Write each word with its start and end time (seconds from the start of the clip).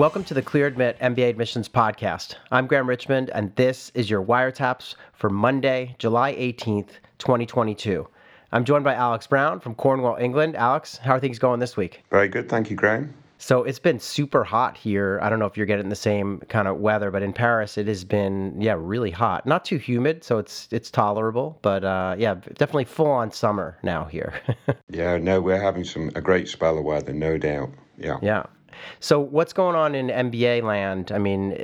Welcome 0.00 0.24
to 0.24 0.32
the 0.32 0.40
Clear 0.40 0.66
Admit 0.66 0.98
MBA 1.00 1.28
Admissions 1.28 1.68
Podcast. 1.68 2.36
I'm 2.50 2.66
Graham 2.66 2.88
Richmond, 2.88 3.28
and 3.34 3.54
this 3.56 3.92
is 3.92 4.08
your 4.08 4.24
wiretaps 4.24 4.94
for 5.12 5.28
Monday, 5.28 5.94
July 5.98 6.32
18th, 6.36 6.92
2022. 7.18 8.08
I'm 8.50 8.64
joined 8.64 8.82
by 8.82 8.94
Alex 8.94 9.26
Brown 9.26 9.60
from 9.60 9.74
Cornwall, 9.74 10.16
England. 10.16 10.56
Alex, 10.56 10.96
how 10.96 11.16
are 11.16 11.20
things 11.20 11.38
going 11.38 11.60
this 11.60 11.76
week? 11.76 12.02
Very 12.08 12.28
good. 12.28 12.48
Thank 12.48 12.70
you, 12.70 12.76
Graham. 12.76 13.12
So 13.36 13.62
it's 13.62 13.78
been 13.78 14.00
super 14.00 14.42
hot 14.42 14.74
here. 14.74 15.20
I 15.22 15.28
don't 15.28 15.38
know 15.38 15.44
if 15.44 15.58
you're 15.58 15.66
getting 15.66 15.90
the 15.90 15.94
same 15.94 16.40
kind 16.48 16.66
of 16.66 16.78
weather, 16.78 17.10
but 17.10 17.22
in 17.22 17.34
Paris 17.34 17.76
it 17.76 17.86
has 17.86 18.02
been 18.02 18.58
yeah 18.58 18.76
really 18.78 19.10
hot. 19.10 19.44
Not 19.44 19.66
too 19.66 19.76
humid, 19.76 20.24
so 20.24 20.38
it's 20.38 20.66
it's 20.70 20.90
tolerable. 20.90 21.58
But 21.60 21.84
uh, 21.84 22.16
yeah, 22.16 22.36
definitely 22.54 22.86
full 22.86 23.10
on 23.10 23.32
summer 23.32 23.76
now 23.82 24.06
here. 24.06 24.32
yeah, 24.88 25.18
no, 25.18 25.42
we're 25.42 25.60
having 25.60 25.84
some 25.84 26.10
a 26.14 26.22
great 26.22 26.48
spell 26.48 26.78
of 26.78 26.84
weather, 26.84 27.12
no 27.12 27.36
doubt. 27.36 27.68
Yeah. 27.98 28.18
Yeah. 28.22 28.44
So 29.00 29.20
what's 29.20 29.52
going 29.52 29.76
on 29.76 29.94
in 29.94 30.08
MBA 30.08 30.62
land? 30.62 31.12
I 31.12 31.18
mean, 31.18 31.56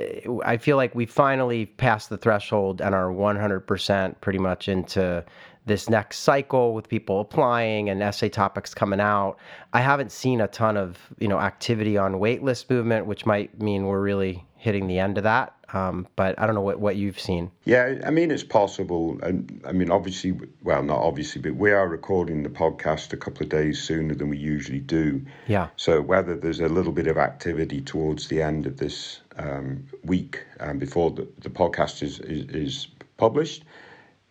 I 0.45 0.57
feel 0.57 0.77
like 0.77 0.95
we 0.95 1.05
finally 1.05 1.65
passed 1.65 2.09
the 2.09 2.17
threshold 2.17 2.81
and 2.81 2.93
are 2.93 3.09
100% 3.09 4.15
pretty 4.21 4.39
much 4.39 4.67
into 4.67 5.23
this 5.67 5.89
next 5.89 6.19
cycle 6.19 6.73
with 6.73 6.87
people 6.87 7.19
applying 7.19 7.89
and 7.89 8.01
essay 8.01 8.29
topics 8.29 8.73
coming 8.73 9.01
out. 9.01 9.37
I 9.73 9.81
haven't 9.81 10.11
seen 10.11 10.41
a 10.41 10.47
ton 10.47 10.77
of 10.77 10.97
you 11.19 11.27
know 11.27 11.39
activity 11.39 11.97
on 11.97 12.13
waitlist 12.13 12.69
movement, 12.69 13.05
which 13.05 13.25
might 13.25 13.61
mean 13.61 13.85
we're 13.85 14.01
really 14.01 14.45
hitting 14.55 14.87
the 14.87 14.97
end 14.97 15.17
of 15.17 15.25
that. 15.25 15.56
Um, 15.73 16.07
but 16.15 16.39
I 16.39 16.45
don't 16.45 16.55
know 16.55 16.61
what, 16.61 16.79
what 16.79 16.95
you've 16.95 17.19
seen. 17.19 17.51
Yeah, 17.65 17.99
I 18.05 18.09
mean, 18.09 18.31
it's 18.31 18.43
possible. 18.43 19.19
And 19.21 19.61
I 19.65 19.73
mean, 19.73 19.91
obviously, 19.91 20.33
well, 20.63 20.81
not 20.81 20.99
obviously, 20.99 21.41
but 21.41 21.55
we 21.55 21.71
are 21.71 21.87
recording 21.87 22.43
the 22.43 22.49
podcast 22.49 23.11
a 23.11 23.17
couple 23.17 23.43
of 23.43 23.49
days 23.49 23.81
sooner 23.81 24.15
than 24.15 24.29
we 24.29 24.37
usually 24.37 24.79
do. 24.79 25.25
Yeah. 25.47 25.67
So 25.75 26.01
whether 26.01 26.35
there's 26.35 26.61
a 26.61 26.69
little 26.69 26.93
bit 26.93 27.07
of 27.07 27.17
activity 27.17 27.81
towards 27.81 28.27
the 28.29 28.41
end 28.41 28.65
of 28.65 28.77
this 28.77 29.19
um, 29.37 29.85
week 30.03 30.45
um, 30.59 30.79
before 30.79 31.11
the, 31.11 31.27
the 31.39 31.49
podcast 31.49 32.01
is, 32.01 32.19
is, 32.21 32.45
is 32.49 32.87
published, 33.17 33.63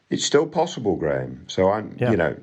it's 0.09 0.25
still 0.25 0.47
possible, 0.47 0.97
Graham. 0.97 1.45
So 1.49 1.71
I'm, 1.71 1.97
yeah. 1.99 2.11
you 2.11 2.17
know, 2.17 2.37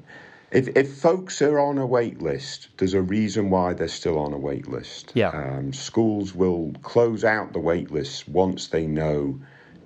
if 0.54 0.70
if 0.78 0.94
folks 0.94 1.42
are 1.42 1.60
on 1.60 1.78
a 1.78 1.86
wait 1.86 2.22
list, 2.22 2.70
there's 2.78 2.94
a 2.94 3.02
reason 3.02 3.50
why 3.50 3.74
they're 3.74 3.88
still 3.88 4.20
on 4.20 4.34
a 4.34 4.38
wait 4.38 4.68
list. 4.68 5.12
Yeah. 5.16 5.30
Um, 5.30 5.74
schools 5.74 6.34
will 6.36 6.74
close 6.84 7.24
out 7.24 7.54
the 7.54 7.60
wait 7.60 7.92
list 7.92 8.30
once 8.30 8.68
they 8.68 8.86
know 8.86 9.40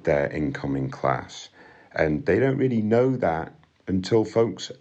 their 0.04 0.30
incoming 0.30 0.90
class, 0.90 1.50
and 1.94 2.26
they 2.26 2.40
don't 2.40 2.58
really 2.58 2.82
know 2.82 3.16
that 3.16 3.54
until 3.88 4.26
folks 4.26 4.72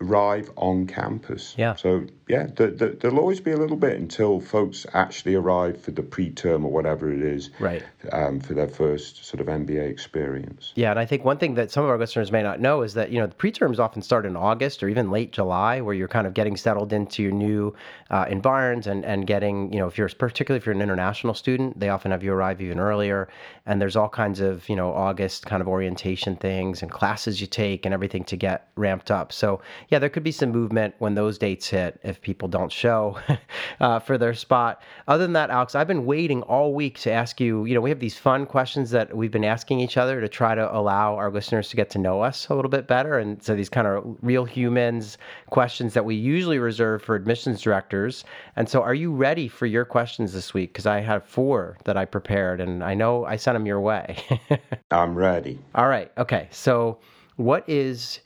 arrive 0.00 0.50
on 0.56 0.86
campus. 0.86 1.54
Yeah. 1.58 1.74
So 1.76 2.06
yeah, 2.28 2.46
the, 2.56 2.68
the, 2.68 2.88
there'll 2.88 3.18
always 3.18 3.40
be 3.40 3.52
a 3.52 3.56
little 3.56 3.76
bit 3.76 3.98
until 3.98 4.40
folks 4.40 4.86
actually 4.92 5.34
arrive 5.34 5.80
for 5.80 5.90
the 5.92 6.02
pre-term 6.02 6.64
or 6.64 6.70
whatever 6.70 7.12
it 7.12 7.22
is. 7.22 7.50
Right. 7.58 7.82
Um, 8.12 8.40
for 8.40 8.54
their 8.54 8.68
first 8.68 9.24
sort 9.24 9.40
of 9.40 9.46
MBA 9.46 9.88
experience. 9.90 10.72
Yeah, 10.74 10.90
and 10.90 10.98
I 10.98 11.04
think 11.04 11.24
one 11.24 11.38
thing 11.38 11.54
that 11.54 11.70
some 11.70 11.84
of 11.84 11.90
our 11.90 11.98
listeners 11.98 12.30
may 12.30 12.42
not 12.42 12.60
know 12.60 12.82
is 12.82 12.94
that 12.94 13.10
you 13.10 13.18
know 13.18 13.26
the 13.26 13.34
pre-terms 13.34 13.80
often 13.80 14.02
start 14.02 14.24
in 14.24 14.36
August 14.36 14.82
or 14.82 14.88
even 14.88 15.10
late 15.10 15.32
July, 15.32 15.80
where 15.80 15.94
you're 15.94 16.08
kind 16.08 16.26
of 16.26 16.34
getting 16.34 16.56
settled 16.56 16.92
into 16.92 17.22
your 17.22 17.32
new 17.32 17.74
uh, 18.10 18.26
environs 18.28 18.86
and 18.86 19.04
and 19.04 19.26
getting 19.26 19.72
you 19.72 19.78
know 19.78 19.86
if 19.86 19.98
you're 19.98 20.08
particularly 20.08 20.58
if 20.58 20.66
you're 20.66 20.74
an 20.74 20.82
international 20.82 21.34
student, 21.34 21.78
they 21.78 21.88
often 21.88 22.10
have 22.10 22.22
you 22.22 22.32
arrive 22.32 22.60
even 22.60 22.78
earlier, 22.78 23.28
and 23.66 23.80
there's 23.80 23.96
all 23.96 24.08
kinds 24.08 24.40
of 24.40 24.68
you 24.68 24.76
know 24.76 24.92
August 24.92 25.46
kind 25.46 25.60
of 25.60 25.68
orientation 25.68 26.36
things 26.36 26.82
and 26.82 26.90
classes 26.90 27.40
you 27.40 27.46
take 27.46 27.84
and 27.84 27.92
everything 27.92 28.24
to 28.24 28.36
get 28.36 28.68
ramped 28.76 29.10
up. 29.10 29.32
So 29.32 29.60
yeah, 29.88 29.98
there 29.98 30.08
could 30.08 30.24
be 30.24 30.32
some 30.32 30.50
movement 30.50 30.94
when 30.98 31.14
those 31.14 31.38
dates 31.38 31.68
hit 31.68 32.00
if 32.02 32.17
people 32.22 32.48
don't 32.48 32.72
show 32.72 33.18
uh, 33.80 33.98
for 33.98 34.18
their 34.18 34.34
spot. 34.34 34.82
Other 35.06 35.24
than 35.24 35.32
that, 35.34 35.50
Alex, 35.50 35.74
I've 35.74 35.86
been 35.86 36.06
waiting 36.06 36.42
all 36.42 36.74
week 36.74 36.98
to 37.00 37.10
ask 37.10 37.40
you. 37.40 37.64
You 37.64 37.74
know, 37.74 37.80
we 37.80 37.90
have 37.90 38.00
these 38.00 38.16
fun 38.18 38.46
questions 38.46 38.90
that 38.90 39.16
we've 39.16 39.30
been 39.30 39.44
asking 39.44 39.80
each 39.80 39.96
other 39.96 40.20
to 40.20 40.28
try 40.28 40.54
to 40.54 40.76
allow 40.76 41.16
our 41.16 41.30
listeners 41.30 41.68
to 41.70 41.76
get 41.76 41.90
to 41.90 41.98
know 41.98 42.22
us 42.22 42.48
a 42.48 42.54
little 42.54 42.70
bit 42.70 42.86
better. 42.86 43.18
And 43.18 43.42
so 43.42 43.54
these 43.54 43.68
kind 43.68 43.86
of 43.86 44.16
real 44.22 44.44
humans 44.44 45.18
questions 45.50 45.94
that 45.94 46.04
we 46.04 46.14
usually 46.14 46.58
reserve 46.58 47.02
for 47.02 47.14
admissions 47.14 47.62
directors. 47.62 48.24
And 48.56 48.68
so, 48.68 48.82
are 48.82 48.94
you 48.94 49.12
ready 49.12 49.48
for 49.48 49.66
your 49.66 49.84
questions 49.84 50.32
this 50.32 50.54
week? 50.54 50.72
Because 50.72 50.86
I 50.86 51.00
have 51.00 51.24
four 51.24 51.78
that 51.84 51.96
I 51.96 52.04
prepared, 52.04 52.60
and 52.60 52.82
I 52.82 52.94
know 52.94 53.24
I 53.24 53.36
sent 53.36 53.54
them 53.54 53.66
your 53.66 53.80
way. 53.80 54.16
I'm 54.90 55.14
ready. 55.14 55.58
All 55.74 55.88
right. 55.88 56.10
Okay. 56.18 56.48
So, 56.50 56.98
what 57.36 57.68
is 57.68 58.20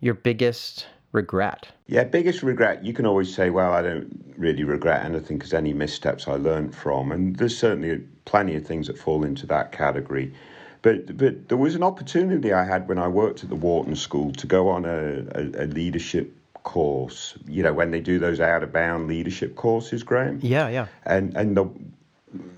your 0.00 0.14
biggest 0.14 0.86
regret? 1.14 1.68
Yeah, 1.86 2.04
biggest 2.04 2.42
regret. 2.42 2.84
You 2.84 2.92
can 2.92 3.06
always 3.06 3.34
say, 3.34 3.48
well, 3.48 3.72
I 3.72 3.80
don't 3.80 4.34
really 4.36 4.64
regret 4.64 5.04
anything 5.04 5.38
because 5.38 5.54
any 5.54 5.72
missteps 5.72 6.28
I 6.28 6.34
learned 6.34 6.74
from. 6.74 7.12
And 7.12 7.36
there's 7.36 7.56
certainly 7.56 8.02
plenty 8.24 8.56
of 8.56 8.66
things 8.66 8.88
that 8.88 8.98
fall 8.98 9.24
into 9.24 9.46
that 9.46 9.72
category. 9.72 10.34
But, 10.82 11.16
but 11.16 11.48
there 11.48 11.56
was 11.56 11.74
an 11.74 11.82
opportunity 11.82 12.52
I 12.52 12.64
had 12.64 12.88
when 12.88 12.98
I 12.98 13.08
worked 13.08 13.42
at 13.42 13.48
the 13.48 13.56
Wharton 13.56 13.96
School 13.96 14.32
to 14.32 14.46
go 14.46 14.68
on 14.68 14.84
a, 14.84 15.24
a, 15.34 15.64
a 15.64 15.66
leadership 15.66 16.30
course, 16.64 17.34
you 17.46 17.62
know, 17.62 17.72
when 17.72 17.90
they 17.90 18.00
do 18.00 18.18
those 18.18 18.40
out 18.40 18.62
of 18.62 18.72
bound 18.72 19.06
leadership 19.06 19.54
courses, 19.54 20.02
Graham. 20.02 20.40
Yeah, 20.42 20.68
yeah. 20.68 20.86
And, 21.04 21.34
and 21.36 21.56
the 21.56 21.70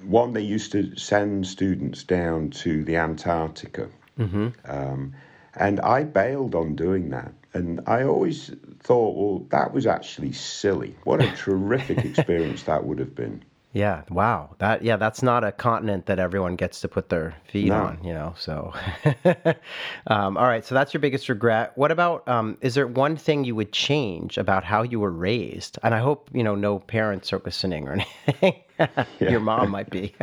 one, 0.04 0.32
they 0.32 0.40
used 0.40 0.72
to 0.72 0.96
send 0.96 1.46
students 1.46 2.02
down 2.04 2.50
to 2.50 2.82
the 2.84 2.96
Antarctica. 2.96 3.88
Mm-hmm. 4.18 4.48
Um, 4.64 5.14
and 5.56 5.80
I 5.80 6.04
bailed 6.04 6.54
on 6.54 6.76
doing 6.76 7.10
that. 7.10 7.32
And 7.54 7.80
I 7.86 8.02
always 8.02 8.54
thought, 8.80 9.16
well, 9.16 9.46
that 9.50 9.72
was 9.72 9.86
actually 9.86 10.32
silly. 10.32 10.94
What 11.04 11.22
a 11.22 11.30
terrific 11.36 12.04
experience 12.04 12.64
that 12.64 12.84
would 12.84 12.98
have 12.98 13.14
been. 13.14 13.42
Yeah, 13.72 14.02
wow. 14.08 14.54
That 14.58 14.82
yeah, 14.82 14.96
that's 14.96 15.22
not 15.22 15.44
a 15.44 15.52
continent 15.52 16.06
that 16.06 16.18
everyone 16.18 16.56
gets 16.56 16.80
to 16.80 16.88
put 16.88 17.10
their 17.10 17.34
feet 17.44 17.68
no. 17.68 17.84
on, 17.84 18.00
you 18.02 18.14
know. 18.14 18.34
So, 18.38 18.72
um, 20.06 20.38
all 20.38 20.46
right. 20.46 20.64
So 20.64 20.74
that's 20.74 20.94
your 20.94 21.00
biggest 21.00 21.28
regret. 21.28 21.72
What 21.76 21.92
about? 21.92 22.26
Um, 22.26 22.56
is 22.62 22.74
there 22.74 22.86
one 22.86 23.16
thing 23.16 23.44
you 23.44 23.54
would 23.54 23.72
change 23.72 24.38
about 24.38 24.64
how 24.64 24.82
you 24.82 24.98
were 24.98 25.10
raised? 25.10 25.78
And 25.82 25.94
I 25.94 25.98
hope 25.98 26.30
you 26.32 26.42
know 26.42 26.54
no 26.54 26.78
parents 26.78 27.34
are 27.34 27.42
listening 27.44 27.86
or 27.86 27.92
anything. 28.26 28.54
your 29.20 29.40
mom 29.40 29.72
might 29.72 29.90
be. 29.90 30.14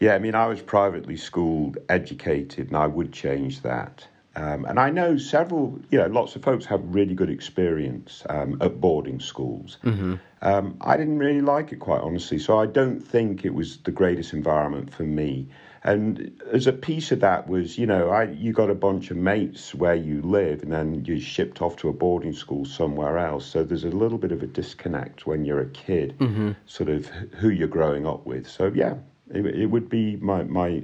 yeah, 0.00 0.14
I 0.14 0.18
mean, 0.18 0.34
I 0.34 0.46
was 0.46 0.60
privately 0.60 1.16
schooled, 1.16 1.78
educated, 1.88 2.68
and 2.68 2.76
I 2.76 2.88
would 2.88 3.12
change 3.12 3.62
that. 3.62 4.04
Um, 4.36 4.64
and 4.64 4.78
I 4.78 4.90
know 4.90 5.16
several, 5.16 5.80
you 5.90 5.98
know, 5.98 6.06
lots 6.06 6.36
of 6.36 6.42
folks 6.42 6.64
have 6.66 6.80
really 6.84 7.14
good 7.14 7.30
experience 7.30 8.22
um, 8.28 8.58
at 8.60 8.80
boarding 8.80 9.20
schools. 9.20 9.78
Mm-hmm. 9.82 10.14
Um, 10.42 10.76
I 10.80 10.96
didn't 10.96 11.18
really 11.18 11.40
like 11.40 11.72
it, 11.72 11.80
quite 11.80 12.00
honestly. 12.00 12.38
So 12.38 12.58
I 12.58 12.66
don't 12.66 13.00
think 13.00 13.44
it 13.44 13.52
was 13.52 13.78
the 13.78 13.90
greatest 13.90 14.32
environment 14.32 14.94
for 14.94 15.02
me. 15.02 15.48
And 15.82 16.40
as 16.52 16.66
a 16.66 16.72
piece 16.72 17.10
of 17.10 17.20
that 17.20 17.48
was, 17.48 17.78
you 17.78 17.86
know, 17.86 18.10
I 18.10 18.24
you 18.24 18.52
got 18.52 18.68
a 18.68 18.74
bunch 18.74 19.10
of 19.10 19.16
mates 19.16 19.74
where 19.74 19.94
you 19.94 20.20
live, 20.20 20.62
and 20.62 20.70
then 20.70 21.04
you're 21.06 21.18
shipped 21.18 21.62
off 21.62 21.76
to 21.76 21.88
a 21.88 21.92
boarding 21.92 22.34
school 22.34 22.66
somewhere 22.66 23.16
else. 23.16 23.46
So 23.46 23.64
there's 23.64 23.84
a 23.84 23.88
little 23.88 24.18
bit 24.18 24.30
of 24.30 24.42
a 24.42 24.46
disconnect 24.46 25.26
when 25.26 25.46
you're 25.46 25.60
a 25.60 25.70
kid, 25.70 26.18
mm-hmm. 26.18 26.52
sort 26.66 26.90
of 26.90 27.06
who 27.06 27.48
you're 27.48 27.66
growing 27.66 28.06
up 28.06 28.26
with. 28.26 28.46
So 28.46 28.70
yeah, 28.74 28.96
it, 29.30 29.46
it 29.46 29.66
would 29.66 29.88
be 29.88 30.16
my 30.16 30.42
my 30.44 30.82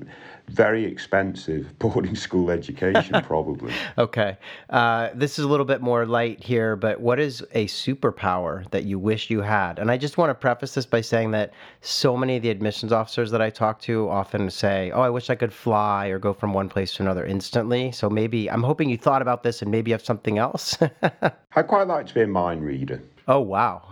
very 0.49 0.85
expensive 0.85 1.77
boarding 1.79 2.15
school 2.15 2.51
education, 2.51 3.21
probably. 3.25 3.73
okay. 3.99 4.37
Uh, 4.71 5.11
this 5.15 5.39
is 5.39 5.45
a 5.45 5.49
little 5.49 5.67
bit 5.67 5.81
more 5.81 6.07
light 6.07 6.43
here, 6.43 6.77
but 6.77 7.01
what 7.01 7.19
is 7.19 7.45
a 7.53 7.67
superpower 7.67 8.69
that 8.71 8.85
you 8.85 8.99
wish 8.99 9.29
you 9.29 9.41
had? 9.41 9.79
And 9.79 9.91
I 9.91 9.97
just 9.97 10.19
want 10.19 10.31
to 10.31 10.35
preface 10.35 10.75
this 10.75 10.87
by 10.87 11.01
saying 11.01 11.33
that 11.33 11.53
so 11.81 12.17
many 12.17 12.37
of 12.37 12.43
the 12.43 12.51
admissions 12.51 12.93
officers 12.93 13.31
that 13.33 13.43
I 13.43 13.51
talk 13.51 13.81
to 13.83 14.09
often 14.09 14.49
say, 14.51 14.91
Oh, 14.93 15.03
I 15.03 15.11
wish 15.11 15.31
I 15.31 15.35
could 15.35 15.53
fly 15.53 16.07
or 16.07 16.19
go 16.19 16.33
from 16.33 16.55
one 16.55 16.69
place 16.69 16.95
to 16.95 17.03
another 17.03 17.27
instantly. 17.27 17.91
So 17.91 18.09
maybe 18.09 18.49
I'm 18.51 18.63
hoping 18.63 18.89
you 18.89 18.97
thought 18.97 19.23
about 19.23 19.43
this 19.43 19.63
and 19.63 19.71
maybe 19.71 19.91
you 19.91 19.95
have 19.95 20.05
something 20.05 20.39
else. 20.39 20.79
I 21.57 21.63
quite 21.63 21.89
like 21.89 22.07
to 22.07 22.15
be 22.15 22.23
a 22.23 22.27
mind 22.27 22.65
reader. 22.65 23.03
Oh, 23.29 23.41
wow. 23.41 23.83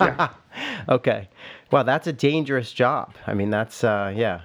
yeah. 0.00 0.30
Okay. 0.88 1.28
Well, 1.70 1.84
that's 1.84 2.08
a 2.08 2.12
dangerous 2.12 2.72
job. 2.72 3.14
I 3.28 3.34
mean, 3.34 3.50
that's, 3.50 3.84
uh, 3.84 4.12
yeah. 4.16 4.40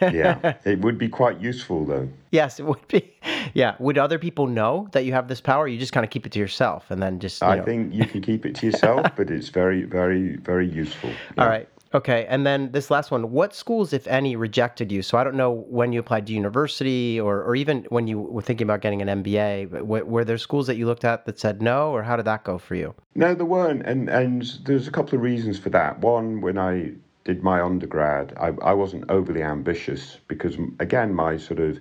yeah. 0.00 0.54
It 0.64 0.80
would 0.80 0.96
be 0.96 1.08
quite 1.08 1.40
useful, 1.40 1.84
though. 1.84 2.08
Yes, 2.30 2.58
it 2.58 2.64
would 2.64 2.86
be. 2.88 3.12
Yeah. 3.52 3.74
Would 3.78 3.98
other 3.98 4.18
people 4.18 4.46
know 4.46 4.88
that 4.92 5.04
you 5.04 5.12
have 5.12 5.28
this 5.28 5.42
power? 5.42 5.68
You 5.68 5.78
just 5.78 5.92
kind 5.92 6.04
of 6.04 6.10
keep 6.10 6.24
it 6.24 6.32
to 6.32 6.38
yourself 6.38 6.90
and 6.90 7.02
then 7.02 7.18
just. 7.18 7.42
I 7.42 7.56
know. 7.56 7.64
think 7.64 7.92
you 7.92 8.06
can 8.06 8.22
keep 8.22 8.46
it 8.46 8.54
to 8.56 8.66
yourself, 8.66 9.06
but 9.16 9.30
it's 9.30 9.48
very, 9.48 9.82
very, 9.82 10.36
very 10.36 10.68
useful. 10.68 11.10
Yeah. 11.36 11.42
All 11.42 11.48
right. 11.48 11.68
Okay, 11.94 12.24
and 12.26 12.46
then 12.46 12.72
this 12.72 12.90
last 12.90 13.10
one: 13.10 13.30
what 13.30 13.54
schools, 13.54 13.92
if 13.92 14.06
any, 14.06 14.34
rejected 14.36 14.90
you? 14.90 15.02
So 15.02 15.18
I 15.18 15.24
don't 15.24 15.36
know 15.36 15.50
when 15.50 15.92
you 15.92 16.00
applied 16.00 16.26
to 16.28 16.32
university, 16.32 17.20
or 17.20 17.42
or 17.42 17.54
even 17.54 17.86
when 17.90 18.06
you 18.06 18.18
were 18.18 18.42
thinking 18.42 18.66
about 18.66 18.80
getting 18.80 19.02
an 19.02 19.22
MBA. 19.22 19.82
Were, 19.82 20.04
were 20.04 20.24
there 20.24 20.38
schools 20.38 20.66
that 20.68 20.76
you 20.76 20.86
looked 20.86 21.04
at 21.04 21.26
that 21.26 21.38
said 21.38 21.60
no, 21.60 21.90
or 21.90 22.02
how 22.02 22.16
did 22.16 22.24
that 22.24 22.44
go 22.44 22.58
for 22.58 22.74
you? 22.74 22.94
No, 23.14 23.34
there 23.34 23.46
weren't, 23.46 23.82
and 23.86 24.08
and 24.08 24.42
there's 24.64 24.88
a 24.88 24.90
couple 24.90 25.16
of 25.16 25.22
reasons 25.22 25.58
for 25.58 25.70
that. 25.70 25.98
One, 26.00 26.40
when 26.40 26.58
I 26.58 26.92
did 27.24 27.42
my 27.42 27.60
undergrad, 27.60 28.32
I, 28.40 28.52
I 28.62 28.72
wasn't 28.72 29.04
overly 29.08 29.42
ambitious 29.42 30.18
because 30.28 30.56
again, 30.80 31.14
my 31.14 31.36
sort 31.36 31.60
of 31.60 31.78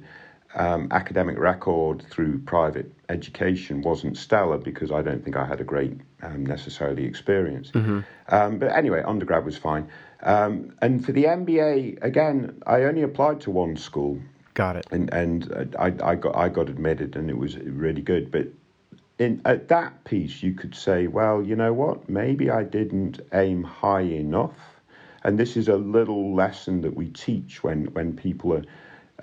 um, 0.55 0.87
academic 0.91 1.37
record 1.37 2.03
through 2.09 2.39
private 2.39 2.91
education 3.09 3.81
wasn't 3.81 4.17
stellar 4.17 4.57
because 4.57 4.91
I 4.91 5.01
don't 5.01 5.23
think 5.23 5.35
I 5.35 5.45
had 5.45 5.61
a 5.61 5.63
great 5.63 5.97
um, 6.21 6.45
necessarily 6.45 7.05
experience. 7.05 7.71
Mm-hmm. 7.71 8.01
Um, 8.29 8.59
but 8.59 8.71
anyway, 8.71 9.03
undergrad 9.05 9.45
was 9.45 9.57
fine. 9.57 9.89
Um, 10.23 10.75
and 10.81 11.03
for 11.05 11.11
the 11.11 11.25
MBA, 11.25 12.03
again, 12.03 12.61
I 12.67 12.83
only 12.83 13.01
applied 13.01 13.41
to 13.41 13.51
one 13.51 13.77
school. 13.77 14.19
Got 14.53 14.75
it. 14.75 14.85
And 14.91 15.13
and 15.13 15.75
I, 15.79 15.93
I 16.03 16.15
got 16.15 16.35
I 16.35 16.49
got 16.49 16.69
admitted, 16.69 17.15
and 17.15 17.29
it 17.29 17.37
was 17.37 17.57
really 17.57 18.01
good. 18.01 18.31
But 18.31 18.47
in 19.17 19.41
at 19.45 19.69
that 19.69 20.03
piece, 20.03 20.43
you 20.43 20.53
could 20.53 20.75
say, 20.75 21.07
well, 21.07 21.41
you 21.41 21.55
know 21.55 21.73
what? 21.73 22.09
Maybe 22.09 22.49
I 22.49 22.63
didn't 22.63 23.21
aim 23.33 23.63
high 23.63 24.01
enough. 24.01 24.57
And 25.23 25.37
this 25.37 25.55
is 25.55 25.67
a 25.67 25.77
little 25.77 26.35
lesson 26.35 26.81
that 26.81 26.95
we 26.95 27.07
teach 27.07 27.63
when 27.63 27.85
when 27.93 28.15
people 28.15 28.53
are 28.53 28.63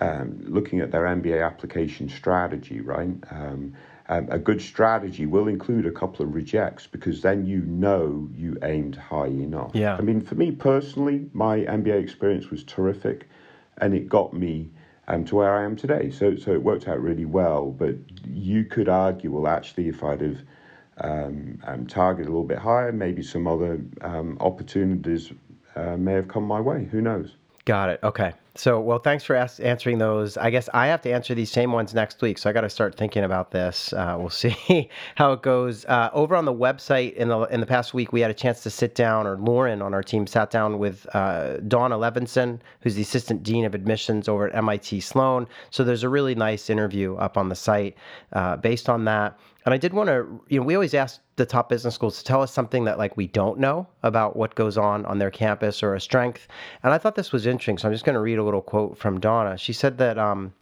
um, 0.00 0.40
looking 0.44 0.80
at 0.80 0.90
their 0.90 1.04
MBA 1.04 1.44
application 1.44 2.08
strategy, 2.08 2.80
right? 2.80 3.10
Um, 3.30 3.74
um, 4.10 4.26
a 4.30 4.38
good 4.38 4.60
strategy 4.62 5.26
will 5.26 5.48
include 5.48 5.84
a 5.84 5.90
couple 5.90 6.24
of 6.24 6.34
rejects 6.34 6.86
because 6.86 7.20
then 7.20 7.44
you 7.44 7.60
know 7.62 8.28
you 8.34 8.56
aimed 8.62 8.96
high 8.96 9.26
enough. 9.26 9.72
Yeah. 9.74 9.96
I 9.96 10.00
mean, 10.00 10.22
for 10.22 10.34
me 10.34 10.50
personally, 10.50 11.28
my 11.34 11.58
MBA 11.60 12.02
experience 12.02 12.50
was 12.50 12.64
terrific, 12.64 13.28
and 13.78 13.94
it 13.94 14.08
got 14.08 14.32
me 14.32 14.70
um, 15.08 15.24
to 15.26 15.36
where 15.36 15.54
I 15.54 15.64
am 15.64 15.76
today. 15.76 16.10
So, 16.10 16.36
so 16.36 16.52
it 16.52 16.62
worked 16.62 16.88
out 16.88 17.02
really 17.02 17.26
well. 17.26 17.66
But 17.70 17.96
you 18.26 18.64
could 18.64 18.88
argue, 18.88 19.30
well, 19.30 19.46
actually, 19.46 19.88
if 19.88 20.02
I'd 20.02 20.22
have 20.22 20.38
um, 20.98 21.60
um, 21.64 21.86
targeted 21.86 22.28
a 22.28 22.30
little 22.30 22.48
bit 22.48 22.58
higher, 22.58 22.92
maybe 22.92 23.22
some 23.22 23.46
other 23.46 23.78
um, 24.00 24.38
opportunities 24.40 25.32
uh, 25.76 25.96
may 25.98 26.14
have 26.14 26.28
come 26.28 26.44
my 26.44 26.60
way. 26.60 26.88
Who 26.90 27.02
knows? 27.02 27.36
Got 27.66 27.90
it. 27.90 28.00
Okay. 28.02 28.32
So, 28.58 28.80
well, 28.80 28.98
thanks 28.98 29.22
for 29.22 29.36
answering 29.36 29.98
those. 29.98 30.36
I 30.36 30.50
guess 30.50 30.68
I 30.74 30.88
have 30.88 31.00
to 31.02 31.12
answer 31.12 31.32
these 31.32 31.50
same 31.50 31.70
ones 31.70 31.94
next 31.94 32.20
week, 32.20 32.38
so 32.38 32.50
I 32.50 32.52
got 32.52 32.62
to 32.62 32.70
start 32.70 32.96
thinking 32.96 33.22
about 33.22 33.52
this. 33.52 33.92
Uh, 33.92 34.16
we'll 34.18 34.30
see 34.44 34.90
how 35.14 35.32
it 35.32 35.42
goes. 35.42 35.84
Uh, 35.84 36.10
over 36.12 36.34
on 36.34 36.44
the 36.44 36.52
website 36.52 37.14
in 37.14 37.28
the 37.28 37.42
in 37.42 37.60
the 37.60 37.66
past 37.66 37.94
week, 37.94 38.12
we 38.12 38.20
had 38.20 38.32
a 38.32 38.34
chance 38.34 38.64
to 38.64 38.70
sit 38.70 38.96
down, 38.96 39.28
or 39.28 39.36
Lauren 39.36 39.80
on 39.80 39.94
our 39.94 40.02
team 40.02 40.26
sat 40.26 40.50
down 40.50 40.80
with 40.80 41.06
uh, 41.14 41.58
Dawna 41.68 41.98
Levenson, 42.00 42.58
who's 42.80 42.96
the 42.96 43.02
assistant 43.02 43.44
dean 43.44 43.64
of 43.64 43.76
admissions 43.76 44.28
over 44.28 44.48
at 44.48 44.54
MIT 44.56 45.00
Sloan. 45.02 45.46
So 45.70 45.84
there's 45.84 46.02
a 46.02 46.08
really 46.08 46.34
nice 46.34 46.68
interview 46.68 47.14
up 47.14 47.36
on 47.36 47.50
the 47.50 47.54
site 47.54 47.96
uh, 48.32 48.56
based 48.56 48.88
on 48.88 49.04
that. 49.04 49.38
And 49.64 49.74
I 49.74 49.76
did 49.76 49.92
want 49.92 50.08
to, 50.08 50.40
you 50.48 50.60
know, 50.60 50.66
we 50.66 50.74
always 50.74 50.94
ask 50.94 51.20
the 51.36 51.44
top 51.44 51.68
business 51.68 51.94
schools 51.94 52.18
to 52.18 52.24
tell 52.24 52.42
us 52.42 52.52
something 52.52 52.84
that 52.84 52.98
like 52.98 53.16
we 53.16 53.26
don't 53.26 53.58
know 53.58 53.86
about 54.02 54.36
what 54.36 54.54
goes 54.54 54.78
on 54.78 55.04
on 55.06 55.18
their 55.18 55.30
campus 55.30 55.82
or 55.82 55.94
a 55.94 56.00
strength. 56.00 56.48
And 56.82 56.92
I 56.92 56.98
thought 56.98 57.16
this 57.16 57.32
was 57.32 57.46
interesting, 57.46 57.78
so 57.78 57.88
I'm 57.88 57.94
just 57.94 58.04
going 58.04 58.14
to 58.14 58.20
read 58.20 58.38
a 58.38 58.44
little 58.44 58.62
quote 58.62 58.96
from 58.96 59.20
Dawna. 59.20 59.58
She 59.58 59.72
said 59.72 59.98
that 59.98 60.18
um, 60.18 60.54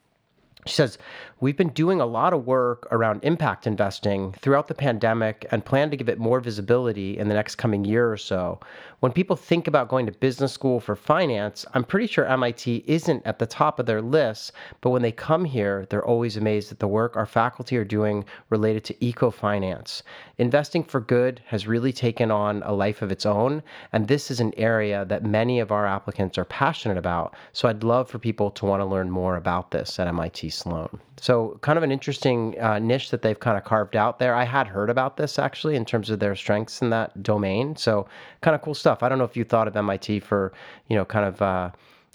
she 0.66 0.74
says, 0.74 0.98
We've 1.38 1.56
been 1.56 1.68
doing 1.68 2.00
a 2.00 2.06
lot 2.06 2.32
of 2.32 2.46
work 2.46 2.88
around 2.90 3.20
impact 3.22 3.66
investing 3.66 4.32
throughout 4.40 4.68
the 4.68 4.74
pandemic 4.74 5.44
and 5.50 5.62
plan 5.62 5.90
to 5.90 5.96
give 5.98 6.08
it 6.08 6.18
more 6.18 6.40
visibility 6.40 7.18
in 7.18 7.28
the 7.28 7.34
next 7.34 7.56
coming 7.56 7.84
year 7.84 8.10
or 8.10 8.16
so. 8.16 8.58
When 9.00 9.12
people 9.12 9.36
think 9.36 9.68
about 9.68 9.90
going 9.90 10.06
to 10.06 10.12
business 10.12 10.54
school 10.54 10.80
for 10.80 10.96
finance, 10.96 11.66
I'm 11.74 11.84
pretty 11.84 12.06
sure 12.06 12.24
MIT 12.24 12.84
isn't 12.86 13.26
at 13.26 13.38
the 13.38 13.44
top 13.44 13.78
of 13.78 13.84
their 13.84 14.00
list, 14.00 14.52
but 14.80 14.88
when 14.88 15.02
they 15.02 15.12
come 15.12 15.44
here, 15.44 15.86
they're 15.90 16.02
always 16.02 16.38
amazed 16.38 16.72
at 16.72 16.78
the 16.78 16.88
work 16.88 17.14
our 17.14 17.26
faculty 17.26 17.76
are 17.76 17.84
doing 17.84 18.24
related 18.48 18.84
to 18.84 19.04
eco 19.04 19.30
finance. 19.30 20.02
Investing 20.38 20.82
for 20.82 21.00
good 21.00 21.42
has 21.48 21.66
really 21.66 21.92
taken 21.92 22.30
on 22.30 22.62
a 22.62 22.72
life 22.72 23.02
of 23.02 23.12
its 23.12 23.26
own, 23.26 23.62
and 23.92 24.08
this 24.08 24.30
is 24.30 24.40
an 24.40 24.54
area 24.56 25.04
that 25.04 25.22
many 25.22 25.60
of 25.60 25.70
our 25.70 25.86
applicants 25.86 26.38
are 26.38 26.46
passionate 26.46 26.96
about. 26.96 27.34
So 27.52 27.68
I'd 27.68 27.84
love 27.84 28.08
for 28.08 28.18
people 28.18 28.50
to 28.52 28.64
want 28.64 28.80
to 28.80 28.86
learn 28.86 29.10
more 29.10 29.36
about 29.36 29.70
this 29.70 30.00
at 30.00 30.08
MIT 30.08 30.48
Sloan. 30.48 30.98
So, 31.26 31.58
kind 31.60 31.76
of 31.76 31.82
an 31.82 31.90
interesting 31.90 32.54
uh, 32.60 32.78
niche 32.78 33.10
that 33.10 33.22
they've 33.22 33.40
kind 33.40 33.58
of 33.58 33.64
carved 33.64 33.96
out 33.96 34.20
there. 34.20 34.32
I 34.32 34.44
had 34.44 34.68
heard 34.68 34.88
about 34.88 35.16
this 35.16 35.40
actually 35.40 35.74
in 35.74 35.84
terms 35.84 36.08
of 36.08 36.20
their 36.20 36.36
strengths 36.36 36.80
in 36.80 36.90
that 36.90 37.20
domain. 37.20 37.74
So, 37.74 38.06
kind 38.42 38.54
of 38.54 38.62
cool 38.62 38.74
stuff. 38.74 39.02
I 39.02 39.08
don't 39.08 39.18
know 39.18 39.24
if 39.24 39.36
you 39.36 39.42
thought 39.42 39.66
of 39.66 39.76
MIT 39.76 40.20
for, 40.20 40.52
you 40.86 40.94
know, 40.94 41.04
kind 41.04 41.24
of 41.24 41.42
uh, 41.42 41.70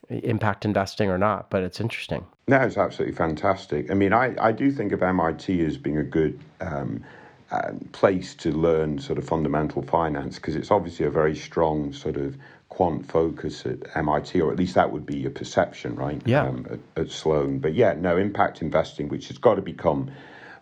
impact 0.09 0.63
investing 0.63 1.09
or 1.09 1.17
not, 1.17 1.49
but 1.49 1.61
it's 1.61 1.81
interesting. 1.81 2.25
No, 2.47 2.61
it's 2.61 2.77
absolutely 2.77 3.13
fantastic. 3.13 3.91
I 3.91 3.95
mean, 3.95 4.13
I, 4.13 4.33
I 4.39 4.53
do 4.53 4.71
think 4.71 4.93
of 4.93 5.03
MIT 5.03 5.59
as 5.65 5.77
being 5.77 5.97
a 5.97 6.03
good 6.03 6.39
um, 6.61 7.03
uh, 7.51 7.71
place 7.91 8.33
to 8.35 8.53
learn 8.53 8.97
sort 8.97 9.19
of 9.19 9.27
fundamental 9.27 9.81
finance 9.81 10.37
because 10.37 10.55
it's 10.55 10.71
obviously 10.71 11.05
a 11.05 11.11
very 11.11 11.35
strong 11.35 11.91
sort 11.91 12.15
of 12.15 12.37
quant 12.71 13.05
focus 13.05 13.65
at 13.65 13.79
MIT, 13.95 14.39
or 14.39 14.49
at 14.49 14.57
least 14.57 14.75
that 14.75 14.89
would 14.89 15.05
be 15.05 15.17
your 15.17 15.29
perception, 15.29 15.93
right? 15.93 16.21
Yeah. 16.25 16.47
Um, 16.47 16.65
at, 16.71 17.01
at, 17.01 17.11
Sloan. 17.11 17.59
But 17.59 17.73
yeah, 17.73 17.93
no, 17.93 18.15
impact 18.15 18.61
investing, 18.61 19.09
which 19.09 19.27
has 19.27 19.37
got 19.37 19.55
to 19.55 19.61
become 19.61 20.09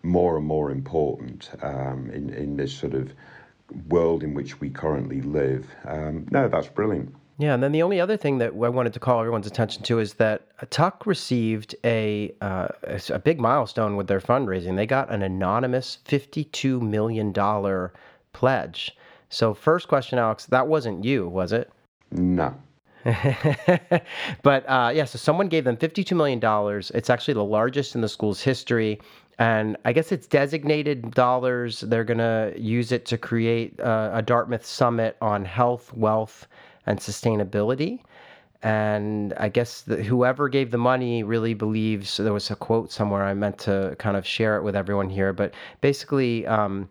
more 0.02 0.36
and 0.36 0.46
more 0.46 0.72
important 0.72 1.52
um, 1.62 2.10
in, 2.12 2.32
in 2.32 2.58
this 2.58 2.74
sort 2.74 2.96
of 2.96 3.14
world 3.88 4.24
in 4.24 4.34
which 4.34 4.60
we 4.60 4.72
currently 4.72 5.22
live. 5.22 5.68
Um, 5.86 6.26
no, 6.32 6.50
that's 6.50 6.68
brilliant. 6.68 7.14
Yeah, 7.38 7.54
and 7.54 7.62
then 7.62 7.74
the 7.74 7.84
only 7.84 8.02
other 8.02 8.18
thing 8.18 8.40
that 8.40 8.54
I 8.54 8.70
wanted 8.70 8.94
to 8.94 9.00
call 9.00 9.20
everyone's 9.20 9.48
attention 9.48 9.84
to 9.84 10.00
is 10.00 10.16
that 10.16 10.42
Tuck 10.72 11.06
received 11.06 11.76
a 11.86 12.34
uh, 12.42 12.70
a 13.12 13.20
big 13.20 13.40
milestone 13.40 13.96
with 13.96 14.08
their 14.08 14.20
fundraising. 14.20 14.76
They 14.76 14.88
got 14.88 15.12
an 15.12 15.22
anonymous 15.22 16.00
fifty-two 16.06 16.82
million 16.82 17.32
dollar 17.32 17.94
pledge. 18.34 18.98
So, 19.30 19.54
first 19.54 19.88
question, 19.88 20.18
Alex, 20.18 20.48
that 20.48 20.68
wasn't 20.68 21.06
you, 21.06 21.28
was 21.28 21.52
it? 21.52 21.72
No. 22.12 22.56
but 24.44 24.70
uh, 24.70 24.92
yeah, 24.94 25.06
so 25.06 25.18
someone 25.18 25.48
gave 25.48 25.64
them 25.64 25.78
$52 25.78 26.16
million. 26.16 26.40
It's 26.94 27.10
actually 27.10 27.34
the 27.34 27.44
largest 27.44 27.96
in 27.96 28.02
the 28.02 28.10
school's 28.10 28.42
history. 28.42 29.00
And 29.38 29.78
I 29.86 29.94
guess 29.94 30.12
it's 30.12 30.28
designated 30.28 31.12
dollars. 31.12 31.80
They're 31.80 32.04
going 32.04 32.18
to 32.18 32.54
use 32.58 32.92
it 32.92 33.06
to 33.06 33.18
create 33.18 33.80
uh, 33.80 34.12
a 34.14 34.22
Dartmouth 34.22 34.66
summit 34.66 35.16
on 35.22 35.46
health, 35.46 35.94
wealth, 35.94 36.48
and 36.86 37.00
sustainability. 37.00 38.02
And 38.62 39.34
I 39.38 39.48
guess 39.48 39.82
the, 39.82 40.04
whoever 40.04 40.50
gave 40.50 40.72
the 40.72 40.78
money 40.78 41.24
really 41.24 41.54
believes 41.54 42.18
there 42.18 42.34
was 42.34 42.52
a 42.52 42.56
quote 42.58 42.92
somewhere. 42.92 43.24
I 43.24 43.34
meant 43.34 43.58
to 43.60 43.96
kind 43.98 44.18
of 44.18 44.28
share 44.28 44.58
it 44.58 44.64
with 44.64 44.76
everyone 44.76 45.10
here. 45.10 45.32
But 45.32 45.54
basically, 45.80 46.46
um, 46.46 46.90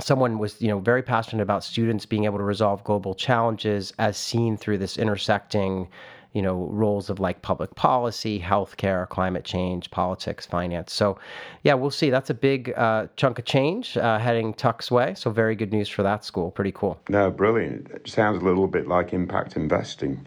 someone 0.00 0.38
was 0.38 0.60
you 0.60 0.68
know 0.68 0.78
very 0.78 1.02
passionate 1.02 1.42
about 1.42 1.64
students 1.64 2.06
being 2.06 2.24
able 2.24 2.38
to 2.38 2.44
resolve 2.44 2.82
global 2.84 3.14
challenges 3.14 3.92
as 3.98 4.16
seen 4.16 4.56
through 4.56 4.78
this 4.78 4.96
intersecting 4.96 5.88
you 6.32 6.42
know 6.42 6.66
roles 6.70 7.10
of 7.10 7.20
like 7.20 7.42
public 7.42 7.74
policy 7.76 8.40
healthcare 8.40 9.08
climate 9.08 9.44
change 9.44 9.90
politics 9.90 10.44
finance. 10.44 10.92
So 10.92 11.18
yeah 11.62 11.74
we'll 11.74 11.90
see. 11.90 12.10
That's 12.10 12.30
a 12.30 12.34
big 12.34 12.72
uh, 12.76 13.06
chunk 13.16 13.38
of 13.38 13.44
change 13.44 13.96
uh, 13.96 14.18
heading 14.18 14.52
tuck's 14.54 14.90
way. 14.90 15.14
So 15.14 15.30
very 15.30 15.54
good 15.54 15.72
news 15.72 15.88
for 15.88 16.02
that 16.02 16.24
school. 16.24 16.50
Pretty 16.50 16.72
cool. 16.72 16.98
No 17.08 17.30
brilliant. 17.30 17.90
It 17.90 18.08
sounds 18.08 18.42
a 18.42 18.44
little 18.44 18.66
bit 18.66 18.88
like 18.88 19.12
impact 19.12 19.56
investing 19.56 20.26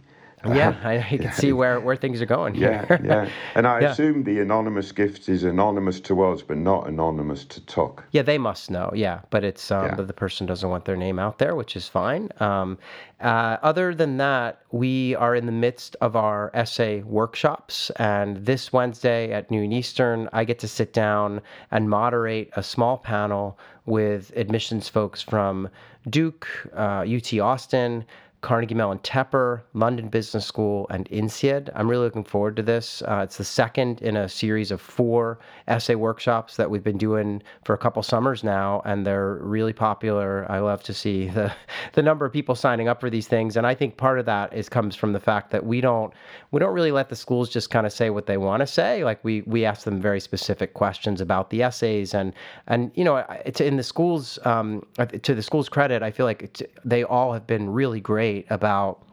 yeah, 0.55 0.75
I, 0.83 1.07
you 1.09 1.19
can 1.19 1.31
see 1.33 1.53
where, 1.53 1.79
where 1.79 1.95
things 1.95 2.21
are 2.21 2.25
going. 2.25 2.53
Here. 2.53 2.85
Yeah, 2.89 3.01
yeah. 3.03 3.29
And 3.55 3.67
I 3.67 3.79
yeah. 3.81 3.91
assume 3.91 4.23
the 4.23 4.39
anonymous 4.39 4.91
gift 4.91 5.29
is 5.29 5.43
anonymous 5.43 5.99
to 6.01 6.23
us, 6.23 6.41
but 6.41 6.57
not 6.57 6.87
anonymous 6.87 7.45
to 7.45 7.65
Tuck. 7.65 8.03
Yeah, 8.11 8.21
they 8.21 8.37
must 8.37 8.71
know. 8.71 8.91
Yeah, 8.93 9.21
but 9.29 9.43
it's 9.43 9.71
um, 9.71 9.85
yeah. 9.85 9.95
but 9.95 10.07
the 10.07 10.13
person 10.13 10.45
doesn't 10.47 10.69
want 10.69 10.85
their 10.85 10.97
name 10.97 11.19
out 11.19 11.37
there, 11.37 11.55
which 11.55 11.75
is 11.75 11.87
fine. 11.87 12.29
Um, 12.39 12.77
uh, 13.19 13.57
other 13.63 13.95
than 13.95 14.17
that, 14.17 14.61
we 14.71 15.15
are 15.15 15.35
in 15.35 15.45
the 15.45 15.51
midst 15.51 15.95
of 16.01 16.15
our 16.15 16.51
essay 16.53 17.01
workshops, 17.01 17.89
and 17.97 18.37
this 18.37 18.71
Wednesday 18.71 19.31
at 19.31 19.49
noon 19.49 19.71
Eastern, 19.71 20.29
I 20.33 20.43
get 20.43 20.59
to 20.59 20.67
sit 20.67 20.93
down 20.93 21.41
and 21.71 21.89
moderate 21.89 22.49
a 22.55 22.63
small 22.63 22.97
panel 22.97 23.57
with 23.85 24.31
admissions 24.35 24.87
folks 24.89 25.21
from 25.21 25.69
Duke, 26.09 26.47
uh, 26.75 27.05
UT 27.07 27.33
Austin. 27.39 28.05
Carnegie 28.47 28.75
Mellon 28.75 28.99
Tepper, 28.99 29.63
London 29.73 30.07
Business 30.07 30.45
School, 30.45 30.87
and 30.89 31.05
INSEAD. 31.09 31.69
I'm 31.75 31.89
really 31.89 32.05
looking 32.05 32.23
forward 32.23 32.55
to 32.55 32.63
this. 32.63 33.01
Uh, 33.01 33.19
it's 33.21 33.35
the 33.35 33.43
second 33.43 34.01
in 34.01 34.15
a 34.15 34.29
series 34.29 34.71
of 34.71 34.79
four 34.79 35.39
essay 35.67 35.95
workshops 35.95 36.55
that 36.55 36.71
we've 36.71 36.81
been 36.81 36.97
doing 36.97 37.43
for 37.65 37.73
a 37.73 37.77
couple 37.77 38.01
summers 38.01 38.45
now, 38.45 38.81
and 38.85 39.05
they're 39.05 39.39
really 39.41 39.73
popular. 39.73 40.49
I 40.49 40.59
love 40.59 40.81
to 40.83 40.93
see 40.93 41.27
the 41.27 41.51
the 41.91 42.01
number 42.01 42.25
of 42.25 42.31
people 42.31 42.55
signing 42.55 42.87
up 42.87 43.01
for 43.01 43.09
these 43.09 43.27
things, 43.27 43.57
and 43.57 43.67
I 43.67 43.75
think 43.75 43.97
part 43.97 44.17
of 44.17 44.25
that 44.27 44.53
is 44.53 44.69
comes 44.69 44.95
from 44.95 45.11
the 45.11 45.19
fact 45.19 45.51
that 45.51 45.65
we 45.65 45.81
don't 45.81 46.13
we 46.51 46.61
don't 46.61 46.73
really 46.73 46.93
let 46.93 47.09
the 47.09 47.17
schools 47.17 47.49
just 47.49 47.69
kind 47.69 47.85
of 47.85 47.91
say 47.91 48.11
what 48.11 48.27
they 48.27 48.37
want 48.37 48.61
to 48.61 48.67
say. 48.67 49.03
Like 49.03 49.21
we 49.25 49.41
we 49.41 49.65
ask 49.65 49.83
them 49.83 49.99
very 49.99 50.21
specific 50.21 50.73
questions 50.73 51.19
about 51.19 51.49
the 51.49 51.63
essays, 51.63 52.13
and 52.13 52.31
and 52.67 52.93
you 52.95 53.03
know, 53.03 53.25
it's 53.43 53.59
in 53.59 53.75
the 53.75 53.83
schools 53.83 54.39
um, 54.45 54.83
to 55.21 55.35
the 55.35 55.43
schools' 55.43 55.67
credit, 55.67 56.01
I 56.01 56.11
feel 56.11 56.25
like 56.25 56.65
they 56.85 57.03
all 57.03 57.33
have 57.33 57.45
been 57.45 57.69
really 57.69 57.99
great 57.99 58.36
about 58.49 59.07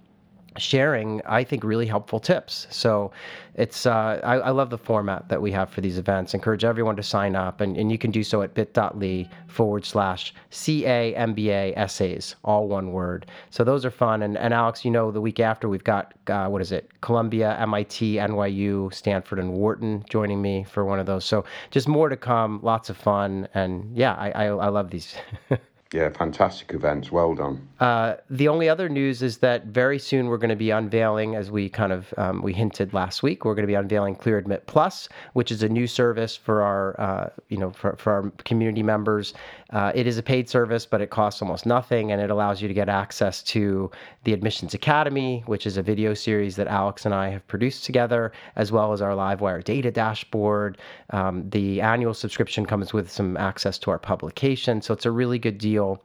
sharing, 0.59 1.21
I 1.27 1.45
think, 1.45 1.65
really 1.65 1.87
helpful 1.87 2.21
tips. 2.21 2.67
So 2.71 3.11
it's 3.55 3.87
uh, 3.87 4.21
I, 4.23 4.35
I, 4.37 4.51
love 4.51 4.71
the 4.71 4.79
format 4.79 5.29
that 5.29 5.41
we 5.41 5.51
have 5.53 5.71
for 5.71 5.81
these 5.81 5.99
events. 5.99 6.35
Encourage 6.35 6.65
everyone 6.65 6.97
to 6.97 7.03
sign 7.03 7.35
up, 7.37 7.61
and, 7.61 7.77
and 7.77 7.91
you 7.91 7.99
can 7.99 8.11
do 8.11 8.23
so 8.23 8.43
at 8.43 8.55
bit.ly 8.55 9.29
forward 9.47 9.85
slash 9.85 10.35
CAMBA 10.51 11.75
essays, 11.77 12.37
all 12.45 12.69
one 12.69 12.93
word. 12.93 13.27
So 13.51 13.65
those 13.65 13.85
are 13.85 13.91
fun. 13.91 14.23
And, 14.23 14.37
and 14.37 14.55
Alex, 14.55 14.85
you 14.85 14.91
know, 14.91 15.11
the 15.11 15.21
week 15.21 15.41
after 15.41 15.69
we've 15.69 15.85
got, 15.85 16.15
uh, 16.29 16.47
what 16.49 16.63
is 16.63 16.73
it, 16.73 16.91
Columbia, 17.01 17.57
MIT, 17.59 18.17
NYU, 18.17 18.93
Stanford, 18.93 19.39
and 19.39 19.53
Wharton 19.53 20.05
joining 20.09 20.41
me 20.41 20.65
for 20.65 20.85
one 20.85 20.99
of 20.99 21.07
those. 21.07 21.25
So 21.25 21.45
just 21.71 21.89
more 21.89 22.09
to 22.09 22.17
come, 22.17 22.61
lots 22.63 22.91
of 22.91 22.97
fun. 22.97 23.49
And 23.55 23.97
yeah, 23.97 24.15
I, 24.15 24.31
I, 24.31 24.45
I 24.47 24.69
love 24.69 24.91
these. 24.91 25.15
Yeah, 25.95 26.09
fantastic 26.09 26.75
events. 26.75 27.13
Well 27.13 27.37
done. 27.37 27.69
Uh, 27.79 28.17
the 28.29 28.49
only 28.49 28.69
other 28.69 28.89
news 28.89 29.23
is 29.23 29.39
that 29.39 29.67
very 29.67 30.01
soon 30.01 30.27
we're 30.27 30.39
going 30.39 30.51
to 30.51 30.57
be 30.57 30.71
unveiling, 30.71 31.37
as 31.37 31.53
we 31.53 31.69
kind 31.69 31.93
of 31.93 32.13
um, 32.17 32.43
we 32.43 32.53
hinted 32.53 32.93
last 32.93 33.23
week, 33.23 33.45
we're 33.45 33.55
going 33.55 33.63
to 33.63 33.69
be 33.69 33.77
unveiling 33.77 34.17
Clear 34.17 34.37
Admit 34.37 34.67
Plus, 34.67 35.09
which 35.35 35.53
is 35.53 35.63
a 35.63 35.69
new 35.69 35.87
service 35.87 36.35
for 36.35 36.63
our 36.63 37.01
uh, 37.01 37.31
you 37.49 37.59
know 37.59 37.71
for, 37.71 37.95
for 37.95 38.13
our 38.13 38.31
community 38.43 38.83
members. 38.83 39.35
Uh, 39.75 39.91
it 39.93 40.07
is 40.07 40.17
a 40.17 40.23
paid 40.23 40.49
service, 40.49 40.87
but 40.87 41.01
it 41.01 41.11
costs 41.11 41.43
almost 41.43 41.67
nothing, 41.67 42.13
and 42.13 42.23
it 42.23 42.31
allows 42.31 42.63
you 42.63 42.69
to 42.69 42.75
get 42.75 42.89
access 42.89 43.43
to 43.43 43.91
the 44.23 44.33
Admissions 44.33 44.73
Academy, 44.73 45.43
which 45.47 45.67
is 45.67 45.77
a 45.77 45.83
video 45.83 46.15
series 46.15 46.55
that 46.55 46.69
Alex 46.69 47.05
and 47.05 47.13
I 47.13 47.29
have 47.31 47.45
produced 47.49 47.85
together, 47.85 48.31
as 48.55 48.71
well 48.71 48.93
as 48.93 49.03
our 49.03 49.11
LiveWire 49.11 49.65
data 49.65 49.91
dashboard. 49.91 50.79
Um, 51.11 51.51
the 51.51 51.81
annual 51.81 52.15
subscription 52.15 52.65
comes 52.65 52.93
with 52.93 53.11
some 53.11 53.37
access 53.37 53.77
to 53.81 53.91
our 53.91 53.99
publication, 53.99 54.81
so 54.81 54.95
it's 54.95 55.07
a 55.07 55.11
really 55.11 55.41
good 55.41 55.59
deal 55.59 56.01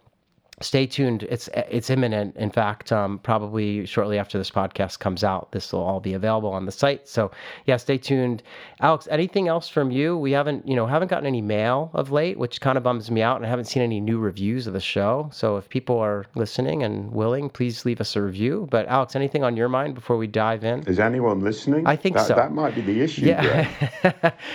stay 0.61 0.85
tuned. 0.85 1.23
It's 1.23 1.49
it's 1.53 1.89
imminent. 1.89 2.35
In 2.35 2.49
fact, 2.49 2.91
um, 2.91 3.19
probably 3.19 3.85
shortly 3.85 4.17
after 4.17 4.37
this 4.37 4.51
podcast 4.51 4.99
comes 4.99 5.23
out, 5.23 5.51
this 5.51 5.71
will 5.71 5.81
all 5.81 5.99
be 5.99 6.13
available 6.13 6.49
on 6.49 6.65
the 6.65 6.71
site. 6.71 7.07
So 7.07 7.31
yeah, 7.65 7.77
stay 7.77 7.97
tuned. 7.97 8.43
Alex, 8.81 9.07
anything 9.11 9.47
else 9.47 9.69
from 9.69 9.91
you? 9.91 10.17
We 10.17 10.31
haven't 10.31 10.67
you 10.67 10.75
know 10.75 10.85
haven't 10.85 11.09
gotten 11.09 11.25
any 11.25 11.41
mail 11.41 11.91
of 11.93 12.11
late, 12.11 12.37
which 12.37 12.61
kind 12.61 12.77
of 12.77 12.83
bums 12.83 13.09
me 13.09 13.21
out, 13.21 13.37
and 13.37 13.45
I 13.45 13.49
haven't 13.49 13.65
seen 13.65 13.83
any 13.83 13.99
new 13.99 14.19
reviews 14.19 14.67
of 14.67 14.73
the 14.73 14.79
show. 14.79 15.29
So 15.33 15.57
if 15.57 15.69
people 15.69 15.97
are 15.99 16.25
listening 16.35 16.83
and 16.83 17.11
willing, 17.11 17.49
please 17.49 17.85
leave 17.85 18.01
us 18.01 18.15
a 18.15 18.21
review. 18.21 18.67
But 18.69 18.87
Alex, 18.87 19.15
anything 19.15 19.43
on 19.43 19.55
your 19.55 19.69
mind 19.69 19.95
before 19.95 20.17
we 20.17 20.27
dive 20.27 20.63
in? 20.63 20.83
Is 20.87 20.99
anyone 20.99 21.39
listening? 21.39 21.87
I 21.87 21.95
think 21.95 22.15
that, 22.15 22.27
so. 22.27 22.35
That 22.35 22.51
might 22.51 22.75
be 22.75 22.81
the 22.81 23.01
issue. 23.01 23.25
Yeah. 23.25 23.69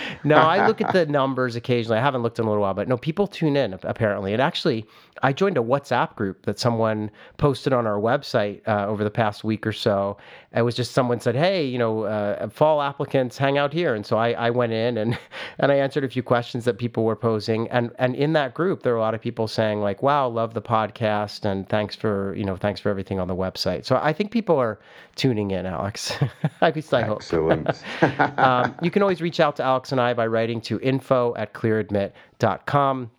no, 0.23 0.35
I 0.35 0.67
look 0.67 0.81
at 0.81 0.93
the 0.93 1.05
numbers 1.05 1.55
occasionally. 1.55 1.97
I 1.97 2.01
haven't 2.01 2.21
looked 2.21 2.39
in 2.39 2.45
a 2.45 2.47
little 2.47 2.61
while, 2.61 2.73
but 2.73 2.87
no, 2.87 2.97
people 2.97 3.27
tune 3.27 3.55
in 3.55 3.73
apparently, 3.73 4.33
and 4.33 4.41
actually, 4.41 4.85
I 5.23 5.31
joined 5.33 5.57
a 5.57 5.61
WhatsApp 5.61 6.15
group 6.15 6.45
that 6.45 6.59
someone 6.59 7.09
posted 7.37 7.73
on 7.73 7.87
our 7.87 7.99
website 7.99 8.61
uh, 8.67 8.85
over 8.87 9.03
the 9.03 9.09
past 9.09 9.43
week 9.43 9.65
or 9.65 9.71
so. 9.71 10.17
It 10.53 10.61
was 10.61 10.75
just 10.75 10.91
someone 10.93 11.19
said, 11.19 11.35
"Hey, 11.35 11.65
you 11.65 11.77
know, 11.77 12.03
uh, 12.03 12.49
fall 12.49 12.81
applicants 12.81 13.37
hang 13.37 13.57
out 13.57 13.71
here," 13.71 13.95
and 13.95 14.05
so 14.05 14.17
I, 14.17 14.31
I 14.31 14.49
went 14.49 14.73
in 14.73 14.97
and 14.97 15.17
and 15.59 15.71
I 15.71 15.75
answered 15.75 16.03
a 16.03 16.09
few 16.09 16.23
questions 16.23 16.65
that 16.65 16.77
people 16.77 17.03
were 17.03 17.15
posing, 17.15 17.69
and 17.69 17.91
and 17.97 18.15
in 18.15 18.33
that 18.33 18.53
group 18.53 18.83
there 18.83 18.93
were 18.93 18.99
a 18.99 19.01
lot 19.01 19.13
of 19.13 19.21
people 19.21 19.47
saying 19.47 19.81
like, 19.81 20.03
"Wow, 20.03 20.27
love 20.27 20.53
the 20.53 20.61
podcast," 20.61 21.45
and 21.45 21.67
thanks 21.69 21.95
for 21.95 22.35
you 22.35 22.43
know 22.43 22.55
thanks 22.55 22.81
for 22.81 22.89
everything 22.89 23.19
on 23.19 23.27
the 23.27 23.35
website. 23.35 23.85
So 23.85 23.99
I 24.01 24.11
think 24.13 24.31
people 24.31 24.57
are 24.57 24.79
tuning 25.15 25.51
in, 25.51 25.65
Alex. 25.65 26.13
At 26.61 26.75
least 26.75 26.93
I 26.93 27.03
hope. 27.03 27.17
Excellent. 27.17 27.83
um, 28.37 28.75
you 28.81 28.91
can 28.91 29.01
always 29.01 29.21
reach 29.21 29.39
out 29.39 29.55
to 29.57 29.63
Alex 29.63 29.91
and 29.91 30.01
I 30.01 30.13
by 30.13 30.27
writing 30.27 30.61
to 30.61 30.79
info 30.81 31.33
at 31.35 31.53
clearadmit.com 31.53 33.11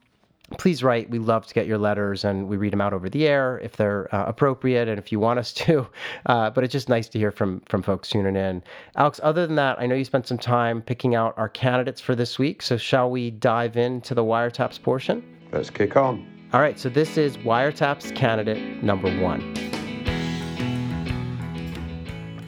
please 0.59 0.83
write. 0.83 1.11
We 1.11 1.19
love 1.19 1.47
to 1.47 1.55
get 1.55 1.67
your 1.67 1.79
letters 1.79 2.25
and 2.25 2.49
we 2.49 2.57
read 2.57 2.73
them 2.73 2.81
out 2.81 2.93
over 2.93 3.09
the 3.09 3.27
air 3.27 3.59
if 3.63 3.77
they're 3.77 4.15
uh, 4.15 4.25
appropriate 4.27 4.89
and 4.89 4.99
if 4.99 5.11
you 5.11 5.21
want 5.21 5.39
us 5.39 5.53
to. 5.65 5.87
Uh, 6.27 6.51
but 6.51 6.65
it's 6.65 6.73
just 6.73 6.89
nice 6.89 7.09
to 7.09 7.19
hear 7.19 7.31
from 7.31 7.61
from 7.69 7.83
folks 7.83 8.09
tuning 8.09 8.37
in. 8.37 8.63
Alex, 8.97 9.21
other 9.23 9.47
than 9.47 9.57
that, 9.57 9.79
I 9.81 9.87
know 9.87 9.95
you 9.95 10.05
spent 10.05 10.27
some 10.27 10.39
time 10.39 10.83
picking 10.83 11.15
out 11.15 11.35
our 11.37 11.49
candidates 11.49 12.01
for 12.01 12.15
this 12.15 12.39
week. 12.39 12.63
So 12.63 12.77
shall 12.77 13.11
we 13.11 13.31
dive 13.31 13.77
into 13.77 14.15
the 14.15 14.25
wiretaps 14.25 14.81
portion? 14.83 15.23
Let's 15.53 15.71
kick 15.71 15.97
on. 15.97 16.27
All 16.53 16.61
right. 16.61 16.79
So 16.79 16.89
this 16.89 17.17
is 17.17 17.37
wiretaps 17.39 18.15
candidate 18.15 18.83
number 18.83 19.11
one. 19.21 19.76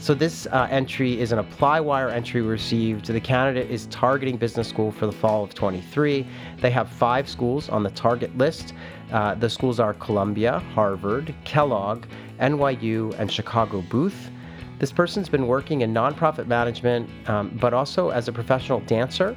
So 0.01 0.15
this 0.15 0.47
uh, 0.47 0.69
entry 0.71 1.21
is 1.21 1.33
an 1.33 1.45
ApplyWire 1.45 2.13
entry 2.13 2.41
received. 2.41 3.07
The 3.07 3.21
candidate 3.21 3.69
is 3.69 3.87
targeting 3.87 4.37
business 4.37 4.69
school 4.69 4.93
for 4.93 5.07
the 5.07 5.13
fall 5.13 5.43
of 5.43 5.55
23. 5.55 6.25
They 6.61 6.71
have 6.71 6.89
five 6.89 7.29
schools 7.29 7.69
on 7.69 7.83
the 7.83 7.91
target 7.91 8.37
list. 8.39 8.75
Uh, 9.11 9.35
the 9.35 9.51
schools 9.51 9.81
are 9.81 9.95
Columbia, 9.95 10.61
Harvard, 10.73 11.35
Kellogg, 11.45 12.07
NYU, 12.41 13.13
and 13.19 13.31
Chicago 13.31 13.83
Booth. 13.91 14.31
This 14.79 14.93
person's 14.93 15.29
been 15.29 15.49
working 15.49 15.81
in 15.81 15.93
nonprofit 15.93 16.47
management, 16.47 17.11
um, 17.29 17.59
but 17.61 17.75
also 17.75 18.11
as 18.11 18.29
a 18.29 18.33
professional 18.33 18.79
dancer. 18.81 19.37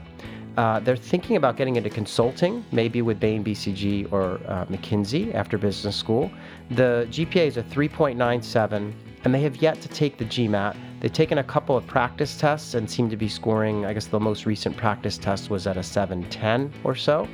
Uh, 0.58 0.80
they're 0.80 0.96
thinking 0.96 1.38
about 1.38 1.58
getting 1.58 1.78
into 1.78 1.90
consulting, 1.90 2.64
maybe 2.72 3.02
with 3.02 3.20
Bain 3.20 3.44
BCG 3.44 4.12
or 4.12 4.40
uh, 4.48 4.66
McKinsey 4.66 5.34
after 5.34 5.58
business 5.58 5.96
school. 5.96 6.30
The 6.70 7.08
GPA 7.10 7.48
is 7.48 7.58
a 7.58 7.64
3.97 7.64 8.94
and 9.24 9.34
they 9.34 9.42
have 9.42 9.58
yet 9.58 9.82
to 9.82 9.88
take 9.88 10.18
the 10.18 10.26
GMAT. 10.26 10.76
They've 11.00 11.12
taken 11.12 11.38
a 11.38 11.44
couple 11.44 11.78
of 11.78 11.86
practice 11.88 12.38
tests 12.38 12.74
and 12.74 12.90
seem 12.90 13.10
to 13.10 13.18
be 13.18 13.28
scoring, 13.28 13.86
I 13.86 13.94
guess 13.94 14.06
the 14.08 14.20
most 14.20 14.46
recent 14.46 14.76
practice 14.78 15.18
test 15.18 15.50
was 15.50 15.68
at 15.68 15.78
a 15.78 15.84
710 15.84 16.72
or 16.84 16.96
so. 16.96 17.28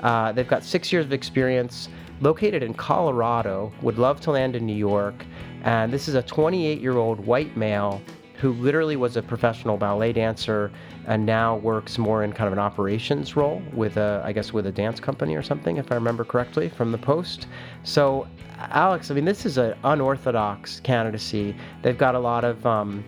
Uh, 0.00 0.32
they've 0.32 0.48
got 0.48 0.64
six 0.64 0.92
years 0.92 1.04
of 1.04 1.12
experience, 1.12 1.88
located 2.20 2.62
in 2.62 2.74
Colorado, 2.74 3.72
would 3.82 3.98
love 3.98 4.20
to 4.22 4.30
land 4.30 4.56
in 4.56 4.66
New 4.66 4.76
York, 4.76 5.24
and 5.64 5.92
this 5.92 6.08
is 6.08 6.14
a 6.14 6.22
28 6.22 6.80
year 6.80 6.96
old 6.96 7.18
white 7.24 7.56
male 7.56 8.00
who 8.40 8.52
literally 8.52 8.96
was 8.96 9.16
a 9.16 9.22
professional 9.22 9.76
ballet 9.76 10.12
dancer 10.12 10.70
and 11.06 11.26
now 11.26 11.56
works 11.56 11.98
more 11.98 12.22
in 12.22 12.32
kind 12.32 12.46
of 12.46 12.52
an 12.52 12.58
operations 12.58 13.34
role 13.34 13.60
with 13.72 13.96
a, 13.96 14.22
I 14.24 14.32
guess, 14.32 14.52
with 14.52 14.66
a 14.66 14.72
dance 14.72 15.00
company 15.00 15.34
or 15.34 15.42
something, 15.42 15.76
if 15.76 15.90
I 15.90 15.96
remember 15.96 16.24
correctly 16.24 16.68
from 16.68 16.92
the 16.92 16.98
post. 16.98 17.48
So, 17.82 18.28
Alex, 18.58 19.10
I 19.10 19.14
mean, 19.14 19.24
this 19.24 19.44
is 19.44 19.58
an 19.58 19.74
unorthodox 19.84 20.80
candidacy. 20.80 21.56
They've 21.82 21.98
got 21.98 22.14
a 22.14 22.18
lot 22.18 22.44
of 22.44 22.64
um, 22.64 23.04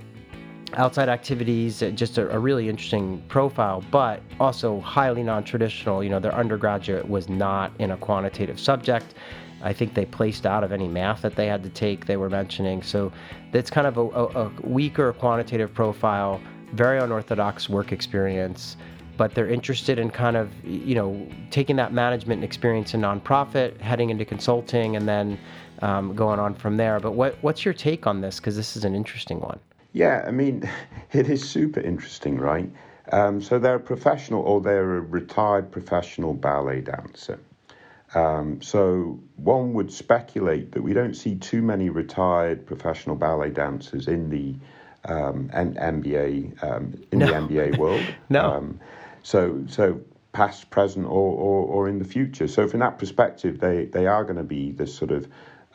outside 0.75 1.09
activities, 1.09 1.83
uh, 1.83 1.91
just 1.91 2.19
a, 2.19 2.29
a, 2.31 2.39
really 2.39 2.69
interesting 2.69 3.23
profile, 3.29 3.85
but 3.91 4.23
also 4.39 4.81
highly 4.81 5.23
non 5.23 5.45
traditional. 5.45 6.03
You 6.03 6.11
know, 6.11 6.21
their 6.21 6.35
undergraduate 6.35 7.09
was 7.09 7.29
not 7.29 7.73
in 7.79 7.93
a 7.93 7.97
quantitative 7.97 8.59
subject. 8.59 9.15
I 9.63 9.73
think 9.73 9.95
they 9.95 10.07
placed 10.07 10.47
out 10.47 10.65
of 10.65 10.73
any 10.73 10.89
math 10.89 11.23
that 11.23 11.37
they 11.37 11.47
had 11.47 11.63
to 11.65 11.71
take, 11.71 12.07
they 12.07 12.17
were 12.17 12.31
mentioning. 12.31 12.83
So 12.83 13.13
that's 13.53 13.71
kind 13.71 13.87
of 13.87 13.97
a, 13.97 14.01
a, 14.01 14.47
a 14.47 14.53
weaker 14.63 15.13
quantitative 15.13 15.73
profile, 15.73 16.41
very 16.73 16.99
unorthodox 16.99 17.69
work 17.69 17.93
experience, 17.93 18.77
but 19.17 19.35
they're 19.35 19.49
interested 19.49 19.99
in 19.99 20.11
kind 20.11 20.37
of, 20.37 20.51
you 20.65 20.95
know, 20.95 21.29
taking 21.51 21.77
that 21.77 21.93
management 21.93 22.43
experience 22.43 22.95
in 22.95 23.03
nonprofit, 23.03 23.79
heading 23.81 24.11
into 24.11 24.25
consulting, 24.25 24.97
and 24.97 25.07
then 25.07 25.39
um, 25.83 26.15
going 26.15 26.41
on 26.41 26.55
from 26.55 26.77
there. 26.77 27.01
But 27.01 27.13
what, 27.13 27.37
what's 27.43 27.65
your 27.65 27.75
take 27.75 28.07
on 28.07 28.21
this? 28.21 28.41
Because 28.41 28.57
this 28.57 28.77
is 28.77 28.85
an 28.85 28.95
interesting 28.95 29.41
one. 29.41 29.61
Yeah, 29.93 30.25
I 30.27 30.31
mean, 30.31 30.69
it 31.13 31.29
is 31.29 31.47
super 31.47 31.81
interesting, 31.81 32.39
right? 32.39 32.71
Um, 33.13 33.43
so 33.43 33.59
they're 33.59 33.75
a 33.75 33.81
professional 33.81 34.43
or 34.43 34.61
they're 34.61 34.97
a 34.97 35.01
retired 35.01 35.71
professional 35.71 36.33
ballet 36.33 36.81
dancer. 36.81 37.41
Um, 38.15 38.61
so 38.61 39.21
one 39.43 39.73
would 39.73 39.93
speculate 39.93 40.73
that 40.73 40.83
we 40.83 40.93
don't 40.93 41.15
see 41.15 41.37
too 41.37 41.63
many 41.63 41.89
retired 41.89 42.67
professional 42.67 43.17
ballet 43.17 43.51
dancers 43.51 44.07
in 44.07 44.29
the 44.29 44.55
um, 45.11 45.49
MBA 45.55 46.63
um, 46.63 47.03
in 47.11 47.21
no. 47.21 47.27
the 47.27 47.33
MBA 47.33 47.79
world. 47.79 48.05
no. 48.29 48.45
Um, 48.45 48.81
so 49.23 49.65
so 49.69 50.01
past, 50.33 50.71
present, 50.71 51.07
or, 51.07 51.11
or, 51.11 51.67
or 51.67 51.89
in 51.89 51.99
the 51.99 52.05
future. 52.05 52.47
So 52.47 52.69
from 52.69 52.81
that 52.81 52.99
perspective, 52.99 53.61
they 53.61 53.87
they 53.87 54.07
are 54.07 54.25
going 54.25 54.37
to 54.37 54.45
be 54.45 54.73
this 54.73 54.95
sort 54.95 55.11
of 55.11 55.29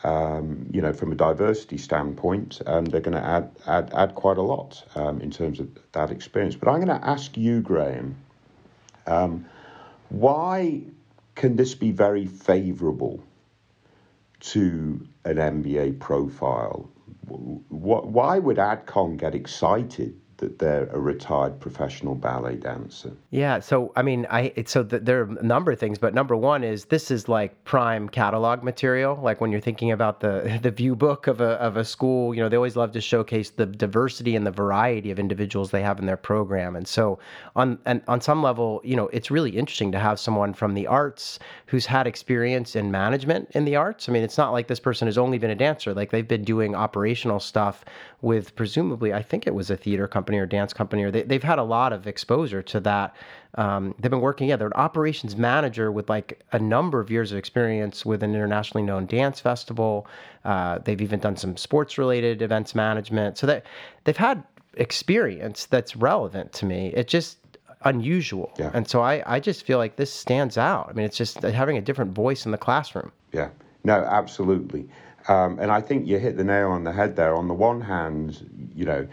um, 0.03 0.67
you 0.71 0.81
know, 0.81 0.93
from 0.93 1.11
a 1.11 1.15
diversity 1.15 1.77
standpoint, 1.77 2.61
um, 2.67 2.85
they're 2.85 3.01
going 3.01 3.17
to 3.17 3.25
add, 3.25 3.49
add 3.65 3.91
add 3.95 4.13
quite 4.13 4.37
a 4.37 4.41
lot 4.41 4.83
um, 4.93 5.19
in 5.19 5.31
terms 5.31 5.59
of 5.59 5.67
that 5.93 6.11
experience. 6.11 6.55
But 6.55 6.69
I'm 6.69 6.75
going 6.75 6.99
to 6.99 7.07
ask 7.07 7.35
you, 7.35 7.61
Graham, 7.61 8.15
um, 9.07 9.45
why 10.09 10.81
can 11.33 11.55
this 11.55 11.73
be 11.73 11.91
very 11.91 12.27
favourable 12.27 13.23
to 14.51 15.07
an 15.25 15.37
MBA 15.37 15.99
profile? 15.99 16.89
Why 17.27 18.39
would 18.39 18.57
AdCom 18.57 19.17
get 19.17 19.33
excited 19.35 20.19
that 20.37 20.59
they're 20.59 20.87
a 20.91 20.99
retired 20.99 21.59
professional 21.59 22.15
ballet 22.15 22.55
dancer. 22.55 23.11
Yeah, 23.31 23.59
so 23.59 23.91
I 23.95 24.01
mean, 24.01 24.27
I 24.29 24.51
so 24.65 24.83
th- 24.83 25.03
there 25.03 25.21
are 25.21 25.37
a 25.37 25.43
number 25.43 25.71
of 25.71 25.79
things, 25.79 25.97
but 25.97 26.13
number 26.13 26.35
one 26.35 26.63
is 26.63 26.85
this 26.85 27.09
is 27.11 27.29
like 27.29 27.63
prime 27.63 28.09
catalog 28.09 28.63
material. 28.63 29.19
Like 29.21 29.39
when 29.39 29.51
you're 29.51 29.61
thinking 29.61 29.91
about 29.91 30.19
the 30.19 30.59
the 30.61 30.71
view 30.71 30.95
book 30.95 31.27
of 31.27 31.41
a 31.41 31.51
of 31.61 31.77
a 31.77 31.85
school, 31.85 32.35
you 32.35 32.41
know, 32.41 32.49
they 32.49 32.57
always 32.57 32.75
love 32.75 32.91
to 32.93 33.01
showcase 33.01 33.49
the 33.49 33.65
diversity 33.65 34.35
and 34.35 34.45
the 34.45 34.51
variety 34.51 35.11
of 35.11 35.19
individuals 35.19 35.71
they 35.71 35.81
have 35.81 35.99
in 35.99 36.05
their 36.05 36.17
program. 36.17 36.75
And 36.75 36.87
so 36.87 37.19
on 37.55 37.79
and 37.85 38.01
on 38.07 38.19
some 38.21 38.43
level, 38.43 38.81
you 38.83 38.95
know, 38.95 39.07
it's 39.07 39.31
really 39.31 39.51
interesting 39.51 39.91
to 39.93 39.99
have 39.99 40.19
someone 40.19 40.53
from 40.53 40.73
the 40.73 40.87
arts 40.87 41.39
who's 41.67 41.85
had 41.85 42.07
experience 42.07 42.75
in 42.75 42.91
management 42.91 43.49
in 43.51 43.65
the 43.65 43.75
arts. 43.75 44.09
I 44.09 44.11
mean, 44.11 44.23
it's 44.23 44.37
not 44.37 44.51
like 44.51 44.67
this 44.67 44.79
person 44.79 45.07
has 45.07 45.17
only 45.17 45.37
been 45.37 45.51
a 45.51 45.55
dancer; 45.55 45.93
like 45.93 46.11
they've 46.11 46.27
been 46.27 46.43
doing 46.43 46.75
operational 46.75 47.39
stuff 47.39 47.85
with 48.25 48.55
presumably, 48.55 49.13
I 49.13 49.21
think 49.21 49.45
it 49.45 49.53
was 49.53 49.69
a 49.69 49.77
theater 49.77 50.07
company 50.07 50.39
or 50.39 50.47
dance 50.47 50.73
company, 50.73 51.03
or 51.03 51.11
they, 51.11 51.21
they've 51.21 51.43
had 51.43 51.59
a 51.59 51.63
lot 51.63 51.93
of 51.93 52.07
exposure 52.07 52.63
to 52.63 52.79
that. 52.79 53.15
Um, 53.53 53.93
they've 53.99 54.09
been 54.09 54.19
working, 54.19 54.49
yeah, 54.49 54.55
they're 54.55 54.67
an 54.67 54.73
operations 54.73 55.35
manager 55.35 55.91
with 55.91 56.09
like 56.09 56.43
a 56.51 56.57
number 56.57 56.99
of 56.99 57.11
years 57.11 57.31
of 57.31 57.37
experience 57.37 58.03
with 58.03 58.23
an 58.23 58.31
internationally 58.31 58.81
known 58.81 59.05
dance 59.05 59.39
festival. 59.39 60.07
Uh, 60.43 60.79
they've 60.79 61.01
even 61.01 61.19
done 61.19 61.37
some 61.37 61.55
sports 61.55 61.99
related 61.99 62.41
events 62.41 62.73
management. 62.73 63.37
So 63.37 63.45
that 63.45 63.63
they've 64.05 64.17
had 64.17 64.43
experience 64.73 65.67
that's 65.67 65.95
relevant 65.95 66.51
to 66.53 66.65
me. 66.65 66.91
It 66.95 67.07
just 67.07 67.37
unusual. 67.83 68.51
Yeah. 68.57 68.71
And 68.73 68.87
so 68.87 69.01
I, 69.01 69.21
I 69.27 69.39
just 69.39 69.63
feel 69.63 69.77
like 69.77 69.97
this 69.97 70.11
stands 70.11 70.57
out. 70.57 70.87
I 70.89 70.93
mean, 70.93 71.05
it's 71.05 71.17
just 71.17 71.43
having 71.43 71.77
a 71.77 71.81
different 71.81 72.13
voice 72.13 72.43
in 72.43 72.51
the 72.51 72.57
classroom. 72.57 73.11
Yeah. 73.31 73.49
No, 73.83 73.93
absolutely. 73.93 74.89
Um, 75.27 75.59
and 75.59 75.71
I 75.71 75.81
think 75.81 76.07
you 76.07 76.19
hit 76.19 76.37
the 76.37 76.43
nail 76.43 76.69
on 76.71 76.83
the 76.83 76.91
head 76.91 77.15
there. 77.15 77.35
On 77.35 77.47
the 77.47 77.53
one 77.53 77.81
hand, 77.81 78.71
you 78.75 78.85
know, 78.85 79.07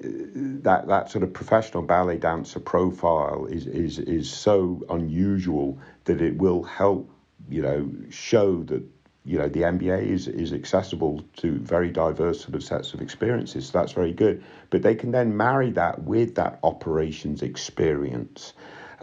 that 0.00 0.86
that 0.86 1.10
sort 1.10 1.24
of 1.24 1.32
professional 1.32 1.82
ballet 1.82 2.18
dancer 2.18 2.60
profile 2.60 3.46
is 3.46 3.66
is 3.66 3.98
is 3.98 4.30
so 4.30 4.84
unusual 4.88 5.78
that 6.04 6.22
it 6.22 6.36
will 6.38 6.62
help, 6.62 7.10
you 7.48 7.62
know, 7.62 7.90
show 8.10 8.62
that 8.64 8.82
you 9.24 9.38
know 9.38 9.48
the 9.48 9.62
MBA 9.62 10.06
is 10.06 10.28
is 10.28 10.52
accessible 10.52 11.22
to 11.38 11.58
very 11.58 11.90
diverse 11.90 12.40
sort 12.40 12.54
of 12.54 12.62
sets 12.62 12.94
of 12.94 13.00
experiences. 13.02 13.66
So 13.66 13.78
that's 13.78 13.92
very 13.92 14.12
good. 14.12 14.42
But 14.70 14.82
they 14.82 14.94
can 14.94 15.10
then 15.10 15.36
marry 15.36 15.70
that 15.72 16.02
with 16.04 16.36
that 16.36 16.60
operations 16.62 17.42
experience. 17.42 18.52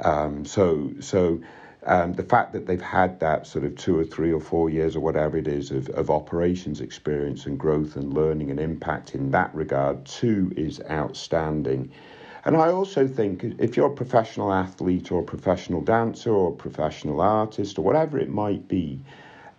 Um, 0.04 0.46
so 0.46 0.92
so 1.00 1.42
um, 1.86 2.14
the 2.14 2.24
fact 2.24 2.52
that 2.54 2.66
they've 2.66 2.82
had 2.82 3.20
that 3.20 3.46
sort 3.46 3.64
of 3.64 3.76
two 3.76 3.98
or 3.98 4.04
three 4.04 4.34
or 4.34 4.40
four 4.40 4.70
years 4.70 4.96
or 4.96 5.02
whatever 5.02 5.38
it 5.38 5.48
is 5.48 5.72
of, 5.72 5.90
of 5.90 6.10
operations 6.10 6.82
experience 6.82 7.46
and 7.46 7.60
growth 7.60 7.96
and 7.96 8.14
learning 8.14 8.50
and 8.50 8.60
impact 8.60 9.14
in 9.14 9.32
that 9.32 9.54
regard 9.54 10.04
too 10.06 10.52
is 10.58 10.82
outstanding. 10.90 11.92
And 12.44 12.56
I 12.58 12.72
also 12.72 13.08
think 13.08 13.44
if 13.60 13.78
you're 13.78 13.92
a 13.92 13.96
professional 13.96 14.52
athlete 14.52 15.12
or 15.12 15.22
a 15.22 15.24
professional 15.24 15.82
dancer 15.82 16.32
or 16.32 16.52
a 16.52 16.56
professional 16.56 17.22
artist 17.22 17.78
or 17.78 17.84
whatever 17.84 18.18
it 18.20 18.30
might 18.30 18.68
be, 18.68 19.00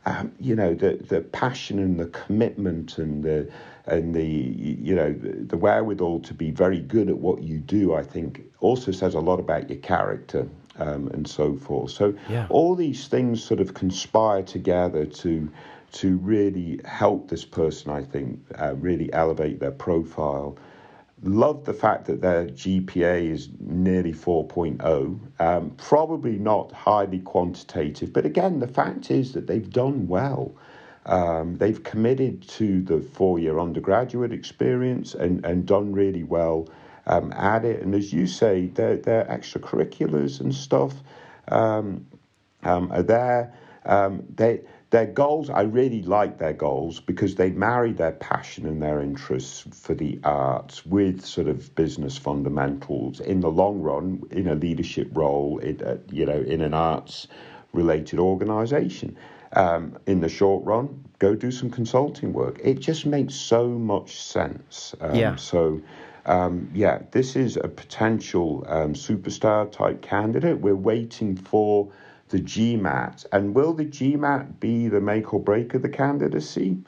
um, 0.04 0.32
you 0.38 0.54
know 0.54 0.72
the 0.72 0.98
the 1.08 1.20
passion 1.20 1.80
and 1.80 1.98
the 1.98 2.06
commitment 2.06 2.98
and 2.98 3.24
the 3.24 3.50
and 3.86 4.14
the 4.14 4.24
you 4.24 4.94
know 4.94 5.12
the, 5.12 5.32
the 5.44 5.56
wherewithal 5.56 6.20
to 6.20 6.32
be 6.32 6.52
very 6.52 6.80
good 6.80 7.08
at 7.08 7.18
what 7.18 7.42
you 7.42 7.58
do, 7.58 7.94
I 7.94 8.04
think 8.04 8.44
also 8.60 8.92
says 8.92 9.14
a 9.14 9.20
lot 9.20 9.40
about 9.40 9.68
your 9.68 9.80
character 9.80 10.48
um, 10.78 11.08
and 11.08 11.26
so 11.28 11.56
forth. 11.56 11.90
So 11.90 12.14
yeah. 12.28 12.46
all 12.50 12.74
these 12.74 13.08
things 13.08 13.42
sort 13.42 13.60
of 13.60 13.74
conspire 13.74 14.42
together 14.42 15.06
to 15.06 15.50
to 15.92 16.16
really 16.18 16.80
help 16.84 17.28
this 17.28 17.44
person. 17.44 17.90
I 17.90 18.02
think 18.02 18.40
uh, 18.58 18.74
really 18.74 19.12
elevate 19.12 19.60
their 19.60 19.70
profile. 19.70 20.58
Love 21.22 21.64
the 21.64 21.72
fact 21.72 22.04
that 22.06 22.20
their 22.20 22.46
GPA 22.46 23.30
is 23.30 23.48
nearly 23.60 24.12
4.0. 24.12 25.18
Um, 25.40 25.70
probably 25.78 26.38
not 26.38 26.72
highly 26.72 27.20
quantitative, 27.20 28.12
but 28.12 28.26
again, 28.26 28.58
the 28.58 28.68
fact 28.68 29.10
is 29.10 29.32
that 29.32 29.46
they've 29.46 29.70
done 29.70 30.06
well. 30.06 30.52
Um, 31.06 31.56
they've 31.56 31.82
committed 31.82 32.46
to 32.48 32.82
the 32.82 33.00
four 33.00 33.38
year 33.38 33.58
undergraduate 33.58 34.32
experience 34.32 35.14
and, 35.14 35.44
and 35.46 35.64
done 35.64 35.92
really 35.92 36.24
well 36.24 36.68
um, 37.06 37.32
at 37.32 37.64
it. 37.64 37.82
And 37.82 37.94
as 37.94 38.12
you 38.12 38.26
say, 38.26 38.66
their, 38.66 38.96
their 38.96 39.24
extracurriculars 39.24 40.40
and 40.40 40.54
stuff 40.54 40.94
um, 41.48 42.06
um, 42.62 42.90
are 42.92 43.02
there. 43.02 43.54
Um, 43.84 44.24
they, 44.34 44.60
their 44.90 45.06
goals, 45.06 45.50
I 45.50 45.62
really 45.62 46.02
like 46.02 46.38
their 46.38 46.52
goals 46.52 47.00
because 47.00 47.34
they 47.34 47.50
marry 47.50 47.92
their 47.92 48.12
passion 48.12 48.66
and 48.66 48.80
their 48.80 49.00
interests 49.00 49.64
for 49.72 49.94
the 49.94 50.18
arts 50.22 50.86
with 50.86 51.24
sort 51.24 51.48
of 51.48 51.74
business 51.74 52.16
fundamentals 52.16 53.20
in 53.20 53.40
the 53.40 53.50
long 53.50 53.80
run 53.80 54.22
in 54.30 54.48
a 54.48 54.54
leadership 54.54 55.08
role, 55.12 55.58
in, 55.58 55.82
uh, 55.82 55.98
you 56.10 56.24
know, 56.24 56.40
in 56.40 56.60
an 56.60 56.72
arts 56.72 57.26
related 57.72 58.18
organization. 58.18 59.16
Um, 59.52 59.96
in 60.06 60.20
the 60.20 60.28
short 60.28 60.64
run, 60.64 61.04
go 61.18 61.34
do 61.34 61.50
some 61.50 61.70
consulting 61.70 62.32
work. 62.32 62.58
It 62.62 62.80
just 62.80 63.06
makes 63.06 63.34
so 63.34 63.68
much 63.68 64.20
sense. 64.20 64.94
Um, 65.00 65.14
yeah. 65.14 65.36
So 65.36 65.80
um, 66.26 66.70
yeah, 66.74 67.02
this 67.12 67.36
is 67.36 67.56
a 67.56 67.68
potential 67.68 68.64
um, 68.68 68.94
superstar 68.94 69.70
type 69.70 70.02
candidate. 70.02 70.60
We're 70.60 70.74
waiting 70.74 71.36
for 71.36 71.90
the 72.28 72.40
GMAT. 72.40 73.26
And 73.32 73.54
will 73.54 73.72
the 73.72 73.84
GMAT 73.84 74.58
be 74.58 74.88
the 74.88 75.00
make 75.00 75.32
or 75.32 75.40
break 75.40 75.74
of 75.74 75.82
the 75.82 75.88
candidacy? 75.88 76.78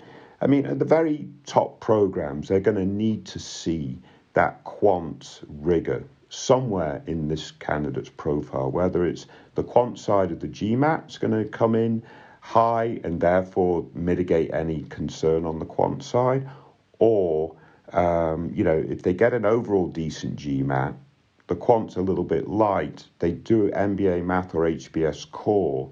I 0.41 0.49
mean, 0.49 0.67
at 0.67 0.81
the 0.81 0.85
very 0.85 1.29
top 1.47 1.81
programs, 1.81 2.49
they're 2.49 2.61
going 2.61 2.77
to 2.77 2.85
need 2.85 3.25
to 3.27 3.39
see 3.39 4.01
that 4.35 4.63
quant 4.65 5.41
rigor 5.49 6.05
somewhere 6.29 7.03
in 7.07 7.29
this 7.29 7.53
candidate's 7.53 8.11
profile, 8.11 8.71
whether 8.71 9.07
it's 9.07 9.27
the 9.55 9.63
quant 9.63 9.99
side 9.99 10.31
of 10.31 10.41
the 10.41 10.49
GMAT 10.49 11.09
is 11.09 11.19
going 11.19 11.33
to 11.33 11.49
come 11.49 11.75
in 11.75 12.03
high 12.41 13.01
and 13.05 13.21
therefore 13.21 13.87
mitigate 13.95 14.53
any 14.53 14.83
concern 14.85 15.47
on 15.47 15.59
the 15.59 15.65
quant 15.65 16.03
side, 16.03 16.49
or 16.99 17.55
um, 17.93 18.51
you 18.55 18.65
know, 18.65 18.85
if 18.89 19.03
they 19.03 19.15
get 19.15 19.33
an 19.33 19.45
overall 19.45 19.89
decent 19.89 20.37
GMAT, 20.37 20.95
the 21.49 21.57
quant's 21.57 21.97
a 21.97 22.03
little 22.03 22.25
bit 22.25 22.49
light. 22.49 23.07
They 23.19 23.33
do 23.33 23.71
MBA 23.71 24.25
Math 24.25 24.55
or 24.55 24.63
HBS 24.63 25.31
Core. 25.31 25.91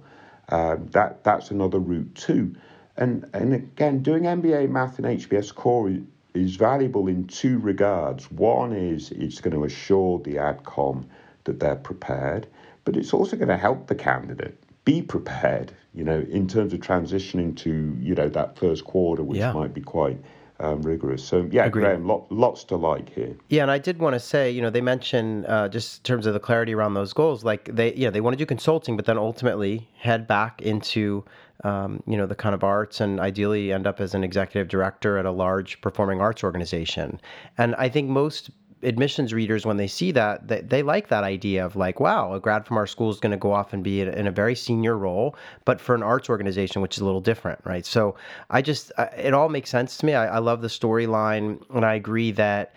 Uh, 0.48 0.76
that 0.92 1.24
that's 1.24 1.50
another 1.50 1.78
route 1.78 2.14
too. 2.14 2.54
And 2.96 3.28
and 3.32 3.54
again, 3.54 4.02
doing 4.02 4.24
MBA 4.24 4.70
Math 4.70 4.98
and 4.98 5.06
HBS 5.06 5.54
Core 5.54 5.90
is, 5.90 6.02
is 6.34 6.56
valuable 6.56 7.08
in 7.08 7.26
two 7.26 7.58
regards. 7.58 8.30
One 8.30 8.72
is 8.72 9.10
it's 9.10 9.40
going 9.40 9.54
to 9.54 9.64
assure 9.64 10.18
the 10.20 10.34
AdCom 10.34 11.04
that 11.44 11.58
they're 11.58 11.76
prepared, 11.76 12.46
but 12.84 12.96
it's 12.96 13.12
also 13.12 13.36
going 13.36 13.48
to 13.48 13.56
help 13.56 13.86
the 13.86 13.94
candidate 13.94 14.58
be 14.84 15.02
prepared. 15.02 15.72
You 15.94 16.04
know, 16.04 16.20
in 16.20 16.46
terms 16.46 16.74
of 16.74 16.80
transitioning 16.80 17.56
to 17.58 17.96
you 17.98 18.14
know 18.14 18.28
that 18.28 18.58
first 18.58 18.84
quarter, 18.84 19.22
which 19.22 19.38
yeah. 19.38 19.52
might 19.52 19.72
be 19.72 19.80
quite 19.80 20.18
um, 20.60 20.82
rigorous. 20.82 21.24
So 21.24 21.48
yeah, 21.50 21.66
Agreed. 21.66 21.82
Graham, 21.82 22.06
lot, 22.06 22.30
lots 22.30 22.64
to 22.64 22.76
like 22.76 23.12
here. 23.12 23.36
Yeah, 23.48 23.62
and 23.62 23.70
I 23.70 23.78
did 23.78 23.98
want 23.98 24.14
to 24.14 24.20
say, 24.20 24.50
you 24.50 24.62
know, 24.62 24.70
they 24.70 24.80
mentioned 24.80 25.46
uh, 25.46 25.68
just 25.68 25.98
in 25.98 26.02
terms 26.04 26.26
of 26.26 26.34
the 26.34 26.40
clarity 26.40 26.74
around 26.74 26.94
those 26.94 27.12
goals, 27.12 27.44
like 27.44 27.74
they, 27.74 27.94
yeah, 27.94 28.10
they 28.10 28.20
want 28.20 28.34
to 28.34 28.38
do 28.38 28.46
consulting, 28.46 28.96
but 28.96 29.04
then 29.04 29.18
ultimately 29.18 29.88
head 29.98 30.26
back 30.26 30.62
into, 30.62 31.24
um, 31.64 32.02
you 32.06 32.16
know, 32.16 32.26
the 32.26 32.34
kind 32.34 32.54
of 32.54 32.64
arts 32.64 33.00
and 33.00 33.20
ideally 33.20 33.72
end 33.72 33.86
up 33.86 34.00
as 34.00 34.14
an 34.14 34.24
executive 34.24 34.68
director 34.68 35.18
at 35.18 35.26
a 35.26 35.30
large 35.30 35.80
performing 35.80 36.20
arts 36.20 36.42
organization. 36.42 37.20
And 37.58 37.74
I 37.76 37.88
think 37.88 38.08
most 38.08 38.50
admissions 38.82 39.32
readers 39.32 39.64
when 39.64 39.76
they 39.76 39.86
see 39.86 40.12
that 40.12 40.48
they, 40.48 40.60
they 40.60 40.82
like 40.82 41.08
that 41.08 41.24
idea 41.24 41.64
of 41.64 41.76
like 41.76 41.98
wow 42.00 42.34
a 42.34 42.40
grad 42.40 42.66
from 42.66 42.76
our 42.76 42.86
school 42.86 43.10
is 43.10 43.18
going 43.18 43.30
to 43.30 43.36
go 43.36 43.52
off 43.52 43.72
and 43.72 43.82
be 43.82 44.00
in 44.00 44.26
a 44.26 44.30
very 44.30 44.54
senior 44.54 44.96
role 44.96 45.34
but 45.64 45.80
for 45.80 45.94
an 45.94 46.02
arts 46.02 46.28
organization 46.28 46.82
which 46.82 46.96
is 46.96 47.00
a 47.00 47.04
little 47.04 47.20
different 47.20 47.58
right? 47.64 47.86
So 47.86 48.16
i 48.50 48.62
just 48.62 48.92
it 49.16 49.34
all 49.34 49.48
makes 49.48 49.70
sense 49.70 49.96
to 49.98 50.06
me. 50.06 50.14
I, 50.14 50.36
I 50.36 50.38
love 50.38 50.60
the 50.62 50.68
storyline 50.68 51.62
and 51.74 51.84
i 51.84 51.94
agree 51.94 52.32
that 52.32 52.74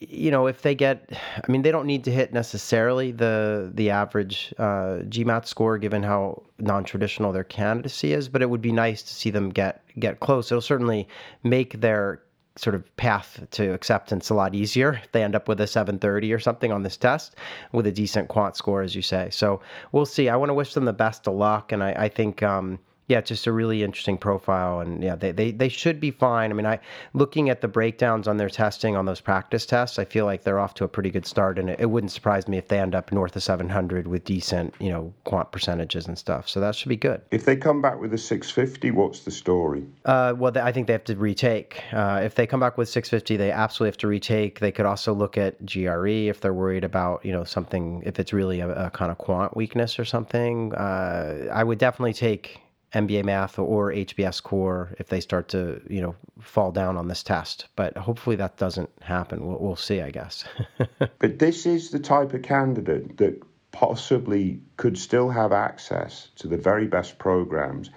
you 0.00 0.30
know 0.30 0.46
if 0.46 0.62
they 0.62 0.74
get 0.74 1.10
i 1.12 1.50
mean 1.50 1.62
they 1.62 1.70
don't 1.70 1.86
need 1.86 2.04
to 2.04 2.10
hit 2.10 2.32
necessarily 2.32 3.12
the 3.12 3.70
the 3.74 3.90
average 3.90 4.52
uh, 4.58 4.98
gmat 5.08 5.46
score 5.46 5.78
given 5.78 6.02
how 6.02 6.42
non-traditional 6.58 7.32
their 7.32 7.44
candidacy 7.44 8.12
is 8.12 8.28
but 8.28 8.42
it 8.42 8.50
would 8.50 8.60
be 8.60 8.72
nice 8.72 9.02
to 9.02 9.14
see 9.14 9.30
them 9.30 9.50
get 9.50 9.82
get 9.98 10.20
close. 10.20 10.50
It'll 10.50 10.62
certainly 10.62 11.08
make 11.42 11.80
their 11.80 12.22
sort 12.56 12.74
of 12.74 12.96
path 12.96 13.42
to 13.50 13.72
acceptance 13.72 14.28
a 14.28 14.34
lot 14.34 14.54
easier 14.54 15.00
they 15.12 15.22
end 15.22 15.34
up 15.34 15.48
with 15.48 15.60
a 15.60 15.66
730 15.66 16.32
or 16.32 16.38
something 16.38 16.70
on 16.70 16.82
this 16.82 16.96
test 16.96 17.36
with 17.72 17.86
a 17.86 17.92
decent 17.92 18.28
quant 18.28 18.56
score, 18.56 18.82
as 18.82 18.94
you 18.94 19.02
say. 19.02 19.28
So 19.30 19.60
we'll 19.92 20.06
see. 20.06 20.28
I 20.28 20.36
want 20.36 20.50
to 20.50 20.54
wish 20.54 20.74
them 20.74 20.84
the 20.84 20.92
best 20.92 21.26
of 21.26 21.34
luck. 21.34 21.72
And 21.72 21.82
I, 21.82 21.92
I 21.92 22.08
think, 22.08 22.42
um, 22.42 22.78
Yeah, 23.08 23.20
just 23.20 23.46
a 23.46 23.52
really 23.52 23.82
interesting 23.82 24.16
profile, 24.16 24.80
and 24.80 25.02
yeah, 25.02 25.16
they, 25.16 25.32
they, 25.32 25.50
they 25.50 25.68
should 25.68 26.00
be 26.00 26.10
fine. 26.10 26.50
I 26.50 26.54
mean, 26.54 26.66
I 26.66 26.78
looking 27.14 27.50
at 27.50 27.60
the 27.60 27.68
breakdowns 27.68 28.28
on 28.28 28.36
their 28.36 28.48
testing 28.48 28.96
on 28.96 29.06
those 29.06 29.20
practice 29.20 29.66
tests, 29.66 29.98
I 29.98 30.04
feel 30.04 30.24
like 30.24 30.44
they're 30.44 30.60
off 30.60 30.74
to 30.74 30.84
a 30.84 30.88
pretty 30.88 31.10
good 31.10 31.26
start, 31.26 31.58
and 31.58 31.68
it, 31.68 31.80
it 31.80 31.86
wouldn't 31.86 32.12
surprise 32.12 32.46
me 32.46 32.58
if 32.58 32.68
they 32.68 32.78
end 32.78 32.94
up 32.94 33.10
north 33.10 33.34
of 33.34 33.42
700 33.42 34.06
with 34.06 34.24
decent, 34.24 34.74
you 34.78 34.90
know, 34.90 35.12
quant 35.24 35.50
percentages 35.50 36.06
and 36.06 36.16
stuff. 36.16 36.48
So 36.48 36.60
that 36.60 36.76
should 36.76 36.88
be 36.88 36.96
good. 36.96 37.20
If 37.30 37.44
they 37.44 37.56
come 37.56 37.82
back 37.82 38.00
with 38.00 38.14
a 38.14 38.18
650, 38.18 38.90
what's 38.92 39.20
the 39.20 39.30
story? 39.30 39.84
Uh, 40.04 40.34
well, 40.36 40.56
I 40.56 40.70
think 40.70 40.86
they 40.86 40.92
have 40.92 41.04
to 41.04 41.16
retake. 41.16 41.82
Uh, 41.92 42.20
if 42.22 42.36
they 42.36 42.46
come 42.46 42.60
back 42.60 42.78
with 42.78 42.88
650, 42.88 43.36
they 43.36 43.50
absolutely 43.50 43.88
have 43.88 43.98
to 43.98 44.08
retake. 44.08 44.60
They 44.60 44.72
could 44.72 44.86
also 44.86 45.12
look 45.12 45.36
at 45.36 45.64
GRE 45.66 46.28
if 46.28 46.40
they're 46.40 46.54
worried 46.54 46.84
about, 46.84 47.24
you 47.24 47.32
know, 47.32 47.44
something 47.44 48.02
if 48.06 48.18
it's 48.18 48.32
really 48.32 48.60
a, 48.60 48.86
a 48.86 48.90
kind 48.90 49.10
of 49.10 49.18
quant 49.18 49.56
weakness 49.56 49.98
or 49.98 50.04
something. 50.04 50.74
Uh, 50.74 51.48
I 51.52 51.64
would 51.64 51.78
definitely 51.78 52.12
take 52.12 52.62
MBA 52.94 53.24
math 53.24 53.58
or 53.58 53.90
HBS 53.90 54.42
core 54.42 54.94
if 54.98 55.08
they 55.08 55.20
start 55.20 55.48
to, 55.48 55.80
you 55.88 56.02
know, 56.02 56.14
fall 56.40 56.72
down 56.72 56.96
on 56.96 57.08
this 57.08 57.22
test. 57.22 57.66
But 57.74 57.96
hopefully 57.96 58.36
that 58.36 58.56
doesn't 58.58 58.90
happen. 59.00 59.46
We'll, 59.46 59.58
we'll 59.58 59.76
see, 59.76 60.00
I 60.00 60.10
guess. 60.10 60.44
but 60.98 61.38
this 61.38 61.64
is 61.66 61.90
the 61.90 61.98
type 61.98 62.34
of 62.34 62.42
candidate 62.42 63.16
that 63.16 63.42
possibly 63.70 64.60
could 64.76 64.98
still 64.98 65.30
have 65.30 65.52
access 65.52 66.28
to 66.36 66.48
the 66.48 66.58
very 66.58 66.86
best 66.86 67.18
programs, 67.18 67.90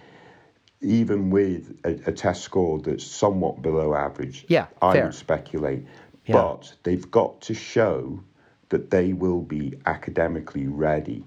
even 0.82 1.30
with 1.30 1.78
a, 1.84 2.10
a 2.10 2.14
test 2.14 2.44
score 2.44 2.80
that's 2.80 3.06
somewhat 3.06 3.62
below 3.62 3.94
average. 3.94 4.46
Yeah, 4.48 4.68
I 4.82 4.94
fair. 4.94 5.04
would 5.06 5.16
speculate. 5.16 5.86
Yeah. 6.26 6.34
But 6.34 6.74
they've 6.84 7.12
got 7.12 7.42
to 7.42 7.54
show 7.54 8.24
that 8.70 8.90
they 8.90 9.14
will 9.14 9.42
be 9.42 9.74
academically 9.86 10.68
ready 10.68 11.24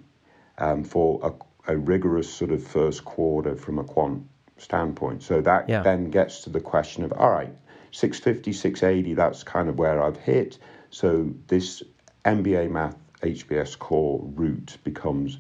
um, 0.57 0.83
for 0.85 1.21
a 1.23 1.33
a 1.69 1.77
rigorous 1.77 2.29
sort 2.29 2.51
of 2.51 2.63
first 2.63 3.05
quarter 3.05 3.55
from 3.55 3.79
a 3.79 3.85
quant 3.85 4.27
standpoint. 4.57 5.23
So 5.23 5.41
that 5.43 5.69
yeah. 5.69 5.83
then 5.83 6.11
gets 6.11 6.43
to 6.43 6.51
the 6.51 6.61
question 6.61 7.05
of 7.05 7.13
all 7.13 7.31
right, 7.31 7.55
650, 7.93 8.53
680, 8.53 9.15
that's 9.15 9.43
kind 9.43 9.69
of 9.69 9.79
where 9.79 10.03
I've 10.03 10.17
hit. 10.17 10.59
So 10.91 11.31
this 11.47 11.83
MBA 12.25 12.71
math 12.71 12.97
HBS 13.23 13.79
core 13.79 14.21
route 14.35 14.77
becomes 14.85 15.39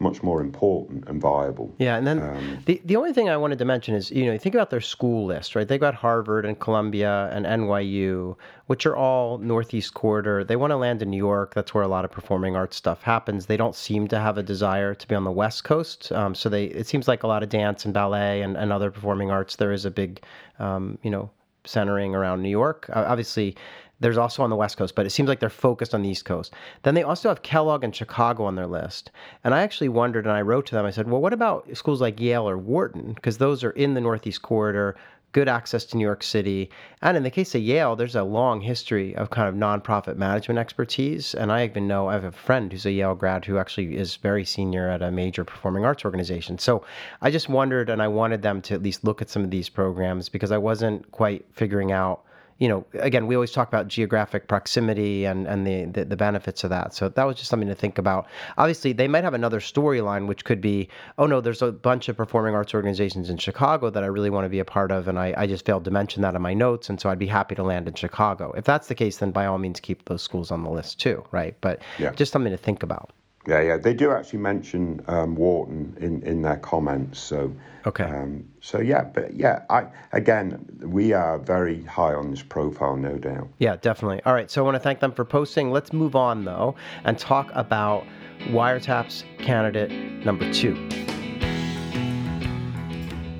much 0.00 0.22
more 0.22 0.40
important 0.40 1.08
and 1.08 1.20
viable. 1.20 1.74
Yeah, 1.78 1.96
and 1.96 2.06
then 2.06 2.22
um, 2.22 2.58
the 2.66 2.80
the 2.84 2.96
only 2.96 3.12
thing 3.12 3.28
I 3.28 3.36
wanted 3.36 3.58
to 3.58 3.64
mention 3.64 3.94
is 3.94 4.10
you 4.10 4.26
know 4.26 4.32
you 4.32 4.38
think 4.38 4.54
about 4.54 4.70
their 4.70 4.80
school 4.80 5.26
list, 5.26 5.56
right? 5.56 5.66
They've 5.66 5.80
got 5.80 5.94
Harvard 5.94 6.46
and 6.46 6.58
Columbia 6.58 7.30
and 7.32 7.44
NYU, 7.44 8.36
which 8.66 8.86
are 8.86 8.96
all 8.96 9.38
Northeast 9.38 9.94
Corridor. 9.94 10.44
They 10.44 10.56
want 10.56 10.70
to 10.70 10.76
land 10.76 11.02
in 11.02 11.10
New 11.10 11.16
York. 11.16 11.54
That's 11.54 11.74
where 11.74 11.82
a 11.82 11.88
lot 11.88 12.04
of 12.04 12.12
performing 12.12 12.54
arts 12.54 12.76
stuff 12.76 13.02
happens. 13.02 13.46
They 13.46 13.56
don't 13.56 13.74
seem 13.74 14.06
to 14.08 14.18
have 14.20 14.38
a 14.38 14.42
desire 14.42 14.94
to 14.94 15.08
be 15.08 15.14
on 15.14 15.24
the 15.24 15.32
West 15.32 15.64
Coast. 15.64 16.12
Um, 16.12 16.34
so 16.34 16.48
they 16.48 16.66
it 16.66 16.86
seems 16.86 17.08
like 17.08 17.24
a 17.24 17.26
lot 17.26 17.42
of 17.42 17.48
dance 17.48 17.84
and 17.84 17.92
ballet 17.92 18.42
and, 18.42 18.56
and 18.56 18.72
other 18.72 18.90
performing 18.90 19.30
arts. 19.30 19.56
There 19.56 19.72
is 19.72 19.84
a 19.84 19.90
big, 19.90 20.22
um, 20.60 20.98
you 21.02 21.10
know, 21.10 21.30
centering 21.64 22.14
around 22.14 22.42
New 22.42 22.50
York. 22.50 22.88
Uh, 22.90 23.04
obviously, 23.08 23.56
there's 24.00 24.18
also 24.18 24.42
on 24.42 24.50
the 24.50 24.56
West 24.56 24.76
Coast, 24.76 24.94
but 24.94 25.06
it 25.06 25.10
seems 25.10 25.28
like 25.28 25.40
they're 25.40 25.50
focused 25.50 25.94
on 25.94 26.02
the 26.02 26.08
East 26.08 26.24
Coast. 26.24 26.54
Then 26.82 26.94
they 26.94 27.02
also 27.02 27.28
have 27.28 27.42
Kellogg 27.42 27.84
and 27.84 27.94
Chicago 27.94 28.44
on 28.44 28.54
their 28.54 28.66
list. 28.66 29.10
And 29.44 29.54
I 29.54 29.62
actually 29.62 29.88
wondered, 29.88 30.26
and 30.26 30.34
I 30.34 30.42
wrote 30.42 30.66
to 30.66 30.74
them, 30.74 30.86
I 30.86 30.90
said, 30.90 31.10
well, 31.10 31.20
what 31.20 31.32
about 31.32 31.68
schools 31.76 32.00
like 32.00 32.20
Yale 32.20 32.48
or 32.48 32.58
Wharton? 32.58 33.12
Because 33.14 33.38
those 33.38 33.64
are 33.64 33.70
in 33.70 33.94
the 33.94 34.00
Northeast 34.00 34.42
Corridor, 34.42 34.96
good 35.32 35.48
access 35.48 35.84
to 35.84 35.96
New 35.96 36.04
York 36.04 36.22
City. 36.22 36.70
And 37.02 37.16
in 37.16 37.22
the 37.22 37.30
case 37.30 37.54
of 37.54 37.60
Yale, 37.60 37.96
there's 37.96 38.16
a 38.16 38.22
long 38.22 38.60
history 38.60 39.14
of 39.16 39.30
kind 39.30 39.48
of 39.48 39.54
nonprofit 39.54 40.16
management 40.16 40.58
expertise. 40.58 41.34
And 41.34 41.52
I 41.52 41.64
even 41.64 41.86
know 41.86 42.08
I 42.08 42.14
have 42.14 42.24
a 42.24 42.32
friend 42.32 42.72
who's 42.72 42.86
a 42.86 42.92
Yale 42.92 43.14
grad 43.14 43.44
who 43.44 43.58
actually 43.58 43.96
is 43.96 44.16
very 44.16 44.44
senior 44.44 44.88
at 44.88 45.02
a 45.02 45.10
major 45.10 45.44
performing 45.44 45.84
arts 45.84 46.04
organization. 46.04 46.58
So 46.58 46.84
I 47.20 47.30
just 47.30 47.48
wondered, 47.48 47.90
and 47.90 48.00
I 48.00 48.08
wanted 48.08 48.42
them 48.42 48.62
to 48.62 48.74
at 48.74 48.82
least 48.82 49.04
look 49.04 49.20
at 49.20 49.28
some 49.28 49.44
of 49.44 49.50
these 49.50 49.68
programs 49.68 50.28
because 50.28 50.52
I 50.52 50.58
wasn't 50.58 51.10
quite 51.10 51.44
figuring 51.52 51.92
out 51.92 52.22
you 52.58 52.68
know, 52.68 52.84
again, 52.94 53.26
we 53.28 53.36
always 53.36 53.52
talk 53.52 53.68
about 53.68 53.86
geographic 53.86 54.48
proximity 54.48 55.24
and, 55.24 55.46
and 55.46 55.66
the, 55.66 55.84
the, 55.84 56.04
the, 56.04 56.16
benefits 56.16 56.64
of 56.64 56.70
that. 56.70 56.92
So 56.92 57.08
that 57.08 57.24
was 57.24 57.36
just 57.36 57.48
something 57.48 57.68
to 57.68 57.74
think 57.74 57.98
about. 57.98 58.26
Obviously, 58.56 58.92
they 58.92 59.06
might 59.06 59.22
have 59.22 59.34
another 59.34 59.60
storyline, 59.60 60.26
which 60.26 60.44
could 60.44 60.60
be, 60.60 60.88
oh 61.18 61.26
no, 61.26 61.40
there's 61.40 61.62
a 61.62 61.70
bunch 61.70 62.08
of 62.08 62.16
performing 62.16 62.54
arts 62.54 62.74
organizations 62.74 63.30
in 63.30 63.36
Chicago 63.36 63.90
that 63.90 64.02
I 64.02 64.06
really 64.06 64.30
want 64.30 64.44
to 64.44 64.48
be 64.48 64.58
a 64.58 64.64
part 64.64 64.90
of, 64.90 65.06
and 65.06 65.18
I, 65.18 65.34
I 65.36 65.46
just 65.46 65.64
failed 65.64 65.84
to 65.84 65.92
mention 65.92 66.22
that 66.22 66.34
in 66.34 66.42
my 66.42 66.54
notes, 66.54 66.88
and 66.88 67.00
so 67.00 67.08
I'd 67.10 67.18
be 67.18 67.26
happy 67.26 67.54
to 67.54 67.62
land 67.62 67.86
in 67.86 67.94
Chicago. 67.94 68.52
If 68.56 68.64
that's 68.64 68.88
the 68.88 68.94
case, 68.94 69.18
then 69.18 69.30
by 69.30 69.46
all 69.46 69.58
means 69.58 69.78
keep 69.78 70.04
those 70.06 70.22
schools 70.22 70.50
on 70.50 70.64
the 70.64 70.70
list 70.70 70.98
too, 70.98 71.24
right? 71.30 71.56
But 71.60 71.80
yeah. 71.98 72.10
just 72.10 72.32
something 72.32 72.52
to 72.52 72.58
think 72.58 72.82
about. 72.82 73.12
Yeah, 73.46 73.62
yeah, 73.62 73.76
they 73.76 73.94
do 73.94 74.10
actually 74.10 74.40
mention 74.40 75.02
um, 75.06 75.34
Wharton 75.34 75.96
in, 76.00 76.22
in 76.22 76.42
their 76.42 76.58
comments. 76.58 77.18
So 77.18 77.52
okay. 77.86 78.04
Um, 78.04 78.44
so 78.60 78.80
yeah, 78.80 79.04
but 79.04 79.34
yeah, 79.34 79.62
I 79.70 79.86
again, 80.12 80.64
we 80.82 81.12
are 81.12 81.38
very 81.38 81.82
high 81.84 82.14
on 82.14 82.30
this 82.30 82.42
profile, 82.42 82.96
no 82.96 83.16
doubt. 83.16 83.48
Yeah, 83.58 83.76
definitely. 83.76 84.20
All 84.26 84.34
right, 84.34 84.50
so 84.50 84.62
I 84.62 84.64
want 84.64 84.74
to 84.74 84.80
thank 84.80 85.00
them 85.00 85.12
for 85.12 85.24
posting. 85.24 85.70
Let's 85.70 85.92
move 85.92 86.14
on 86.14 86.44
though 86.44 86.74
and 87.04 87.18
talk 87.18 87.50
about 87.54 88.04
wiretaps 88.48 89.24
candidate 89.38 89.90
number 90.24 90.52
two. 90.52 90.88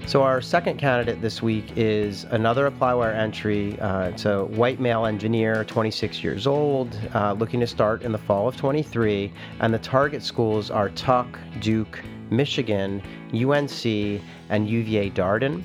So 0.09 0.23
our 0.23 0.40
second 0.40 0.79
candidate 0.79 1.21
this 1.21 1.42
week 1.42 1.71
is 1.77 2.25
another 2.31 2.71
ApplyWire 2.71 3.14
entry. 3.14 3.79
Uh, 3.79 4.09
it's 4.09 4.25
a 4.25 4.47
white 4.47 4.81
male 4.81 5.05
engineer, 5.05 5.64
26 5.64 6.25
years 6.25 6.47
old, 6.47 6.99
uh, 7.14 7.35
looking 7.35 7.61
to 7.61 7.66
start 7.66 8.01
in 8.01 8.12
the 8.12 8.18
fall 8.18 8.49
of 8.49 8.57
23. 8.57 9.31
And 9.61 9.75
the 9.75 9.79
target 9.79 10.23
schools 10.23 10.71
are 10.71 10.88
Tuck, 10.88 11.38
Duke, 11.61 12.03
Michigan, 12.31 13.03
UNC, 13.35 14.23
and 14.49 14.66
UVA 14.66 15.11
Darden. 15.11 15.62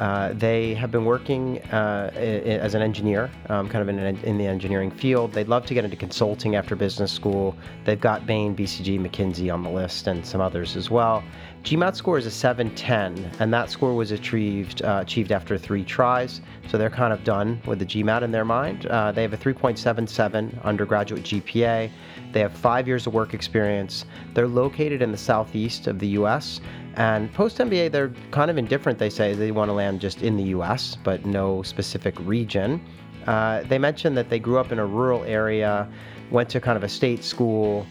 Uh, 0.00 0.32
they 0.32 0.72
have 0.72 0.90
been 0.90 1.04
working 1.04 1.60
uh, 1.64 2.10
as 2.14 2.74
an 2.74 2.80
engineer, 2.80 3.30
um, 3.50 3.68
kind 3.68 3.82
of 3.82 3.88
in, 3.90 3.98
in, 4.24 4.38
the 4.38 4.46
engineering 4.46 4.90
field. 4.90 5.30
They'd 5.30 5.46
love 5.46 5.66
to 5.66 5.74
get 5.74 5.84
into 5.84 5.96
consulting 5.96 6.56
after 6.56 6.74
business 6.74 7.12
school. 7.12 7.54
They've 7.84 8.00
got 8.00 8.26
Bain, 8.26 8.56
BCG, 8.56 8.98
McKinsey 8.98 9.52
on 9.52 9.62
the 9.62 9.68
list, 9.68 10.06
and 10.06 10.24
some 10.24 10.40
others 10.40 10.74
as 10.74 10.90
well. 10.90 11.22
GMAT 11.62 11.94
score 11.94 12.16
is 12.16 12.24
a 12.24 12.30
710, 12.30 13.32
and 13.38 13.52
that 13.52 13.68
score 13.68 13.94
was 13.94 14.12
achieved 14.12 14.82
uh, 14.82 15.00
achieved 15.02 15.30
after 15.30 15.58
three 15.58 15.84
tries. 15.84 16.40
So 16.68 16.78
they're 16.78 16.88
kind 16.88 17.12
of 17.12 17.22
done 17.22 17.60
with 17.66 17.78
the 17.78 17.84
GMAT 17.84 18.22
in 18.22 18.30
their 18.30 18.46
mind. 18.46 18.86
Uh, 18.86 19.12
they 19.12 19.20
have 19.20 19.34
a 19.34 19.36
3.77 19.36 20.62
undergraduate 20.64 21.22
GPA. 21.22 21.90
They 22.32 22.40
have 22.40 22.52
five 22.54 22.88
years 22.88 23.06
of 23.06 23.12
work 23.12 23.34
experience. 23.34 24.06
They're 24.32 24.48
located 24.48 25.02
in 25.02 25.12
the 25.12 25.18
southeast 25.18 25.86
of 25.86 25.98
the 25.98 26.08
U.S. 26.08 26.62
And 26.94 27.32
post 27.34 27.58
MBA, 27.58 27.92
they're 27.92 28.12
kind 28.30 28.50
of 28.50 28.56
indifferent. 28.56 28.98
They 28.98 29.10
say 29.10 29.34
they 29.34 29.50
want 29.50 29.68
to 29.68 29.74
land 29.74 30.00
just 30.00 30.22
in 30.22 30.38
the 30.38 30.44
U.S., 30.44 30.96
but 31.04 31.26
no 31.26 31.62
specific 31.62 32.14
region. 32.20 32.80
Uh, 33.26 33.64
they 33.64 33.78
mentioned 33.78 34.16
that 34.16 34.30
they 34.30 34.38
grew 34.38 34.58
up 34.58 34.72
in 34.72 34.78
a 34.78 34.86
rural 34.86 35.22
area, 35.24 35.86
went 36.30 36.48
to 36.48 36.60
kind 36.60 36.78
of 36.78 36.84
a 36.84 36.88
state 36.88 37.22
school 37.22 37.86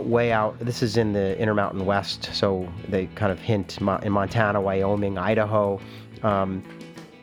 way 0.00 0.32
out. 0.32 0.58
This 0.58 0.82
is 0.82 0.96
in 0.96 1.12
the 1.12 1.38
Intermountain 1.38 1.84
West, 1.86 2.30
so 2.32 2.68
they 2.88 3.06
kind 3.14 3.30
of 3.30 3.40
hint 3.40 3.78
in 3.78 4.12
Montana, 4.12 4.60
Wyoming, 4.60 5.18
Idaho. 5.18 5.80
Um, 6.22 6.62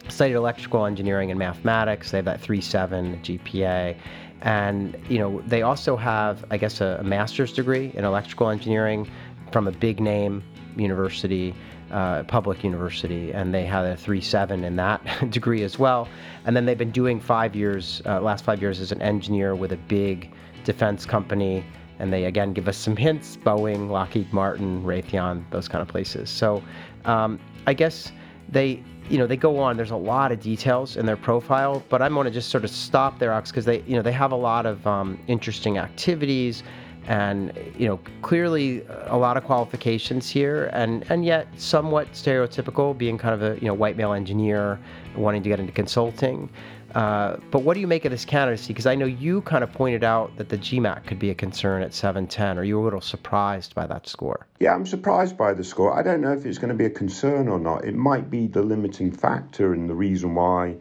studied 0.10 0.34
electrical 0.34 0.86
engineering 0.86 1.32
and 1.32 1.40
mathematics. 1.40 2.12
They 2.12 2.18
have 2.18 2.26
that 2.26 2.42
3.7 2.42 3.22
GPA. 3.22 3.98
And, 4.42 4.98
you 5.08 5.20
know, 5.20 5.42
they 5.48 5.62
also 5.62 5.96
have, 5.96 6.44
I 6.50 6.58
guess, 6.58 6.82
a, 6.82 6.98
a 7.00 7.04
master's 7.04 7.54
degree 7.54 7.92
in 7.94 8.04
electrical 8.04 8.50
engineering 8.50 9.10
from 9.52 9.68
a 9.68 9.72
big 9.72 10.00
name 10.00 10.44
university, 10.76 11.54
uh, 11.92 12.24
public 12.24 12.64
university, 12.64 13.32
and 13.32 13.54
they 13.54 13.66
had 13.66 13.86
a 13.86 13.96
3.7 13.96 14.64
in 14.64 14.76
that 14.78 15.02
degree 15.30 15.64
as 15.64 15.78
well. 15.78 16.08
And 16.46 16.56
then 16.56 16.66
they've 16.66 16.78
been 16.78 16.92
doing 16.92 17.20
five 17.20 17.56
years, 17.56 18.02
uh, 18.06 18.20
last 18.22 18.44
five 18.44 18.62
years 18.62 18.80
as 18.80 18.92
an 18.92 19.02
engineer 19.02 19.56
with 19.56 19.74
a 19.74 19.78
big 19.78 20.32
defense 20.64 21.06
company 21.06 21.66
and 22.02 22.12
they 22.12 22.26
again 22.26 22.52
give 22.52 22.68
us 22.68 22.78
some 22.78 22.96
hints 22.96 23.38
Boeing, 23.38 23.90
Lockheed 23.90 24.34
Martin, 24.34 24.84
Raytheon, 24.84 25.44
those 25.52 25.68
kind 25.68 25.82
of 25.82 25.88
places. 25.88 26.30
So 26.30 26.62
um, 27.06 27.40
I 27.68 27.74
guess 27.74 28.12
they 28.50 28.84
you 29.10 29.18
know 29.18 29.28
they 29.28 29.38
go 29.38 29.60
on 29.60 29.78
there's 29.78 29.92
a 29.92 29.96
lot 29.96 30.32
of 30.32 30.40
details 30.40 30.96
in 30.96 31.06
their 31.06 31.18
profile 31.18 31.84
but 31.90 32.02
i'm 32.02 32.14
going 32.14 32.26
to 32.26 32.32
just 32.32 32.50
sort 32.50 32.64
of 32.64 32.70
stop 32.70 33.18
there 33.20 33.34
Ox, 33.34 33.50
because 33.50 33.66
they 33.66 33.82
you 33.82 33.96
know 33.96 34.02
they 34.02 34.12
have 34.12 34.32
a 34.32 34.36
lot 34.36 34.66
of 34.66 34.86
um, 34.86 35.20
interesting 35.28 35.78
activities 35.78 36.64
and 37.08 37.52
you 37.78 37.88
know 37.88 38.00
clearly 38.22 38.86
a 39.08 39.18
lot 39.18 39.36
of 39.38 39.44
qualifications 39.44 40.30
here 40.30 40.70
and 40.72 41.04
and 41.10 41.26
yet 41.26 41.48
somewhat 41.58 42.12
stereotypical 42.14 42.96
being 42.96 43.18
kind 43.18 43.34
of 43.34 43.42
a 43.42 43.60
you 43.60 43.68
know 43.68 43.74
white 43.74 43.98
male 43.98 44.14
engineer 44.14 44.80
wanting 45.16 45.42
to 45.42 45.50
get 45.50 45.60
into 45.60 45.72
consulting 45.74 46.48
uh, 46.96 47.38
but 47.52 47.60
what 47.60 47.76
do 47.76 47.80
you 47.80 47.88
make 47.88 48.06
of 48.06 48.12
this 48.12 48.26
candidacy? 48.26 48.68
Because 48.68 48.86
I 48.86 48.96
know 48.96 49.06
you 49.06 49.42
kind 49.42 49.64
of 49.64 49.72
pointed 49.72 50.04
out 50.04 50.36
that 50.38 50.50
the 50.50 50.58
GMAT 50.58 51.06
could 51.06 51.20
be 51.20 51.30
a 51.30 51.36
concern 51.36 51.84
at 51.84 51.94
710. 51.94 52.58
Are 52.58 52.64
you 52.64 52.80
a 52.80 52.84
little 52.84 53.02
surprised 53.02 53.74
by 53.74 53.88
that 53.88 54.08
score? 54.08 54.48
Yeah, 54.60 54.74
I'm 54.74 54.86
surprised 54.86 55.38
by 55.38 55.54
the 55.54 55.64
score. 55.64 55.98
I 55.98 56.04
don't 56.04 56.22
know 56.22 56.34
if 56.34 56.46
it's 56.46 56.58
going 56.58 56.70
to 56.70 56.76
be 56.76 56.86
a 56.86 56.90
concern 56.90 57.48
or 57.48 57.60
not. 57.60 57.86
It 57.86 57.96
might 57.96 58.30
be 58.30 58.48
the 58.48 58.62
limiting 58.62 59.12
factor 59.12 59.74
and 59.74 59.90
the 59.90 59.96
reason 59.96 60.36
why 60.36 60.76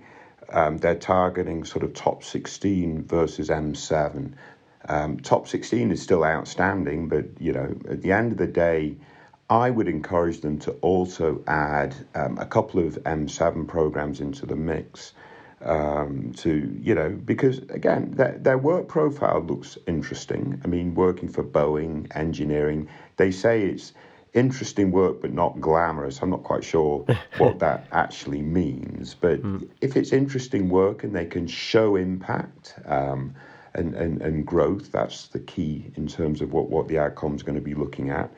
um, 0.52 0.78
they're 0.78 0.96
targeting 0.96 1.64
sort 1.64 1.84
of 1.84 1.94
top 1.94 2.24
16 2.24 3.04
versus 3.04 3.48
M7. 3.48 4.32
Um, 4.88 5.20
top 5.20 5.46
16 5.46 5.92
is 5.92 6.02
still 6.02 6.24
outstanding, 6.24 7.08
but 7.08 7.26
you 7.38 7.52
know, 7.52 7.74
at 7.88 8.02
the 8.02 8.12
end 8.12 8.32
of 8.32 8.38
the 8.38 8.46
day, 8.46 8.96
I 9.48 9.70
would 9.70 9.88
encourage 9.88 10.40
them 10.40 10.58
to 10.60 10.72
also 10.80 11.42
add 11.46 11.94
um, 12.14 12.38
a 12.38 12.46
couple 12.46 12.84
of 12.84 12.94
M7 13.04 13.66
programs 13.66 14.20
into 14.20 14.46
the 14.46 14.56
mix. 14.56 15.12
Um, 15.62 16.32
to 16.38 16.74
you 16.80 16.94
know 16.94 17.10
because 17.10 17.58
again 17.68 18.12
their, 18.12 18.38
their 18.38 18.56
work 18.56 18.88
profile 18.88 19.42
looks 19.42 19.76
interesting. 19.86 20.58
I 20.64 20.68
mean, 20.68 20.94
working 20.94 21.28
for 21.28 21.44
Boeing, 21.44 22.06
engineering, 22.16 22.88
they 23.18 23.30
say 23.30 23.64
it's 23.64 23.92
interesting 24.32 24.90
work 24.90 25.20
but 25.20 25.34
not 25.34 25.60
glamorous. 25.60 26.22
I'm 26.22 26.30
not 26.30 26.44
quite 26.44 26.64
sure 26.64 27.04
what 27.36 27.58
that 27.58 27.86
actually 27.92 28.40
means, 28.40 29.14
but 29.14 29.42
mm. 29.42 29.68
if 29.82 29.98
it's 29.98 30.12
interesting 30.12 30.70
work 30.70 31.04
and 31.04 31.14
they 31.14 31.26
can 31.26 31.46
show 31.46 31.96
impact. 31.96 32.76
Um, 32.86 33.34
and, 33.74 33.94
and, 33.94 34.20
and 34.22 34.46
growth. 34.46 34.90
That's 34.92 35.28
the 35.28 35.38
key 35.38 35.90
in 35.96 36.06
terms 36.06 36.40
of 36.40 36.52
what, 36.52 36.70
what 36.70 36.88
the 36.88 36.98
outcome 36.98 37.34
is 37.34 37.42
going 37.42 37.56
to 37.56 37.60
be 37.60 37.74
looking 37.74 38.10
at. 38.10 38.30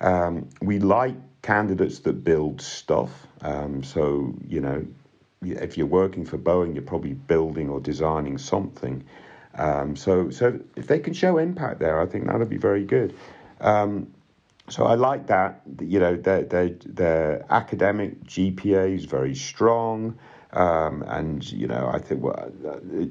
Um, 0.00 0.48
we 0.62 0.78
like 0.78 1.14
candidates 1.42 2.00
that 2.00 2.24
build 2.24 2.60
stuff. 2.60 3.26
Um, 3.42 3.82
so, 3.82 4.34
you 4.46 4.60
know, 4.60 4.86
if 5.42 5.78
you're 5.78 5.86
working 5.86 6.24
for 6.24 6.38
Boeing, 6.38 6.74
you're 6.74 6.82
probably 6.82 7.14
building 7.14 7.68
or 7.68 7.80
designing 7.80 8.38
something. 8.38 9.04
Um, 9.54 9.96
so, 9.96 10.30
so 10.30 10.60
if 10.76 10.86
they 10.86 10.98
can 10.98 11.14
show 11.14 11.38
impact 11.38 11.80
there, 11.80 12.00
I 12.00 12.06
think 12.06 12.26
that'll 12.26 12.46
be 12.46 12.58
very 12.58 12.84
good. 12.84 13.14
Um, 13.60 14.08
so 14.68 14.84
I 14.84 14.94
like 14.94 15.26
that. 15.26 15.62
You 15.80 15.98
know, 15.98 16.16
their 16.16 16.42
their, 16.42 16.68
their 16.86 17.46
academic 17.50 18.22
GPA 18.24 18.94
is 18.94 19.04
very 19.04 19.34
strong. 19.34 20.18
Um, 20.52 21.02
and 21.06 21.50
you 21.52 21.66
know, 21.66 21.90
I 21.92 21.98
think 21.98 22.22
well, 22.22 22.50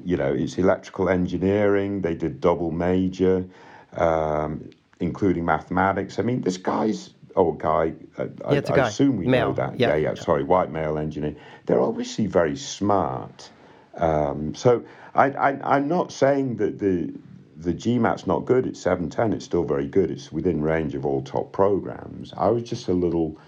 you 0.04 0.16
know, 0.16 0.32
it's 0.32 0.56
electrical 0.56 1.08
engineering. 1.08 2.02
They 2.02 2.14
did 2.14 2.40
double 2.40 2.70
major, 2.70 3.44
um, 3.92 4.70
including 5.00 5.44
mathematics. 5.44 6.18
I 6.18 6.22
mean, 6.22 6.42
this 6.42 6.56
guy's 6.56 7.10
oh, 7.36 7.52
guy. 7.52 7.94
Uh, 8.18 8.26
I, 8.44 8.54
yeah, 8.54 8.60
I, 8.72 8.88
assume 8.88 9.16
we 9.16 9.26
male. 9.26 9.48
know 9.48 9.54
that. 9.54 9.78
Yeah. 9.78 9.96
yeah, 9.96 10.10
yeah. 10.10 10.14
Sorry, 10.14 10.44
white 10.44 10.70
male 10.70 10.98
engineer. 10.98 11.34
They're 11.70 11.80
obviously 11.80 12.26
very 12.26 12.56
smart. 12.56 13.48
Um, 13.94 14.56
so 14.56 14.84
I, 15.14 15.26
I, 15.30 15.76
I'm 15.76 15.86
not 15.86 16.10
saying 16.10 16.56
that 16.56 16.80
the 16.80 17.14
the 17.56 17.74
GMAT's 17.74 18.26
not 18.26 18.46
good. 18.46 18.66
It's 18.66 18.80
710. 18.80 19.34
It's 19.34 19.44
still 19.44 19.64
very 19.64 19.86
good. 19.86 20.10
It's 20.10 20.32
within 20.32 20.62
range 20.62 20.94
of 20.94 21.06
all 21.06 21.22
top 21.22 21.52
programs. 21.52 22.32
I 22.36 22.48
was 22.48 22.64
just 22.64 22.88
a 22.88 22.92
little 22.92 23.38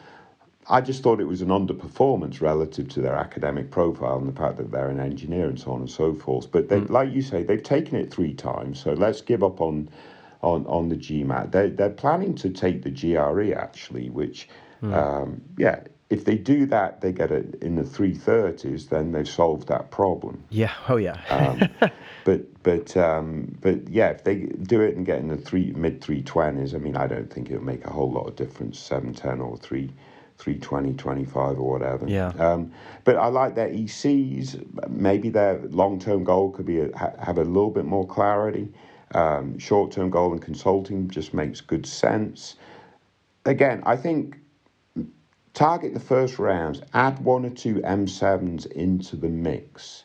I 0.68 0.80
just 0.80 1.02
thought 1.02 1.20
it 1.20 1.24
was 1.24 1.42
an 1.42 1.48
underperformance 1.48 2.40
relative 2.40 2.88
to 2.90 3.00
their 3.00 3.16
academic 3.16 3.72
profile 3.72 4.18
and 4.18 4.28
the 4.28 4.38
fact 4.38 4.56
that 4.58 4.70
they're 4.70 4.88
an 4.88 5.00
engineer 5.00 5.48
and 5.48 5.58
so 5.58 5.72
on 5.72 5.80
and 5.80 5.90
so 5.90 6.14
forth. 6.14 6.52
But 6.52 6.68
they, 6.68 6.80
mm. 6.80 6.90
like 6.90 7.12
you 7.12 7.22
say, 7.22 7.42
they've 7.42 7.62
taken 7.62 7.96
it 7.96 8.12
three 8.12 8.35
times, 8.35 8.78
so 8.78 8.92
let's 8.92 9.20
give 9.20 9.42
up 9.42 9.61
on 9.61 9.88
on 10.42 10.64
on 10.66 10.88
the 10.88 10.96
GMAT. 10.96 11.50
They 11.50 11.70
they're 11.70 11.90
planning 11.90 12.37
to 12.37 12.50
take 12.50 12.82
the 12.82 12.90
GRE 12.90 13.52
actually, 13.52 14.11
which 14.11 14.48
mm. 14.80 14.94
um, 14.94 15.42
yeah, 15.58 15.80
if 16.12 16.27
they 16.27 16.37
do 16.37 16.66
that, 16.66 17.01
they 17.01 17.11
get 17.11 17.31
it 17.33 17.55
in 17.62 17.77
the 17.77 17.85
three 17.85 18.14
thirties, 18.14 18.87
then 18.88 19.12
they've 19.12 19.29
solved 19.29 19.66
that 19.68 19.90
problem. 19.90 20.44
Yeah. 20.51 20.72
Oh 20.87 20.96
yeah. 20.96 21.22
um, 21.31 21.90
but 22.25 22.62
but 22.62 22.94
um, 22.98 23.57
but 23.62 23.88
yeah, 23.88 24.11
if 24.11 24.22
they 24.22 24.40
do 24.40 24.83
it 24.83 24.94
and 24.94 25.07
get 25.07 25.20
in 25.20 25.29
the 25.29 25.38
three 25.38 25.72
mid 25.72 26.03
three 26.03 26.22
twenties, 26.22 26.75
I 26.75 26.79
mean, 26.79 26.96
I 26.96 27.07
don't 27.07 27.33
think 27.33 27.51
it'll 27.51 27.64
make 27.64 27.87
a 27.87 27.90
whole 27.90 28.12
lot 28.12 28.29
of 28.29 28.37
difference, 28.37 28.79
seven 28.79 29.14
ten 29.14 29.40
or 29.40 29.57
three 29.57 29.90
320, 30.38 30.94
25 30.94 31.61
or 31.61 31.70
whatever. 31.70 32.09
Yeah. 32.09 32.29
Um, 32.31 32.72
but 33.05 33.16
I 33.16 33.29
like 33.29 33.55
their 33.55 33.68
ECs. 33.68 34.90
Maybe 34.90 35.29
their 35.29 35.61
long 35.68 36.01
term 36.01 36.25
goal 36.25 36.51
could 36.51 36.66
be 36.66 36.81
a, 36.81 37.16
have 37.20 37.38
a 37.38 37.44
little 37.44 37.70
bit 37.70 37.85
more 37.85 38.07
clarity. 38.07 38.68
Um, 39.14 39.57
Short 39.59 39.92
term 39.92 40.11
goal 40.11 40.33
and 40.33 40.42
consulting 40.42 41.09
just 41.09 41.33
makes 41.33 41.61
good 41.61 41.87
sense. 41.87 42.57
Again, 43.44 43.83
I 43.87 43.94
think 43.94 44.41
target 45.55 45.95
the 45.95 46.01
first 46.01 46.38
rounds, 46.38 46.81
add 46.95 47.19
one 47.25 47.45
or 47.45 47.51
two 47.51 47.77
M7s 47.77 48.67
into 48.73 49.17
the 49.17 49.29
mix, 49.29 50.05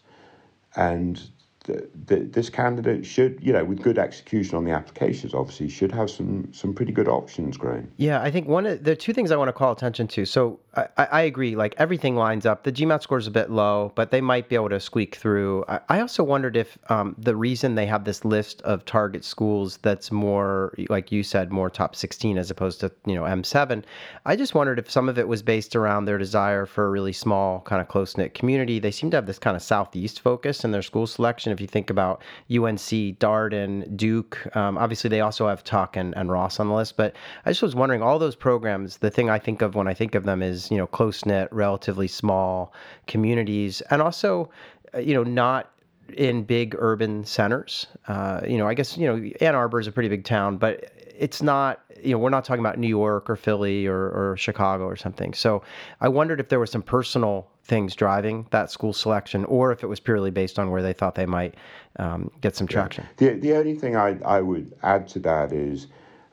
and 0.75 1.21
the, 1.67 1.87
this 2.31 2.49
candidate 2.49 3.05
should, 3.05 3.39
you 3.41 3.51
know, 3.53 3.63
with 3.63 3.81
good 3.81 3.97
execution 3.97 4.57
on 4.57 4.63
the 4.63 4.71
applications, 4.71 5.33
obviously, 5.33 5.69
should 5.69 5.91
have 5.91 6.09
some 6.09 6.51
some 6.53 6.73
pretty 6.73 6.91
good 6.91 7.07
options, 7.07 7.57
Graham. 7.57 7.91
Yeah, 7.97 8.21
I 8.21 8.31
think 8.31 8.47
one 8.47 8.65
of 8.65 8.83
the 8.83 8.95
two 8.95 9.13
things 9.13 9.31
I 9.31 9.35
want 9.35 9.49
to 9.49 9.53
call 9.53 9.71
attention 9.71 10.07
to. 10.09 10.25
So 10.25 10.59
I, 10.77 10.87
I 10.97 11.21
agree, 11.21 11.55
like 11.55 11.75
everything 11.77 12.15
lines 12.15 12.45
up. 12.45 12.63
The 12.63 12.71
GMAT 12.71 13.01
score 13.01 13.17
is 13.17 13.27
a 13.27 13.31
bit 13.31 13.49
low, 13.49 13.91
but 13.95 14.11
they 14.11 14.21
might 14.21 14.49
be 14.49 14.55
able 14.55 14.69
to 14.69 14.79
squeak 14.79 15.15
through. 15.15 15.65
I, 15.67 15.79
I 15.89 15.99
also 16.01 16.23
wondered 16.23 16.55
if 16.55 16.77
um, 16.89 17.15
the 17.17 17.35
reason 17.35 17.75
they 17.75 17.85
have 17.85 18.05
this 18.05 18.23
list 18.23 18.61
of 18.61 18.85
target 18.85 19.23
schools 19.23 19.77
that's 19.77 20.11
more, 20.11 20.73
like 20.89 21.11
you 21.11 21.23
said, 21.23 21.51
more 21.51 21.69
top 21.69 21.95
16 21.95 22.37
as 22.37 22.51
opposed 22.51 22.79
to 22.81 22.91
you 23.05 23.15
know 23.15 23.23
M7. 23.23 23.83
I 24.25 24.35
just 24.35 24.55
wondered 24.55 24.79
if 24.79 24.89
some 24.89 25.09
of 25.09 25.17
it 25.17 25.27
was 25.27 25.41
based 25.41 25.75
around 25.75 26.05
their 26.05 26.17
desire 26.17 26.65
for 26.65 26.85
a 26.85 26.89
really 26.89 27.13
small, 27.13 27.61
kind 27.61 27.81
of 27.81 27.87
close 27.87 28.17
knit 28.17 28.33
community. 28.33 28.79
They 28.79 28.91
seem 28.91 29.11
to 29.11 29.17
have 29.17 29.25
this 29.25 29.39
kind 29.39 29.55
of 29.55 29.63
southeast 29.63 30.21
focus 30.21 30.63
in 30.63 30.71
their 30.71 30.81
school 30.81 31.07
selection 31.07 31.51
if 31.51 31.59
you 31.59 31.67
think 31.67 31.89
about 31.89 32.21
UNC, 32.51 33.19
Darden, 33.19 33.97
Duke, 33.97 34.55
um, 34.55 34.77
obviously 34.77 35.09
they 35.09 35.21
also 35.21 35.47
have 35.47 35.63
Tuck 35.63 35.95
and, 35.97 36.15
and 36.15 36.31
Ross 36.31 36.59
on 36.59 36.67
the 36.67 36.73
list. 36.73 36.97
But 36.97 37.15
I 37.45 37.51
just 37.51 37.61
was 37.61 37.75
wondering, 37.75 38.01
all 38.01 38.19
those 38.19 38.35
programs, 38.35 38.97
the 38.97 39.09
thing 39.09 39.29
I 39.29 39.39
think 39.39 39.61
of 39.61 39.75
when 39.75 39.87
I 39.87 39.93
think 39.93 40.15
of 40.15 40.23
them 40.23 40.41
is, 40.41 40.66
you 40.71 40.77
know, 40.77 40.87
close 40.87 41.25
knit, 41.25 41.49
relatively 41.51 42.07
small 42.07 42.73
communities, 43.07 43.81
and 43.89 44.01
also, 44.01 44.49
uh, 44.93 44.99
you 44.99 45.13
know, 45.13 45.23
not 45.23 45.71
in 46.15 46.43
big 46.43 46.75
urban 46.79 47.25
centers. 47.25 47.87
Uh, 48.07 48.41
you 48.47 48.57
know, 48.57 48.67
I 48.67 48.73
guess, 48.73 48.97
you 48.97 49.07
know, 49.07 49.29
Ann 49.41 49.55
Arbor 49.55 49.79
is 49.79 49.87
a 49.87 49.91
pretty 49.91 50.09
big 50.09 50.23
town, 50.23 50.57
but 50.57 50.91
it's 51.17 51.41
not 51.41 51.81
you 52.03 52.11
know 52.11 52.17
we're 52.17 52.29
not 52.29 52.45
talking 52.45 52.59
about 52.59 52.77
New 52.77 52.87
York 52.87 53.29
or 53.29 53.35
Philly 53.35 53.87
or, 53.87 54.09
or 54.09 54.37
Chicago 54.37 54.85
or 54.85 54.95
something. 54.95 55.33
So 55.33 55.61
I 56.01 56.07
wondered 56.07 56.39
if 56.39 56.49
there 56.49 56.59
were 56.59 56.67
some 56.67 56.81
personal 56.81 57.47
things 57.63 57.95
driving 57.95 58.47
that 58.51 58.71
school 58.71 58.93
selection, 58.93 59.45
or 59.45 59.71
if 59.71 59.83
it 59.83 59.87
was 59.87 59.99
purely 59.99 60.31
based 60.31 60.57
on 60.59 60.71
where 60.71 60.81
they 60.81 60.93
thought 60.93 61.15
they 61.15 61.25
might 61.25 61.55
um, 61.97 62.31
get 62.41 62.55
some 62.55 62.67
traction. 62.67 63.05
Yeah. 63.19 63.31
The 63.33 63.39
the 63.39 63.53
only 63.55 63.75
thing 63.75 63.95
I 63.95 64.17
I 64.23 64.41
would 64.41 64.73
add 64.83 65.07
to 65.09 65.19
that 65.19 65.51
is. 65.51 65.87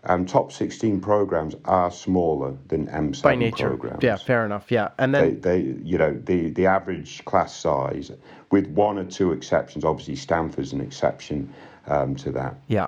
Um, 0.07 0.27
top 0.27 0.53
16 0.53 1.01
programs 1.01 1.55
are 1.65 1.91
smaller 1.91 2.57
than 2.69 2.87
M7 2.89 3.23
By 3.23 3.35
nature. 3.35 3.69
programs. 3.69 4.03
Yeah, 4.03 4.17
fair 4.17 4.45
enough. 4.45 4.71
Yeah. 4.71 4.91
And 4.99 5.15
then 5.15 5.41
they, 5.41 5.61
they, 5.61 5.61
you 5.83 5.97
know, 5.97 6.13
the, 6.25 6.51
the 6.51 6.67
average 6.67 7.25
class 7.25 7.57
size, 7.57 8.11
with 8.51 8.67
one 8.69 8.99
or 8.99 9.05
two 9.05 9.33
exceptions, 9.33 9.85
obviously 9.85 10.17
Stanford's 10.17 10.73
an 10.73 10.81
exception 10.81 11.53
um, 11.87 12.15
to 12.17 12.31
that. 12.33 12.57
Yeah. 12.69 12.87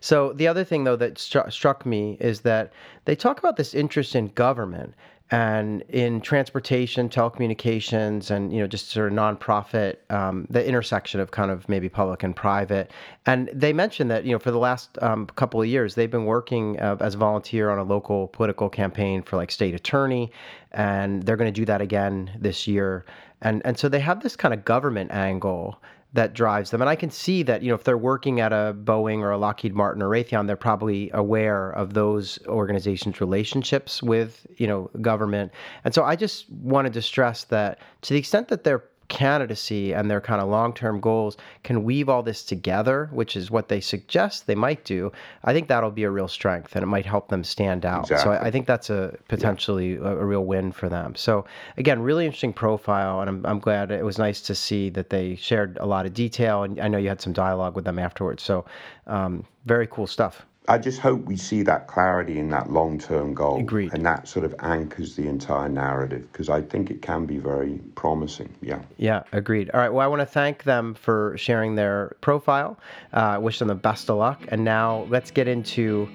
So 0.00 0.32
the 0.32 0.48
other 0.48 0.64
thing, 0.64 0.84
though, 0.84 0.96
that 0.96 1.14
stru- 1.14 1.50
struck 1.52 1.86
me 1.86 2.16
is 2.20 2.40
that 2.40 2.72
they 3.04 3.14
talk 3.14 3.38
about 3.38 3.56
this 3.56 3.74
interest 3.74 4.14
in 4.14 4.28
government 4.28 4.94
and 5.30 5.82
in 5.88 6.20
transportation, 6.20 7.08
telecommunications, 7.08 8.30
and 8.30 8.52
you 8.52 8.60
know 8.60 8.66
just 8.66 8.90
sort 8.90 9.10
of 9.10 9.18
nonprofit, 9.18 9.96
um, 10.10 10.46
the 10.50 10.64
intersection 10.64 11.18
of 11.18 11.32
kind 11.32 11.50
of 11.50 11.68
maybe 11.68 11.88
public 11.88 12.22
and 12.22 12.36
private. 12.36 12.92
And 13.26 13.50
they 13.52 13.72
mentioned 13.72 14.10
that 14.12 14.24
you 14.24 14.32
know 14.32 14.38
for 14.38 14.52
the 14.52 14.58
last 14.58 14.96
um, 15.02 15.26
couple 15.26 15.60
of 15.60 15.66
years 15.66 15.96
they've 15.96 16.10
been 16.10 16.26
working 16.26 16.78
uh, 16.78 16.96
as 17.00 17.16
a 17.16 17.18
volunteer 17.18 17.70
on 17.70 17.78
a 17.78 17.84
local 17.84 18.28
political 18.28 18.68
campaign 18.68 19.22
for 19.22 19.36
like 19.36 19.50
state 19.50 19.74
attorney, 19.74 20.30
and 20.72 21.24
they're 21.24 21.36
going 21.36 21.52
to 21.52 21.60
do 21.60 21.64
that 21.64 21.80
again 21.80 22.30
this 22.38 22.68
year. 22.68 23.04
And 23.42 23.62
and 23.64 23.76
so 23.76 23.88
they 23.88 24.00
have 24.00 24.22
this 24.22 24.36
kind 24.36 24.54
of 24.54 24.64
government 24.64 25.10
angle 25.10 25.80
that 26.12 26.34
drives 26.34 26.70
them. 26.70 26.80
And 26.80 26.88
I 26.88 26.96
can 26.96 27.10
see 27.10 27.42
that, 27.42 27.62
you 27.62 27.68
know, 27.68 27.74
if 27.74 27.84
they're 27.84 27.98
working 27.98 28.40
at 28.40 28.52
a 28.52 28.74
Boeing 28.84 29.20
or 29.20 29.30
a 29.30 29.38
Lockheed 29.38 29.74
Martin 29.74 30.02
or 30.02 30.08
Raytheon, 30.08 30.46
they're 30.46 30.56
probably 30.56 31.10
aware 31.12 31.70
of 31.70 31.94
those 31.94 32.38
organizations' 32.46 33.20
relationships 33.20 34.02
with, 34.02 34.46
you 34.56 34.66
know, 34.66 34.90
government. 35.00 35.52
And 35.84 35.94
so 35.94 36.04
I 36.04 36.16
just 36.16 36.50
wanted 36.50 36.92
to 36.94 37.02
stress 37.02 37.44
that 37.44 37.80
to 38.02 38.14
the 38.14 38.18
extent 38.18 38.48
that 38.48 38.64
they're 38.64 38.84
candidacy 39.08 39.92
and 39.92 40.10
their 40.10 40.20
kind 40.20 40.40
of 40.40 40.48
long 40.48 40.72
term 40.72 41.00
goals 41.00 41.36
can 41.62 41.84
weave 41.84 42.08
all 42.08 42.22
this 42.22 42.42
together, 42.42 43.08
which 43.12 43.36
is 43.36 43.50
what 43.50 43.68
they 43.68 43.80
suggest 43.80 44.46
they 44.46 44.54
might 44.54 44.84
do, 44.84 45.12
I 45.44 45.52
think 45.52 45.68
that'll 45.68 45.90
be 45.90 46.04
a 46.04 46.10
real 46.10 46.28
strength 46.28 46.74
and 46.74 46.82
it 46.82 46.86
might 46.86 47.06
help 47.06 47.28
them 47.28 47.44
stand 47.44 47.84
out. 47.84 48.10
Exactly. 48.10 48.24
So 48.24 48.30
I, 48.32 48.46
I, 48.46 48.50
think 48.50 48.66
that's 48.66 48.90
a 48.90 49.16
potentially 49.28 49.94
yeah. 49.94 50.00
a, 50.00 50.16
a, 50.16 50.24
real 50.24 50.44
win 50.44 50.72
for 50.72 50.88
them. 50.88 51.14
So 51.14 51.44
again, 51.76 52.00
really 52.00 52.24
interesting 52.24 52.52
profile, 52.52 53.20
and 53.20 53.28
I'm, 53.28 53.46
I'm 53.46 53.58
glad 53.58 53.90
it 53.90 54.04
was 54.04 54.18
nice 54.18 54.40
to 54.42 54.54
see 54.54 54.90
that 54.90 55.10
they 55.10 55.36
shared 55.36 55.78
a 55.78 55.86
lot 55.86 56.06
of 56.06 56.14
detail. 56.14 56.62
And 56.62 56.80
I 56.80 56.88
know 56.88 56.98
you 56.98 57.08
had 57.08 57.20
some 57.20 57.32
dialogue 57.32 57.76
with 57.76 57.84
them 57.84 57.98
afterwards. 57.98 58.42
So 58.42 58.64
um, 59.06 59.44
very 59.64 59.86
cool 59.86 60.06
stuff. 60.06 60.46
I 60.68 60.78
just 60.78 60.98
hope 61.00 61.24
we 61.24 61.36
see 61.36 61.62
that 61.62 61.86
clarity 61.86 62.38
in 62.38 62.48
that 62.50 62.70
long 62.70 62.98
term 62.98 63.34
goal. 63.34 63.58
Agreed. 63.58 63.92
And 63.92 64.04
that 64.04 64.26
sort 64.28 64.44
of 64.44 64.54
anchors 64.60 65.14
the 65.14 65.28
entire 65.28 65.68
narrative 65.68 66.30
because 66.32 66.48
I 66.48 66.62
think 66.62 66.90
it 66.90 67.02
can 67.02 67.26
be 67.26 67.38
very 67.38 67.80
promising. 67.94 68.52
Yeah. 68.60 68.82
Yeah, 68.96 69.22
agreed. 69.32 69.70
All 69.70 69.80
right. 69.80 69.92
Well, 69.92 70.04
I 70.04 70.08
want 70.08 70.20
to 70.20 70.26
thank 70.26 70.64
them 70.64 70.94
for 70.94 71.36
sharing 71.36 71.74
their 71.74 72.16
profile. 72.20 72.78
Uh, 73.12 73.38
wish 73.40 73.58
them 73.58 73.68
the 73.68 73.74
best 73.74 74.10
of 74.10 74.16
luck. 74.16 74.42
And 74.48 74.64
now 74.64 75.06
let's 75.08 75.30
get 75.30 75.48
into 75.48 76.08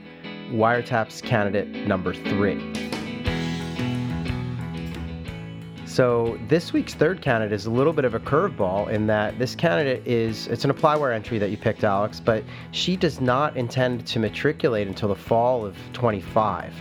Wiretaps 0.51 1.23
candidate 1.23 1.87
number 1.87 2.13
three. 2.13 3.00
So 5.91 6.39
this 6.47 6.71
week's 6.71 6.93
third 6.93 7.21
candidate 7.21 7.51
is 7.51 7.65
a 7.65 7.69
little 7.69 7.91
bit 7.91 8.05
of 8.05 8.13
a 8.13 8.19
curveball 8.21 8.87
in 8.87 9.07
that 9.07 9.37
this 9.37 9.55
candidate 9.55 10.07
is 10.07 10.47
it's 10.47 10.63
an 10.63 10.71
ApplyWire 10.71 11.13
entry 11.13 11.37
that 11.37 11.49
you 11.49 11.57
picked, 11.57 11.83
Alex, 11.83 12.21
but 12.21 12.45
she 12.71 12.95
does 12.95 13.19
not 13.19 13.57
intend 13.57 14.07
to 14.07 14.17
matriculate 14.17 14.87
until 14.87 15.09
the 15.09 15.15
fall 15.15 15.65
of 15.65 15.75
25. 15.91 16.73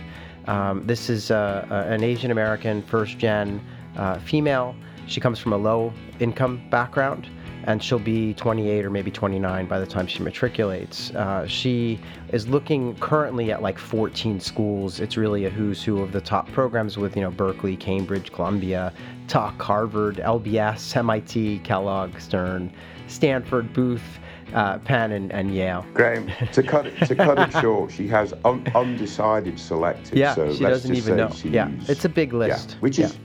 Um, 0.47 0.87
this 0.87 1.09
is 1.09 1.29
uh, 1.29 1.67
an 1.89 2.05
Asian 2.05 2.31
American 2.31 2.81
first 2.83 3.17
gen 3.17 3.59
uh, 3.97 4.17
female. 4.19 4.73
She 5.07 5.19
comes 5.19 5.39
from 5.39 5.51
a 5.51 5.57
low 5.57 5.91
income 6.21 6.61
background 6.69 7.27
and 7.65 7.83
she'll 7.83 7.99
be 7.99 8.33
28 8.33 8.85
or 8.85 8.89
maybe 8.89 9.11
29 9.11 9.65
by 9.67 9.79
the 9.79 9.85
time 9.85 10.07
she 10.07 10.19
matriculates. 10.19 11.13
Uh, 11.15 11.45
she 11.47 11.99
is 12.29 12.47
looking 12.47 12.95
currently 12.95 13.51
at 13.51 13.61
like 13.61 13.77
14 13.77 14.39
schools. 14.39 14.99
It's 14.99 15.17
really 15.17 15.45
a 15.45 15.49
who's 15.49 15.83
who 15.83 16.01
of 16.01 16.11
the 16.11 16.21
top 16.21 16.51
programs 16.51 16.97
with, 16.97 17.15
you 17.15 17.21
know, 17.21 17.31
Berkeley, 17.31 17.75
Cambridge, 17.75 18.31
Columbia, 18.31 18.93
Tuck, 19.27 19.61
Harvard, 19.61 20.17
LBS, 20.17 20.95
MIT, 20.95 21.59
Kellogg, 21.59 22.19
Stern, 22.19 22.71
Stanford, 23.07 23.73
Booth. 23.73 24.19
Uh, 24.53 24.79
Penn 24.79 25.13
and, 25.13 25.31
and, 25.31 25.55
Yale. 25.55 25.85
Graham, 25.93 26.29
to 26.51 26.61
cut 26.61 26.85
it 26.85 26.97
to 27.07 27.15
cut 27.15 27.39
it 27.39 27.51
short, 27.61 27.89
she 27.89 28.05
has 28.09 28.33
un- 28.43 28.69
undecided 28.75 29.57
selected. 29.57 30.17
Yeah, 30.17 30.35
so 30.35 30.53
she 30.53 30.65
doesn't 30.65 30.93
even 30.93 31.15
know. 31.15 31.31
Yeah, 31.45 31.71
it's 31.87 32.03
a 32.03 32.09
big 32.09 32.33
list. 32.33 32.71
Yeah, 32.71 32.75
which 32.81 32.99
is 32.99 33.17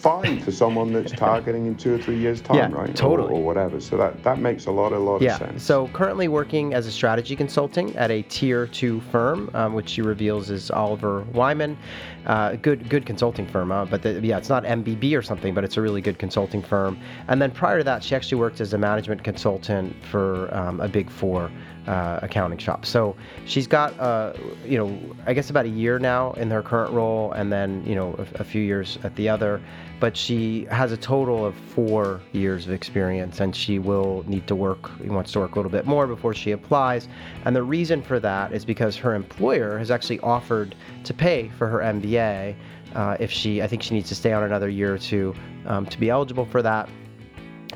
fine 0.00 0.40
for 0.40 0.50
someone 0.50 0.92
that's 0.92 1.12
targeting 1.12 1.66
in 1.66 1.76
two 1.76 1.94
or 1.94 1.98
three 1.98 2.18
years' 2.18 2.40
time, 2.40 2.56
yeah, 2.56 2.72
right? 2.72 2.96
Totally. 2.96 3.28
Or, 3.28 3.36
or, 3.36 3.42
whatever. 3.42 3.80
So 3.80 3.98
that, 3.98 4.22
that 4.22 4.38
makes 4.38 4.66
a 4.66 4.70
lot, 4.70 4.92
a 4.92 4.98
lot 4.98 5.20
yeah. 5.20 5.34
of 5.34 5.38
sense. 5.38 5.62
So 5.62 5.88
currently 5.88 6.26
working 6.28 6.72
as 6.72 6.86
a 6.86 6.92
strategy 6.92 7.36
consulting 7.36 7.94
at 7.96 8.10
a 8.10 8.22
tier 8.22 8.66
two 8.66 9.00
firm, 9.12 9.50
um, 9.52 9.74
which 9.74 9.90
she 9.90 10.02
reveals 10.02 10.48
is 10.48 10.70
Oliver 10.70 11.22
Wyman. 11.34 11.76
Uh, 12.24 12.56
good, 12.56 12.88
good 12.88 13.04
consulting 13.04 13.46
firm, 13.46 13.72
uh, 13.72 13.84
but 13.84 14.02
the, 14.02 14.20
yeah, 14.22 14.38
it's 14.38 14.48
not 14.48 14.64
MBB 14.64 15.16
or 15.16 15.22
something, 15.22 15.54
but 15.54 15.64
it's 15.64 15.76
a 15.76 15.82
really 15.82 16.00
good 16.00 16.18
consulting 16.18 16.62
firm. 16.62 16.98
And 17.28 17.40
then 17.40 17.50
prior 17.50 17.78
to 17.78 17.84
that, 17.84 18.02
she 18.02 18.14
actually 18.14 18.38
worked 18.38 18.60
as 18.60 18.72
a 18.72 18.78
management 18.78 19.22
consultant 19.22 19.94
for 20.10 20.52
um, 20.54 20.80
a 20.80 20.88
big 20.88 21.10
four 21.10 21.50
uh, 21.90 22.20
accounting 22.22 22.58
shop. 22.58 22.86
So 22.86 23.16
she's 23.46 23.66
got, 23.66 23.98
uh, 23.98 24.32
you 24.64 24.78
know, 24.78 24.96
I 25.26 25.34
guess 25.34 25.50
about 25.50 25.64
a 25.64 25.70
year 25.70 25.98
now 25.98 26.32
in 26.34 26.48
her 26.50 26.62
current 26.62 26.92
role, 26.92 27.32
and 27.32 27.52
then 27.52 27.84
you 27.84 27.96
know 27.96 28.14
a, 28.16 28.40
a, 28.42 28.44
few 28.44 28.62
years 28.62 28.96
at 29.02 29.16
the 29.16 29.28
other. 29.28 29.60
But 29.98 30.16
she 30.16 30.66
has 30.70 30.92
a 30.92 30.96
total 30.96 31.44
of 31.44 31.56
four 31.56 32.20
years 32.30 32.64
of 32.64 32.72
experience, 32.72 33.40
and 33.40 33.54
she 33.56 33.80
will 33.80 34.24
need 34.28 34.46
to 34.46 34.54
work. 34.54 34.88
Wants 35.04 35.32
to 35.32 35.40
work 35.40 35.56
a 35.56 35.58
little 35.58 35.70
bit 35.70 35.84
more 35.84 36.06
before 36.06 36.32
she 36.32 36.52
applies. 36.52 37.08
And 37.44 37.56
the 37.56 37.64
reason 37.64 38.02
for 38.02 38.20
that 38.20 38.52
is 38.52 38.64
because 38.64 38.96
her 38.96 39.16
employer 39.16 39.76
has 39.76 39.90
actually 39.90 40.20
offered 40.20 40.76
to 41.02 41.12
pay 41.12 41.48
for 41.58 41.66
her 41.66 41.78
MBA. 41.78 42.54
Uh, 42.94 43.16
if 43.18 43.32
she, 43.32 43.62
I 43.62 43.66
think 43.66 43.82
she 43.82 43.94
needs 43.94 44.08
to 44.10 44.14
stay 44.14 44.32
on 44.32 44.44
another 44.44 44.68
year 44.68 44.94
or 44.94 44.98
two 44.98 45.34
um, 45.66 45.86
to 45.86 45.98
be 45.98 46.08
eligible 46.08 46.46
for 46.46 46.62
that, 46.62 46.88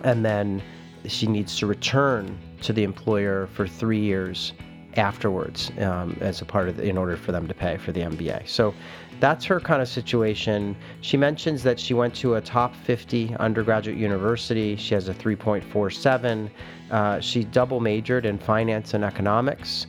and 0.05 0.25
then 0.25 0.63
she 1.07 1.27
needs 1.27 1.59
to 1.59 1.67
return 1.67 2.39
to 2.63 2.73
the 2.73 2.83
employer 2.83 3.49
for 3.53 3.67
three 3.67 4.01
years 4.01 4.53
afterwards 4.97 5.73
um, 5.81 6.17
as 6.21 6.41
a 6.41 6.45
part 6.45 6.69
of 6.69 6.77
the, 6.77 6.85
in 6.85 6.97
order 6.97 7.17
for 7.17 7.33
them 7.33 7.49
to 7.49 7.55
pay 7.55 7.77
for 7.77 7.93
the 7.93 8.01
MBA. 8.01 8.49
So 8.49 8.75
that's 9.21 9.45
her 9.45 9.61
kind 9.61 9.81
of 9.83 9.89
situation. 9.89 10.77
She 11.01 11.17
mentions 11.17 11.63
that 11.63 11.79
she 11.79 11.95
went 11.95 12.15
to 12.17 12.35
a 12.35 12.41
top 12.41 12.75
50 12.75 13.37
undergraduate 13.37 13.97
university. 13.97 14.77
She 14.77 14.95
has 14.95 15.09
a 15.09 15.15
3.47. 15.15 16.51
Uh, 16.91 17.21
she 17.21 17.45
double 17.45 17.81
majored 17.81 18.27
in 18.27 18.39
finance 18.39 18.95
and 18.95 19.05
economics, 19.05 19.87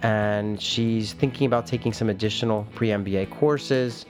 and 0.00 0.60
she's 0.60 1.12
thinking 1.14 1.46
about 1.46 1.66
taking 1.66 1.92
some 1.92 2.10
additional 2.10 2.66
pre 2.74 2.88
MBA 2.88 3.30
courses. 3.30 4.06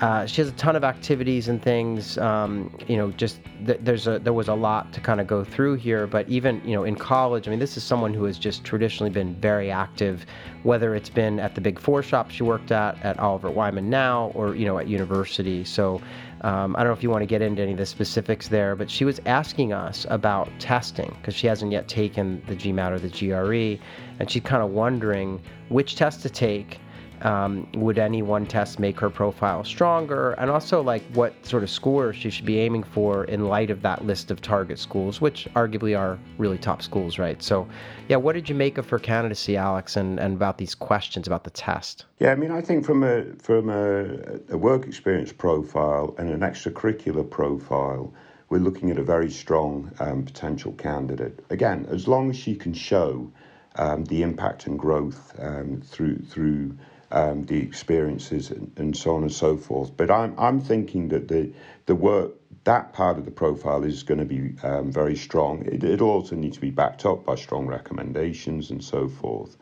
Uh, 0.00 0.24
she 0.24 0.40
has 0.40 0.48
a 0.48 0.52
ton 0.52 0.76
of 0.76 0.82
activities 0.82 1.48
and 1.48 1.62
things. 1.62 2.16
Um, 2.16 2.74
you 2.88 2.96
know, 2.96 3.10
just 3.12 3.40
th- 3.66 3.80
there's 3.82 4.06
a 4.06 4.18
there 4.18 4.32
was 4.32 4.48
a 4.48 4.54
lot 4.54 4.94
to 4.94 5.00
kind 5.00 5.20
of 5.20 5.26
go 5.26 5.44
through 5.44 5.74
here. 5.74 6.06
But 6.06 6.26
even 6.26 6.62
you 6.64 6.74
know 6.74 6.84
in 6.84 6.96
college, 6.96 7.46
I 7.46 7.50
mean, 7.50 7.60
this 7.60 7.76
is 7.76 7.82
someone 7.82 8.14
who 8.14 8.24
has 8.24 8.38
just 8.38 8.64
traditionally 8.64 9.10
been 9.10 9.34
very 9.34 9.70
active, 9.70 10.24
whether 10.62 10.94
it's 10.94 11.10
been 11.10 11.38
at 11.38 11.54
the 11.54 11.60
big 11.60 11.78
four 11.78 12.02
shop 12.02 12.30
she 12.30 12.42
worked 12.42 12.72
at 12.72 13.02
at 13.04 13.18
Oliver 13.18 13.50
Wyman 13.50 13.90
now, 13.90 14.32
or 14.34 14.54
you 14.54 14.64
know 14.64 14.78
at 14.78 14.88
university. 14.88 15.64
So 15.64 16.00
um, 16.40 16.74
I 16.76 16.78
don't 16.78 16.88
know 16.88 16.94
if 16.96 17.02
you 17.02 17.10
want 17.10 17.20
to 17.20 17.26
get 17.26 17.42
into 17.42 17.60
any 17.60 17.72
of 17.72 17.78
the 17.78 17.84
specifics 17.84 18.48
there, 18.48 18.74
but 18.74 18.90
she 18.90 19.04
was 19.04 19.20
asking 19.26 19.74
us 19.74 20.06
about 20.08 20.48
testing 20.58 21.14
because 21.20 21.34
she 21.34 21.46
hasn't 21.46 21.72
yet 21.72 21.88
taken 21.88 22.42
the 22.46 22.56
GMAT 22.56 22.90
or 22.90 22.98
the 22.98 23.10
GRE, 23.10 23.82
and 24.18 24.30
she's 24.30 24.42
kind 24.42 24.62
of 24.62 24.70
wondering 24.70 25.42
which 25.68 25.96
test 25.96 26.22
to 26.22 26.30
take 26.30 26.80
um, 27.22 27.66
would 27.74 27.98
any 27.98 28.22
one 28.22 28.46
test 28.46 28.78
make 28.78 28.98
her 29.00 29.10
profile 29.10 29.64
stronger? 29.64 30.32
And 30.32 30.50
also, 30.50 30.82
like, 30.82 31.02
what 31.12 31.34
sort 31.46 31.62
of 31.62 31.70
score 31.70 32.12
she 32.12 32.30
should 32.30 32.46
be 32.46 32.58
aiming 32.58 32.82
for 32.82 33.24
in 33.24 33.46
light 33.46 33.70
of 33.70 33.82
that 33.82 34.04
list 34.04 34.30
of 34.30 34.40
target 34.40 34.78
schools, 34.78 35.20
which 35.20 35.48
arguably 35.54 35.98
are 35.98 36.18
really 36.38 36.58
top 36.58 36.82
schools, 36.82 37.18
right? 37.18 37.42
So, 37.42 37.68
yeah, 38.08 38.16
what 38.16 38.32
did 38.32 38.48
you 38.48 38.54
make 38.54 38.78
of 38.78 38.88
her 38.88 38.98
candidacy, 38.98 39.56
Alex, 39.56 39.96
and, 39.96 40.18
and 40.18 40.34
about 40.34 40.58
these 40.58 40.74
questions 40.74 41.26
about 41.26 41.44
the 41.44 41.50
test? 41.50 42.06
Yeah, 42.18 42.32
I 42.32 42.34
mean, 42.34 42.50
I 42.50 42.60
think 42.60 42.84
from 42.84 43.02
a 43.02 43.24
from 43.36 43.68
a, 43.70 44.40
a 44.50 44.58
work 44.58 44.86
experience 44.86 45.32
profile 45.32 46.14
and 46.18 46.28
an 46.30 46.40
extracurricular 46.40 47.28
profile, 47.28 48.12
we're 48.48 48.58
looking 48.58 48.90
at 48.90 48.98
a 48.98 49.02
very 49.02 49.30
strong 49.30 49.90
um, 50.00 50.24
potential 50.24 50.72
candidate. 50.72 51.44
Again, 51.50 51.86
as 51.88 52.08
long 52.08 52.30
as 52.30 52.36
she 52.36 52.54
can 52.56 52.74
show 52.74 53.30
um, 53.76 54.04
the 54.04 54.22
impact 54.22 54.66
and 54.66 54.78
growth 54.78 55.34
um, 55.38 55.80
through 55.84 56.18
through 56.18 56.76
um, 57.10 57.44
the 57.44 57.60
experiences 57.60 58.50
and, 58.50 58.72
and, 58.76 58.96
so 58.96 59.16
on 59.16 59.22
and 59.22 59.32
so 59.32 59.56
forth. 59.56 59.96
But 59.96 60.10
I'm 60.10 60.34
I'm 60.38 60.60
thinking 60.60 61.08
that 61.08 61.28
the 61.28 61.52
the 61.86 61.94
work 61.94 62.32
that 62.64 62.92
part 62.92 63.18
of 63.18 63.24
the 63.24 63.30
profile 63.30 63.84
is 63.84 64.02
going 64.02 64.18
to 64.18 64.26
be 64.26 64.54
um, 64.62 64.92
very 64.92 65.16
strong. 65.16 65.64
It, 65.66 65.82
it'll 65.82 66.10
also 66.10 66.36
needs 66.36 66.56
to 66.56 66.60
be 66.60 66.70
backed 66.70 67.06
up 67.06 67.24
by 67.24 67.34
strong 67.34 67.66
recommendations 67.66 68.70
and 68.70 68.82
so 68.82 69.08
forth. 69.08 69.56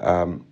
Um, 0.00 0.46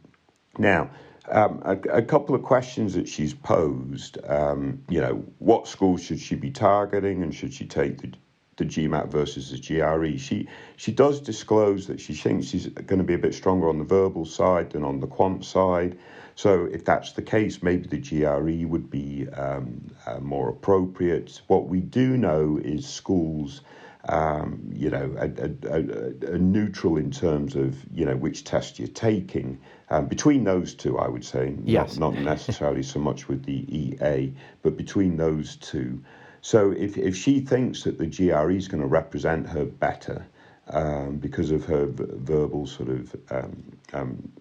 now. 0.58 0.90
Um, 1.30 1.62
a, 1.64 1.78
a, 1.98 2.02
couple 2.02 2.34
of 2.34 2.42
questions 2.42 2.94
that 2.94 3.08
she's 3.08 3.32
posed. 3.32 4.18
Um, 4.26 4.82
you 4.88 5.00
know, 5.00 5.24
what 5.38 5.68
schools 5.68 6.02
should 6.02 6.18
she 6.18 6.34
be 6.34 6.50
targeting, 6.50 7.22
and 7.22 7.32
should 7.32 7.54
she 7.54 7.64
take 7.64 7.98
the 7.98 8.12
the 8.56 8.64
GMAT 8.64 9.08
versus 9.08 9.50
the 9.50 9.58
GRE. 9.58 10.18
She 10.18 10.48
she 10.76 10.92
does 10.92 11.20
disclose 11.20 11.86
that 11.86 12.00
she 12.00 12.14
thinks 12.14 12.46
she's 12.46 12.66
going 12.66 12.98
to 12.98 13.04
be 13.04 13.14
a 13.14 13.18
bit 13.18 13.34
stronger 13.34 13.68
on 13.68 13.78
the 13.78 13.84
verbal 13.84 14.24
side 14.24 14.70
than 14.70 14.84
on 14.84 15.00
the 15.00 15.06
quant 15.06 15.44
side. 15.44 15.98
So 16.34 16.64
if 16.64 16.84
that's 16.84 17.12
the 17.12 17.22
case, 17.22 17.62
maybe 17.62 17.88
the 17.88 17.98
GRE 17.98 18.66
would 18.66 18.90
be 18.90 19.28
um, 19.30 19.90
uh, 20.06 20.18
more 20.20 20.48
appropriate. 20.48 21.40
What 21.46 21.68
we 21.68 21.80
do 21.80 22.16
know 22.16 22.58
is 22.62 22.86
schools. 22.86 23.62
Um, 24.08 24.68
you 24.74 24.90
know, 24.90 25.14
a, 25.16 25.30
a, 25.70 26.34
a, 26.34 26.36
neutral 26.36 26.96
in 26.96 27.12
terms 27.12 27.54
of 27.54 27.76
you 27.94 28.04
know 28.04 28.16
which 28.16 28.42
test 28.42 28.80
you're 28.80 28.88
taking. 28.88 29.60
Um, 29.90 30.06
between 30.06 30.42
those 30.42 30.74
two, 30.74 30.98
I 30.98 31.06
would 31.06 31.24
say, 31.24 31.54
yes. 31.62 31.98
not, 31.98 32.14
not 32.14 32.24
necessarily 32.24 32.82
so 32.82 32.98
much 32.98 33.28
with 33.28 33.44
the 33.44 33.64
EA, 33.72 34.32
but 34.62 34.76
between 34.76 35.16
those 35.16 35.54
two, 35.54 36.02
so 36.42 36.72
if, 36.72 36.98
if 36.98 37.16
she 37.16 37.40
thinks 37.40 37.84
that 37.84 37.98
the 37.98 38.06
GRE 38.06 38.50
is 38.50 38.66
going 38.66 38.82
to 38.82 38.88
represent 38.88 39.48
her 39.48 39.64
better 39.64 40.26
um, 40.68 41.16
because 41.18 41.52
of 41.52 41.64
her 41.64 41.86
v- 41.86 42.04
verbal 42.16 42.66
sort 42.66 42.88
of 42.88 43.16
um, 43.30 43.72
um, 43.92 44.32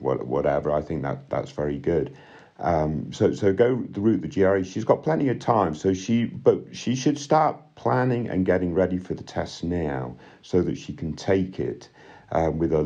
whatever, 0.00 0.70
I 0.70 0.82
think 0.82 1.02
that 1.02 1.30
that's 1.30 1.50
very 1.50 1.78
good. 1.78 2.16
Um, 2.58 3.12
so 3.12 3.32
so 3.32 3.52
go 3.52 3.82
the 3.88 4.00
route 4.00 4.20
the 4.20 4.28
GRE. 4.28 4.62
She's 4.64 4.84
got 4.84 5.02
plenty 5.02 5.28
of 5.28 5.38
time. 5.38 5.74
So 5.74 5.94
she 5.94 6.24
but 6.26 6.64
she 6.72 6.94
should 6.94 7.18
start 7.18 7.56
planning 7.74 8.28
and 8.28 8.44
getting 8.44 8.74
ready 8.74 8.98
for 8.98 9.14
the 9.14 9.22
test 9.22 9.64
now 9.64 10.16
so 10.42 10.60
that 10.62 10.76
she 10.76 10.92
can 10.92 11.14
take 11.14 11.58
it. 11.58 11.88
Um, 12.32 12.58
with 12.58 12.72
a 12.72 12.84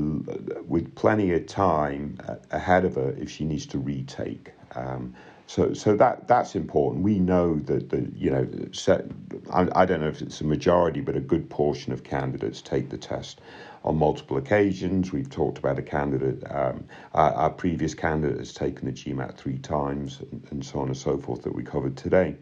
with 0.66 0.94
plenty 0.94 1.34
of 1.34 1.46
time 1.46 2.18
ahead 2.50 2.86
of 2.86 2.94
her 2.94 3.14
if 3.18 3.30
she 3.30 3.44
needs 3.44 3.66
to 3.66 3.78
retake. 3.78 4.52
Um, 4.74 5.14
so, 5.46 5.74
so 5.74 5.96
that 5.96 6.26
that's 6.26 6.54
important. 6.56 7.04
We 7.04 7.18
know 7.18 7.56
that 7.56 7.90
the 7.90 8.10
you 8.16 8.30
know, 8.30 8.48
set, 8.72 9.04
I, 9.52 9.68
I 9.74 9.84
don't 9.84 10.00
know 10.00 10.08
if 10.08 10.22
it's 10.22 10.40
a 10.40 10.44
majority, 10.44 11.00
but 11.00 11.16
a 11.16 11.20
good 11.20 11.50
portion 11.50 11.92
of 11.92 12.02
candidates 12.02 12.62
take 12.62 12.88
the 12.88 12.96
test 12.96 13.40
on 13.84 13.98
multiple 13.98 14.38
occasions. 14.38 15.12
We've 15.12 15.28
talked 15.28 15.58
about 15.58 15.78
a 15.78 15.82
candidate, 15.82 16.42
um, 16.50 16.84
our, 17.12 17.32
our, 17.32 17.50
previous 17.50 17.94
candidate 17.94 18.38
has 18.38 18.54
taken 18.54 18.86
the 18.86 18.92
GMAT 18.92 19.36
three 19.36 19.58
times, 19.58 20.20
and, 20.32 20.46
and, 20.50 20.64
so 20.64 20.80
on 20.80 20.88
and 20.88 20.96
so 20.96 21.18
forth 21.18 21.42
that 21.42 21.54
we 21.54 21.62
covered 21.62 21.96
today. 21.96 22.36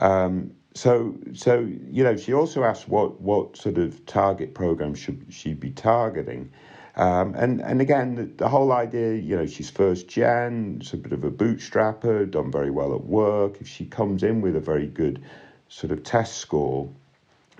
Um, 0.00 0.50
so, 0.74 1.14
so 1.32 1.60
you 1.90 2.02
know, 2.02 2.16
she 2.16 2.34
also 2.34 2.64
asked 2.64 2.88
what 2.88 3.20
what 3.20 3.56
sort 3.56 3.78
of 3.78 4.04
target 4.06 4.54
program 4.54 4.94
should 4.94 5.24
she 5.30 5.54
be 5.54 5.70
targeting. 5.70 6.50
Um, 6.96 7.34
and 7.36 7.60
and 7.60 7.80
again, 7.80 8.16
the, 8.16 8.24
the, 8.24 8.48
whole 8.48 8.72
idea, 8.72 9.14
you 9.14 9.36
know, 9.36 9.46
she's 9.46 9.70
first 9.70 10.08
gen, 10.08 10.80
she's 10.80 10.94
a 10.94 10.96
bit 10.96 11.12
of 11.12 11.22
a 11.24 11.30
bootstrapper, 11.30 12.28
done 12.30 12.50
very 12.50 12.70
well 12.70 12.94
at 12.94 13.04
work. 13.04 13.60
If 13.60 13.68
she 13.68 13.84
comes 13.84 14.24
in 14.24 14.40
with 14.40 14.56
a 14.56 14.60
very 14.60 14.86
good 14.86 15.22
sort 15.68 15.92
of 15.92 16.02
test 16.02 16.38
score, 16.38 16.88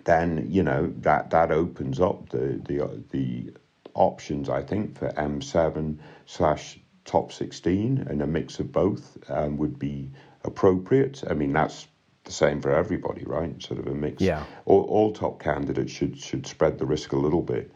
then 0.04 0.46
you 0.50 0.62
know 0.62 0.92
that 0.98 1.30
that 1.30 1.50
opens 1.50 2.00
up 2.00 2.28
the 2.30 2.60
the 2.66 3.02
the 3.10 3.54
options. 3.94 4.48
I 4.48 4.62
think 4.62 4.98
for 4.98 5.08
M7 5.10 5.98
slash 6.26 6.78
top 7.04 7.32
16 7.32 8.06
and 8.08 8.22
a 8.22 8.26
mix 8.26 8.58
of 8.58 8.72
both 8.72 9.18
um, 9.30 9.56
would 9.58 9.78
be 9.78 10.10
appropriate. 10.42 11.22
I 11.28 11.34
mean, 11.34 11.52
that's 11.52 11.86
the 12.24 12.32
same 12.32 12.60
for 12.60 12.70
everybody, 12.70 13.24
right? 13.24 13.62
Sort 13.62 13.80
of 13.80 13.86
a 13.86 13.94
mix. 13.94 14.22
Yeah. 14.22 14.44
All, 14.64 14.82
all 14.84 15.12
top 15.12 15.40
candidates 15.40 15.92
should 15.92 16.18
should 16.18 16.46
spread 16.46 16.78
the 16.78 16.86
risk 16.86 17.12
a 17.12 17.18
little 17.18 17.42
bit. 17.42 17.70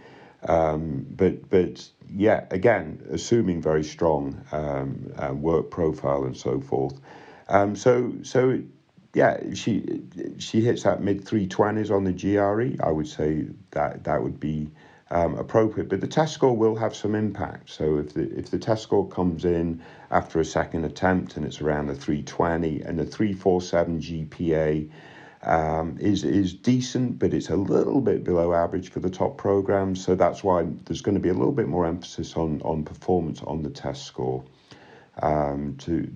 Um, 0.46 1.06
but 1.10 1.48
but 1.50 1.88
yeah, 2.08 2.46
again, 2.50 3.02
assuming 3.10 3.60
very 3.60 3.84
strong 3.84 4.40
um, 4.52 5.12
uh, 5.16 5.34
work 5.34 5.70
profile 5.70 6.24
and 6.24 6.36
so 6.36 6.60
forth. 6.60 6.98
Um, 7.48 7.76
so 7.76 8.12
so 8.22 8.60
yeah, 9.18 9.52
she 9.52 10.00
she 10.38 10.60
hits 10.60 10.84
that 10.84 11.02
mid 11.02 11.26
three 11.26 11.48
twenties 11.48 11.90
on 11.90 12.04
the 12.04 12.12
GRE. 12.12 12.76
I 12.80 12.92
would 12.92 13.08
say 13.08 13.46
that 13.72 14.04
that 14.04 14.22
would 14.22 14.38
be 14.38 14.70
um, 15.10 15.34
appropriate. 15.34 15.88
But 15.88 16.00
the 16.00 16.06
test 16.06 16.34
score 16.34 16.56
will 16.56 16.76
have 16.76 16.94
some 16.94 17.16
impact. 17.16 17.68
So 17.70 17.98
if 17.98 18.14
the 18.14 18.30
if 18.38 18.52
the 18.52 18.60
test 18.60 18.84
score 18.84 19.08
comes 19.08 19.44
in 19.44 19.82
after 20.12 20.38
a 20.38 20.44
second 20.44 20.84
attempt 20.84 21.36
and 21.36 21.44
it's 21.44 21.60
around 21.60 21.88
the 21.88 21.96
320 21.96 22.82
and 22.82 22.96
the 22.96 23.04
347 23.04 24.00
GPA 24.00 24.88
um, 25.42 25.96
is 25.98 26.22
is 26.22 26.54
decent, 26.54 27.18
but 27.18 27.34
it's 27.34 27.50
a 27.50 27.56
little 27.56 28.00
bit 28.00 28.22
below 28.22 28.54
average 28.54 28.90
for 28.92 29.00
the 29.00 29.10
top 29.10 29.36
programs. 29.36 30.04
So 30.04 30.14
that's 30.14 30.44
why 30.44 30.64
there's 30.84 31.02
going 31.02 31.16
to 31.16 31.20
be 31.20 31.30
a 31.30 31.34
little 31.34 31.58
bit 31.60 31.66
more 31.66 31.86
emphasis 31.86 32.36
on 32.36 32.62
on 32.62 32.84
performance 32.84 33.42
on 33.42 33.64
the 33.64 33.70
test 33.70 34.04
score 34.04 34.44
um, 35.20 35.74
to. 35.78 36.08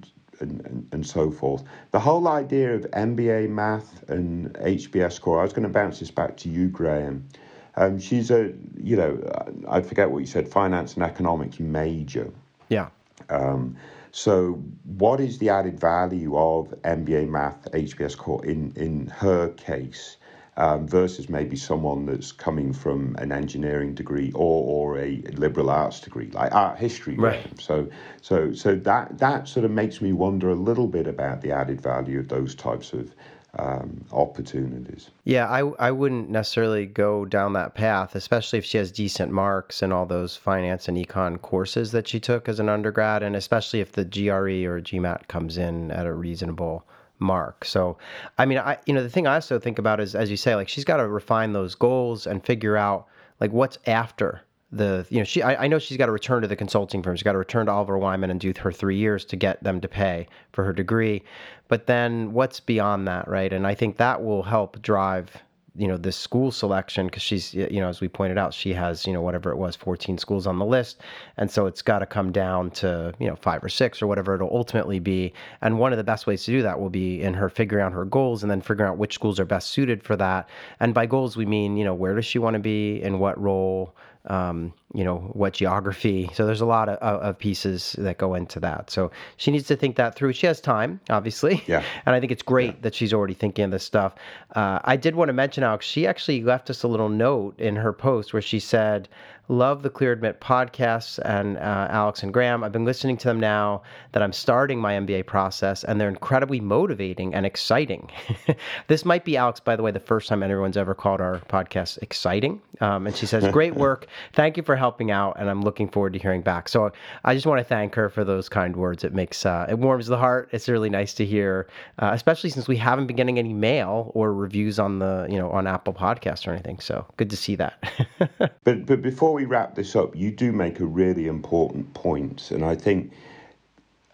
And, 0.42 0.60
and, 0.66 0.88
and, 0.92 1.06
so 1.06 1.30
forth. 1.30 1.62
The 1.92 2.00
whole 2.00 2.26
idea 2.26 2.74
of 2.74 2.82
MBA 2.90 3.48
math 3.48 4.08
and 4.08 4.52
HBS 4.54 5.20
core, 5.20 5.40
I 5.40 5.44
was 5.44 5.52
going 5.52 5.62
to 5.62 5.68
bounce 5.68 6.00
this 6.00 6.10
back 6.10 6.36
to 6.38 6.48
you, 6.48 6.68
Graham. 6.68 7.28
Um, 7.76 7.98
she's 7.98 8.30
a, 8.30 8.52
you 8.76 8.96
know, 8.96 9.22
I 9.68 9.80
forget 9.80 10.10
what 10.10 10.18
you 10.18 10.26
said, 10.26 10.48
finance 10.48 10.94
and 10.94 11.04
economics 11.04 11.60
major. 11.60 12.30
Yeah. 12.68 12.88
Um, 13.30 13.76
so, 14.10 14.62
what 14.84 15.20
is 15.20 15.38
the 15.38 15.48
added 15.48 15.80
value 15.80 16.36
of 16.36 16.68
MBA 16.82 17.28
Math 17.28 17.70
HBS 17.72 18.16
core 18.16 18.44
in 18.44 18.72
in 18.76 19.06
her 19.06 19.48
case? 19.50 20.18
Um, 20.58 20.86
versus 20.86 21.30
maybe 21.30 21.56
someone 21.56 22.04
that's 22.04 22.30
coming 22.30 22.74
from 22.74 23.16
an 23.16 23.32
engineering 23.32 23.94
degree 23.94 24.32
or, 24.34 24.92
or 24.94 24.98
a 24.98 25.22
liberal 25.32 25.70
arts 25.70 25.98
degree, 25.98 26.28
like 26.32 26.54
art 26.54 26.78
history. 26.78 27.16
Right. 27.16 27.48
So, 27.58 27.88
so, 28.20 28.52
so 28.52 28.74
that 28.74 29.16
that 29.16 29.48
sort 29.48 29.64
of 29.64 29.70
makes 29.70 30.02
me 30.02 30.12
wonder 30.12 30.50
a 30.50 30.54
little 30.54 30.88
bit 30.88 31.06
about 31.06 31.40
the 31.40 31.52
added 31.52 31.80
value 31.80 32.18
of 32.18 32.28
those 32.28 32.54
types 32.54 32.92
of 32.92 33.14
um, 33.58 34.04
opportunities. 34.12 35.10
Yeah, 35.24 35.48
I, 35.48 35.60
I 35.78 35.90
wouldn't 35.90 36.30
necessarily 36.30 36.86
go 36.86 37.24
down 37.24 37.52
that 37.52 37.74
path, 37.74 38.14
especially 38.14 38.58
if 38.58 38.64
she 38.64 38.78
has 38.78 38.90
decent 38.90 39.30
marks 39.30 39.82
in 39.82 39.92
all 39.92 40.06
those 40.06 40.36
finance 40.36 40.88
and 40.88 40.96
econ 40.96 41.40
courses 41.40 41.92
that 41.92 42.08
she 42.08 42.18
took 42.18 42.48
as 42.48 42.60
an 42.60 42.68
undergrad, 42.68 43.22
and 43.22 43.36
especially 43.36 43.80
if 43.80 43.92
the 43.92 44.04
GRE 44.04 44.66
or 44.66 44.80
GMAT 44.80 45.28
comes 45.28 45.58
in 45.58 45.90
at 45.90 46.06
a 46.06 46.14
reasonable 46.14 46.84
mark. 47.22 47.64
So, 47.64 47.96
I 48.38 48.46
mean, 48.46 48.58
I 48.58 48.78
you 48.86 48.94
know 48.94 49.02
the 49.02 49.08
thing 49.08 49.26
I 49.26 49.34
also 49.34 49.58
think 49.58 49.78
about 49.78 50.00
is, 50.00 50.14
as 50.14 50.30
you 50.30 50.36
say, 50.36 50.54
like 50.54 50.68
she's 50.68 50.84
got 50.84 50.98
to 50.98 51.08
refine 51.08 51.52
those 51.52 51.74
goals 51.74 52.26
and 52.26 52.44
figure 52.44 52.76
out 52.76 53.06
like 53.40 53.52
what's 53.52 53.78
after 53.86 54.42
the 54.72 55.06
you 55.10 55.18
know 55.18 55.24
she 55.24 55.42
I, 55.42 55.64
I, 55.64 55.66
know 55.68 55.78
she's 55.78 55.98
got 55.98 56.06
to 56.06 56.12
return 56.12 56.42
to 56.42 56.48
the 56.48 56.56
consulting 56.56 57.02
firm. 57.02 57.14
She's 57.14 57.22
got 57.22 57.32
to 57.32 57.38
return 57.38 57.66
to 57.66 57.72
oliver 57.72 57.98
wyman 57.98 58.30
and 58.30 58.40
do 58.40 58.52
her 58.58 58.72
three 58.72 58.96
years 58.96 59.24
to 59.26 59.36
get 59.36 59.62
them 59.62 59.80
to 59.82 59.88
pay 59.88 60.26
for 60.52 60.64
her 60.64 60.72
degree. 60.72 61.22
But 61.68 61.86
then 61.86 62.32
what's 62.32 62.58
beyond 62.58 63.06
that 63.08 63.28
right? 63.28 63.52
And 63.52 63.66
i 63.66 63.74
think 63.74 63.98
that 63.98 64.22
will 64.22 64.42
help 64.42 64.80
drive 64.80 65.30
you 65.74 65.88
know 65.88 65.96
this 65.96 66.16
school 66.16 66.50
selection 66.50 67.06
because 67.06 67.22
she's 67.22 67.54
you 67.54 67.80
know 67.80 67.88
as 67.88 68.00
we 68.00 68.08
pointed 68.08 68.36
out 68.36 68.52
she 68.52 68.74
has 68.74 69.06
you 69.06 69.12
know 69.12 69.22
whatever 69.22 69.50
it 69.50 69.56
was 69.56 69.74
14 69.74 70.18
schools 70.18 70.46
on 70.46 70.58
the 70.58 70.64
list. 70.64 71.00
And 71.38 71.50
so 71.50 71.66
it's 71.66 71.82
got 71.82 72.00
to 72.00 72.06
come 72.06 72.30
down 72.32 72.70
to 72.72 73.14
you 73.18 73.28
know 73.28 73.36
five 73.36 73.64
or 73.64 73.68
six 73.68 74.02
or 74.02 74.06
whatever 74.06 74.34
it'll 74.34 74.54
ultimately 74.54 74.98
be. 74.98 75.32
And 75.62 75.78
one 75.78 75.92
of 75.92 75.98
the 75.98 76.04
best 76.04 76.26
ways 76.26 76.44
to 76.44 76.50
do 76.50 76.62
that 76.62 76.78
will 76.78 76.90
be 76.90 77.22
in 77.22 77.34
her 77.34 77.48
figuring 77.48 77.84
out 77.84 77.92
her 77.92 78.04
goals 78.04 78.42
and 78.42 78.50
then 78.50 78.60
figuring 78.60 78.90
out 78.90 78.98
which 78.98 79.14
schools 79.14 79.40
are 79.40 79.44
best 79.44 79.70
suited 79.70 80.02
for 80.02 80.16
that. 80.16 80.48
And 80.80 80.92
by 80.92 81.06
goals 81.06 81.36
we 81.36 81.46
mean 81.46 81.76
you 81.76 81.84
know 81.84 81.94
where 81.94 82.14
does 82.14 82.26
she 82.26 82.38
want 82.38 82.54
to 82.54 82.60
be 82.60 83.02
in 83.02 83.18
what 83.18 83.40
role 83.40 83.94
um, 84.26 84.72
you 84.94 85.02
know 85.02 85.18
what 85.32 85.54
geography. 85.54 86.30
So 86.34 86.46
there's 86.46 86.60
a 86.60 86.66
lot 86.66 86.88
of, 86.88 86.98
of, 86.98 87.38
pieces 87.38 87.96
that 87.98 88.18
go 88.18 88.34
into 88.34 88.60
that. 88.60 88.90
So 88.90 89.10
she 89.36 89.50
needs 89.50 89.66
to 89.66 89.76
think 89.76 89.96
that 89.96 90.14
through. 90.14 90.32
She 90.34 90.46
has 90.46 90.60
time 90.60 91.00
obviously. 91.10 91.62
Yeah. 91.66 91.82
And 92.06 92.14
i 92.14 92.20
think 92.20 92.32
it's 92.32 92.42
great 92.42 92.74
yeah. 92.74 92.80
that 92.82 92.94
she's 92.94 93.12
already 93.12 93.34
thinking 93.34 93.64
of 93.64 93.70
this 93.70 93.84
stuff. 93.84 94.14
Uh, 94.54 94.78
i 94.84 94.96
did 94.96 95.14
want 95.14 95.28
to 95.28 95.32
mention 95.32 95.64
alex 95.64 95.86
she 95.86 96.06
actually 96.06 96.42
left 96.42 96.70
us 96.70 96.82
a 96.82 96.88
little 96.88 97.08
note 97.08 97.58
in 97.58 97.76
her 97.76 97.92
post 97.92 98.32
where 98.32 98.42
she 98.42 98.58
said 98.58 99.08
Love 99.52 99.82
the 99.82 99.90
Clear 99.90 100.12
Admit 100.12 100.40
podcasts 100.40 101.18
and 101.26 101.58
uh, 101.58 101.86
Alex 101.90 102.22
and 102.22 102.32
Graham. 102.32 102.64
I've 102.64 102.72
been 102.72 102.86
listening 102.86 103.18
to 103.18 103.28
them 103.28 103.38
now 103.38 103.82
that 104.12 104.22
I'm 104.22 104.32
starting 104.32 104.80
my 104.80 104.94
MBA 104.94 105.26
process, 105.26 105.84
and 105.84 106.00
they're 106.00 106.08
incredibly 106.08 106.58
motivating 106.58 107.34
and 107.34 107.44
exciting. 107.44 108.10
this 108.86 109.04
might 109.04 109.26
be, 109.26 109.36
Alex, 109.36 109.60
by 109.60 109.76
the 109.76 109.82
way, 109.82 109.90
the 109.90 110.00
first 110.00 110.28
time 110.28 110.42
anyone's 110.42 110.78
ever 110.78 110.94
called 110.94 111.20
our 111.20 111.40
podcast 111.50 111.98
exciting. 112.00 112.62
Um, 112.80 113.06
and 113.06 113.14
she 113.14 113.26
says, 113.26 113.46
Great 113.52 113.74
work. 113.74 114.06
Thank 114.32 114.56
you 114.56 114.62
for 114.62 114.74
helping 114.74 115.10
out, 115.10 115.36
and 115.38 115.50
I'm 115.50 115.60
looking 115.60 115.86
forward 115.86 116.14
to 116.14 116.18
hearing 116.18 116.40
back. 116.40 116.70
So 116.70 116.90
I 117.24 117.34
just 117.34 117.44
want 117.44 117.58
to 117.58 117.64
thank 117.64 117.94
her 117.94 118.08
for 118.08 118.24
those 118.24 118.48
kind 118.48 118.74
words. 118.74 119.04
It 119.04 119.12
makes, 119.12 119.44
uh, 119.44 119.66
it 119.68 119.78
warms 119.78 120.06
the 120.06 120.16
heart. 120.16 120.48
It's 120.52 120.66
really 120.66 120.88
nice 120.88 121.12
to 121.14 121.26
hear, 121.26 121.68
uh, 121.98 122.12
especially 122.14 122.48
since 122.48 122.68
we 122.68 122.78
haven't 122.78 123.06
been 123.06 123.16
getting 123.16 123.38
any 123.38 123.52
mail 123.52 124.12
or 124.14 124.32
reviews 124.32 124.78
on 124.78 124.98
the, 124.98 125.26
you 125.28 125.36
know, 125.36 125.50
on 125.50 125.66
Apple 125.66 125.92
Podcasts 125.92 126.46
or 126.46 126.52
anything. 126.52 126.80
So 126.80 127.04
good 127.18 127.28
to 127.28 127.36
see 127.36 127.56
that. 127.56 127.84
but, 128.64 128.86
but 128.86 129.02
before 129.02 129.34
we 129.34 129.41
wrap 129.44 129.74
this 129.74 129.96
up, 129.96 130.16
you 130.16 130.30
do 130.30 130.52
make 130.52 130.80
a 130.80 130.86
really 130.86 131.26
important 131.26 131.94
point, 131.94 132.50
and 132.50 132.64
I 132.64 132.74
think, 132.74 133.12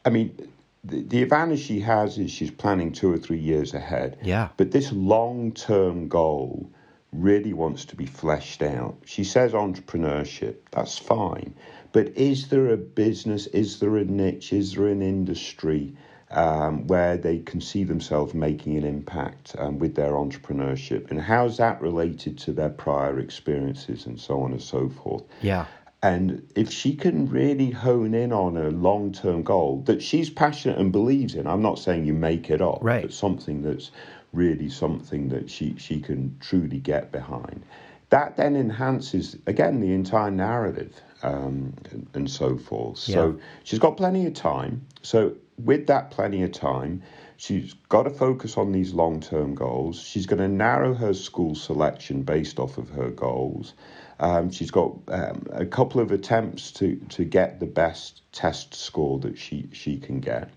I 0.05 0.11
mean, 0.11 0.49
the, 0.85 1.03
the 1.03 1.23
advantage 1.23 1.61
she 1.61 1.81
has 1.81 2.19
is 2.19 2.31
she's 2.31 2.51
planning 2.51 2.93
two 2.93 3.13
or 3.13 3.19
three 3.19 3.39
years 3.39 3.75
ahead. 3.75 4.19
Yeah. 4.23 4.49
But 4.57 4.71
this 4.71 4.93
long-term 4.93 6.09
goal 6.09 6.71
really 7.13 7.53
wants 7.53 7.85
to 7.87 7.97
be 7.97 8.07
fleshed 8.07 8.63
out. 8.63 8.97
She 9.05 9.25
says 9.25 9.53
entrepreneurship, 9.53 10.57
that's 10.71 10.99
fine. 10.99 11.55
But 11.93 12.09
is 12.17 12.49
there 12.49 12.69
a 12.69 12.77
business, 12.77 13.47
is 13.49 13.81
there 13.81 13.97
a 13.97 14.05
niche, 14.05 14.53
is 14.53 14.75
there 14.75 14.89
an 14.89 15.03
industry 15.03 15.95
um, 16.31 16.87
where 16.87 17.17
they 17.17 17.39
can 17.39 17.61
see 17.61 17.85
themselves 17.85 18.35
making 18.35 18.77
an 18.77 18.85
impact 18.85 19.57
um, 19.59 19.79
with 19.79 19.95
their 19.95 20.13
entrepreneurship, 20.13 21.11
and 21.11 21.21
how's 21.21 21.57
that 21.57 21.81
related 21.81 22.39
to 22.39 22.53
their 22.53 22.69
prior 22.69 23.19
experiences 23.19 24.07
and 24.07 24.21
so 24.21 24.43
on 24.43 24.53
and 24.53 24.63
so 24.63 24.89
forth. 24.89 25.25
Yeah. 25.41 25.67
And 26.01 26.49
if 26.55 26.71
she 26.71 26.95
can 26.95 27.29
really 27.29 27.71
hone 27.71 28.15
in 28.15 28.33
on 28.33 28.57
a 28.57 28.71
long 28.71 29.13
term 29.13 29.43
goal 29.43 29.83
that 29.87 30.01
she's 30.01 30.31
passionate 30.31 30.79
and 30.79 30.93
believes 30.93 31.35
in, 31.35 31.47
I'm 31.47 31.63
not 31.63 31.79
saying 31.79 32.05
you 32.05 32.15
make 32.15 32.51
it 32.51 32.61
up, 32.61 32.79
right. 32.83 33.03
but 33.03 33.13
something 33.13 33.63
that's 33.63 33.91
really 34.33 34.69
something 34.69 35.29
that 35.31 35.51
she, 35.51 35.75
she 35.77 36.01
can 36.01 36.37
truly 36.41 36.79
get 36.79 37.11
behind. 37.11 37.65
That 38.11 38.37
then 38.37 38.55
enhances, 38.55 39.37
again, 39.47 39.81
the 39.81 39.93
entire 39.93 40.31
narrative 40.31 40.95
um, 41.23 41.75
and, 41.91 42.07
and, 42.15 42.31
so 42.31 42.57
forth. 42.57 43.09
Yeah. 43.09 43.15
So 43.15 43.41
she's 43.65 43.79
got 43.79 43.97
plenty 43.97 44.27
of 44.27 44.35
time. 44.35 44.87
So 45.03 45.35
with 45.59 45.87
that 45.89 46.11
plenty 46.11 46.43
of 46.43 46.53
time, 46.53 47.03
she's 47.37 47.75
got 47.89 48.05
to 48.05 48.11
focus 48.11 48.57
on 48.57 48.73
these 48.73 48.95
long 48.95 49.21
term 49.21 49.55
goals. 49.55 50.01
She's 50.01 50.27
going 50.27 50.41
to 50.41 50.49
narrow 50.49 50.95
her 50.95 51.15
school 51.15 51.55
selection 51.55 52.23
based 52.23 52.59
off 52.59 52.79
of 52.79 52.91
her 52.91 53.11
goals. 53.11 53.75
Um, 54.21 54.51
she's 54.51 54.71
got 54.71 54.97
um, 55.09 55.47
a 55.53 55.65
couple 55.65 56.01
of 56.01 56.11
attempts 56.11 56.73
to, 56.73 56.97
to 57.11 57.25
get 57.25 57.61
the 57.61 57.67
best 57.67 58.23
test 58.33 58.75
score 58.75 59.19
that 59.21 59.39
she, 59.39 59.69
she 59.73 59.99
can 59.99 60.21
get. 60.21 60.51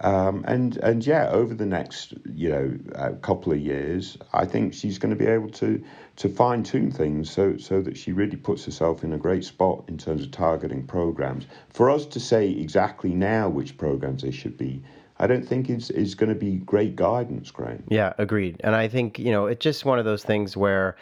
Um, 0.00 0.44
and 0.46 0.76
and 0.76 1.04
yeah, 1.04 1.28
over 1.30 1.54
the 1.54 1.66
next 1.66 2.14
you 2.32 2.48
know 2.48 2.78
uh, 2.94 3.10
couple 3.20 3.52
of 3.52 3.58
years, 3.58 4.16
I 4.32 4.44
think 4.44 4.72
she's 4.74 4.98
going 4.98 5.10
to 5.10 5.16
be 5.16 5.26
able 5.26 5.50
to 5.50 5.82
to 6.16 6.28
fine 6.28 6.62
tune 6.62 6.90
things 6.90 7.30
so 7.30 7.56
so 7.56 7.82
that 7.82 7.96
she 7.96 8.12
really 8.12 8.36
puts 8.36 8.64
herself 8.64 9.02
in 9.02 9.12
a 9.12 9.18
great 9.18 9.44
spot 9.44 9.84
in 9.88 9.98
terms 9.98 10.22
of 10.22 10.30
targeting 10.30 10.86
programs. 10.86 11.46
For 11.68 11.90
us 11.90 12.06
to 12.06 12.20
say 12.20 12.50
exactly 12.50 13.10
now 13.10 13.48
which 13.48 13.76
programs 13.76 14.22
they 14.22 14.30
should 14.30 14.56
be, 14.56 14.82
I 15.18 15.26
don't 15.26 15.46
think 15.46 15.68
is 15.68 15.90
is 15.90 16.14
going 16.14 16.28
to 16.28 16.38
be 16.38 16.56
great 16.58 16.94
guidance, 16.94 17.50
Graham. 17.50 17.82
Yeah, 17.88 18.12
agreed. 18.18 18.60
And 18.62 18.76
I 18.76 18.86
think 18.86 19.18
you 19.18 19.32
know 19.32 19.46
it's 19.46 19.62
just 19.62 19.84
one 19.84 19.98
of 19.98 20.04
those 20.04 20.22
things 20.22 20.56
where 20.56 20.96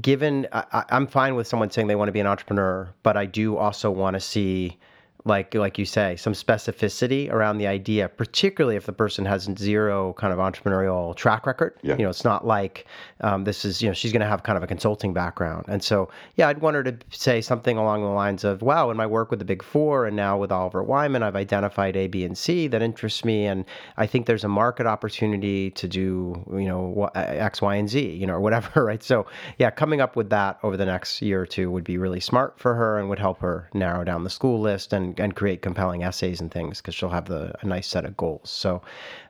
given 0.00 0.48
I, 0.52 0.84
am 0.88 1.06
fine 1.06 1.34
with 1.34 1.46
someone 1.46 1.70
saying 1.70 1.88
they 1.88 1.96
want 1.96 2.08
to 2.08 2.12
be 2.12 2.20
an 2.20 2.26
entrepreneur, 2.26 2.88
but 3.02 3.18
I 3.18 3.26
do 3.26 3.58
also 3.58 3.90
want 3.90 4.14
to 4.14 4.20
see 4.20 4.78
like 5.24 5.54
like 5.54 5.78
you 5.78 5.84
say, 5.84 6.16
some 6.16 6.32
specificity 6.32 7.30
around 7.30 7.58
the 7.58 7.66
idea, 7.66 8.08
particularly 8.08 8.76
if 8.76 8.86
the 8.86 8.92
person 8.92 9.24
has 9.24 9.48
zero 9.56 10.12
kind 10.14 10.32
of 10.32 10.38
entrepreneurial 10.38 11.14
track 11.14 11.46
record. 11.46 11.74
Yeah. 11.82 11.96
You 11.96 12.04
know, 12.04 12.10
it's 12.10 12.24
not 12.24 12.46
like 12.46 12.86
um, 13.20 13.44
this 13.44 13.64
is 13.64 13.80
you 13.80 13.88
know 13.88 13.94
she's 13.94 14.12
going 14.12 14.20
to 14.20 14.26
have 14.26 14.42
kind 14.42 14.56
of 14.56 14.62
a 14.62 14.66
consulting 14.66 15.12
background, 15.12 15.66
and 15.68 15.82
so 15.82 16.08
yeah, 16.36 16.48
I'd 16.48 16.60
want 16.60 16.74
her 16.76 16.82
to 16.84 16.96
say 17.10 17.40
something 17.40 17.76
along 17.76 18.02
the 18.02 18.08
lines 18.08 18.42
of, 18.42 18.62
"Wow, 18.62 18.90
in 18.90 18.96
my 18.96 19.06
work 19.06 19.30
with 19.30 19.38
the 19.38 19.44
Big 19.44 19.62
Four 19.62 20.06
and 20.06 20.16
now 20.16 20.38
with 20.38 20.50
Oliver 20.50 20.82
Wyman, 20.82 21.22
I've 21.22 21.36
identified 21.36 21.96
A, 21.96 22.08
B, 22.08 22.24
and 22.24 22.36
C 22.36 22.66
that 22.68 22.82
interests 22.82 23.24
me, 23.24 23.46
and 23.46 23.64
I 23.96 24.06
think 24.06 24.26
there's 24.26 24.44
a 24.44 24.48
market 24.48 24.86
opportunity 24.86 25.70
to 25.70 25.86
do 25.86 26.44
you 26.52 26.66
know 26.66 27.10
X, 27.14 27.62
Y, 27.62 27.76
and 27.76 27.88
Z, 27.88 28.10
you 28.10 28.26
know, 28.26 28.34
or 28.34 28.40
whatever, 28.40 28.84
right? 28.84 29.02
So 29.02 29.26
yeah, 29.58 29.70
coming 29.70 30.00
up 30.00 30.16
with 30.16 30.30
that 30.30 30.58
over 30.64 30.76
the 30.76 30.86
next 30.86 31.22
year 31.22 31.42
or 31.42 31.46
two 31.46 31.70
would 31.70 31.84
be 31.84 31.96
really 31.96 32.20
smart 32.20 32.58
for 32.58 32.74
her 32.74 32.98
and 32.98 33.08
would 33.08 33.20
help 33.20 33.40
her 33.40 33.68
narrow 33.72 34.02
down 34.02 34.24
the 34.24 34.30
school 34.30 34.60
list 34.60 34.92
and 34.92 35.11
and, 35.18 35.32
create 35.34 35.62
compelling 35.62 36.04
essays 36.04 36.40
and 36.40 36.50
things 36.50 36.80
because 36.80 36.94
she'll 36.94 37.08
have 37.08 37.24
the 37.24 37.52
a 37.62 37.66
nice 37.66 37.86
set 37.86 38.04
of 38.04 38.16
goals. 38.16 38.50
So, 38.50 38.82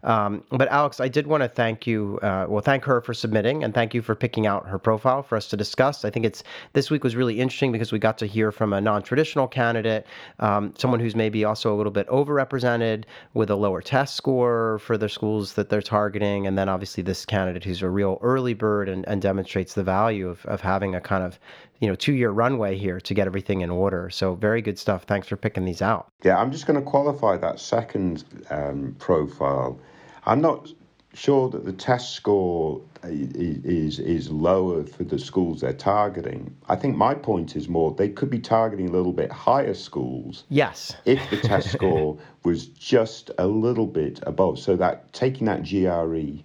um, 0.02 0.42
but 0.50 0.68
Alex, 0.68 1.00
I 1.00 1.08
did 1.08 1.26
want 1.26 1.42
to 1.42 1.48
thank 1.48 1.86
you. 1.86 2.18
Uh, 2.22 2.46
well, 2.48 2.60
thank 2.60 2.84
her 2.84 3.00
for 3.00 3.14
submitting 3.14 3.62
and 3.62 3.72
thank 3.72 3.94
you 3.94 4.02
for 4.02 4.14
picking 4.14 4.46
out 4.46 4.66
her 4.66 4.78
profile 4.78 5.22
for 5.22 5.36
us 5.36 5.46
to 5.48 5.56
discuss. 5.56 6.04
I 6.04 6.10
think 6.10 6.26
it's 6.26 6.42
this 6.72 6.90
week 6.90 7.04
was 7.04 7.14
really 7.14 7.40
interesting 7.40 7.70
because 7.72 7.92
we 7.92 7.98
got 7.98 8.18
to 8.18 8.26
hear 8.26 8.50
from 8.50 8.72
a 8.72 8.80
non-traditional 8.80 9.46
candidate, 9.46 10.06
um, 10.40 10.74
someone 10.76 11.00
who's 11.00 11.14
maybe 11.14 11.44
also 11.44 11.72
a 11.72 11.76
little 11.76 11.92
bit 11.92 12.08
overrepresented 12.08 13.04
with 13.34 13.50
a 13.50 13.56
lower 13.56 13.80
test 13.80 14.16
score 14.16 14.78
for 14.80 14.98
the 14.98 15.08
schools 15.08 15.54
that 15.54 15.68
they're 15.68 15.82
targeting, 15.82 16.46
and 16.46 16.58
then 16.58 16.68
obviously 16.68 17.02
this 17.02 17.24
candidate 17.24 17.64
who's 17.64 17.82
a 17.82 17.88
real 17.88 18.18
early 18.22 18.54
bird 18.54 18.88
and, 18.88 19.06
and 19.08 19.22
demonstrates 19.22 19.74
the 19.74 19.84
value 19.84 20.28
of, 20.28 20.44
of 20.46 20.60
having 20.60 20.94
a 20.94 21.00
kind 21.00 21.24
of 21.24 21.38
you 21.82 21.88
know 21.88 21.96
two 21.96 22.12
year 22.12 22.30
runway 22.30 22.78
here 22.78 23.00
to 23.00 23.12
get 23.12 23.26
everything 23.26 23.60
in 23.60 23.68
order. 23.68 24.08
So 24.08 24.36
very 24.36 24.62
good 24.62 24.78
stuff. 24.78 25.02
Thanks 25.02 25.26
for 25.26 25.36
picking 25.36 25.64
these 25.64 25.82
out. 25.82 26.06
Yeah, 26.22 26.38
I'm 26.38 26.52
just 26.52 26.64
going 26.64 26.78
to 26.78 26.90
qualify 26.90 27.36
that 27.38 27.58
second 27.58 28.24
um, 28.50 28.94
profile. 29.00 29.78
I'm 30.24 30.40
not 30.40 30.68
sure 31.14 31.50
that 31.50 31.64
the 31.64 31.72
test 31.72 32.14
score 32.14 32.80
is 33.02 33.98
is 33.98 34.30
lower 34.30 34.84
for 34.84 35.02
the 35.02 35.18
schools 35.18 35.62
they're 35.62 35.72
targeting. 35.72 36.56
I 36.68 36.76
think 36.76 36.96
my 36.96 37.14
point 37.14 37.56
is 37.56 37.68
more 37.68 37.92
they 37.92 38.08
could 38.08 38.30
be 38.30 38.38
targeting 38.38 38.88
a 38.88 38.92
little 38.92 39.12
bit 39.12 39.32
higher 39.32 39.74
schools. 39.74 40.44
Yes. 40.50 40.94
If 41.04 41.28
the 41.30 41.38
test 41.38 41.72
score 41.72 42.16
was 42.44 42.68
just 42.68 43.32
a 43.38 43.46
little 43.48 43.88
bit 43.88 44.20
above, 44.22 44.60
so 44.60 44.76
that 44.76 45.12
taking 45.12 45.48
that 45.48 45.64
GRE 45.64 46.44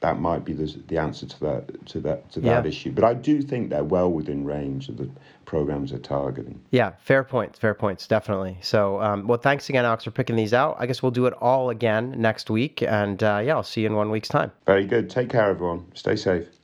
that 0.00 0.20
might 0.20 0.44
be 0.44 0.52
the, 0.52 0.80
the 0.86 0.96
answer 0.96 1.26
to 1.26 1.40
that 1.40 1.86
to 1.86 2.00
that 2.00 2.30
to 2.32 2.40
that 2.40 2.64
yeah. 2.64 2.68
issue. 2.68 2.92
But 2.92 3.04
I 3.04 3.14
do 3.14 3.42
think 3.42 3.70
they're 3.70 3.84
well 3.84 4.10
within 4.10 4.44
range 4.44 4.88
of 4.88 4.96
the 4.96 5.10
programs 5.44 5.90
they're 5.90 5.98
targeting. 5.98 6.60
Yeah, 6.70 6.92
fair 7.00 7.24
points, 7.24 7.58
fair 7.58 7.74
points, 7.74 8.06
definitely. 8.06 8.58
So, 8.60 9.00
um, 9.00 9.26
well, 9.26 9.38
thanks 9.38 9.68
again, 9.68 9.84
Alex, 9.84 10.04
for 10.04 10.10
picking 10.10 10.36
these 10.36 10.54
out. 10.54 10.76
I 10.78 10.86
guess 10.86 11.02
we'll 11.02 11.10
do 11.10 11.26
it 11.26 11.34
all 11.34 11.70
again 11.70 12.14
next 12.16 12.50
week, 12.50 12.82
and 12.82 13.22
uh, 13.22 13.42
yeah, 13.44 13.54
I'll 13.54 13.62
see 13.62 13.80
you 13.80 13.88
in 13.88 13.94
one 13.94 14.10
week's 14.10 14.28
time. 14.28 14.52
Very 14.66 14.86
good. 14.86 15.10
Take 15.10 15.30
care, 15.30 15.50
everyone. 15.50 15.86
Stay 15.94 16.16
safe. 16.16 16.57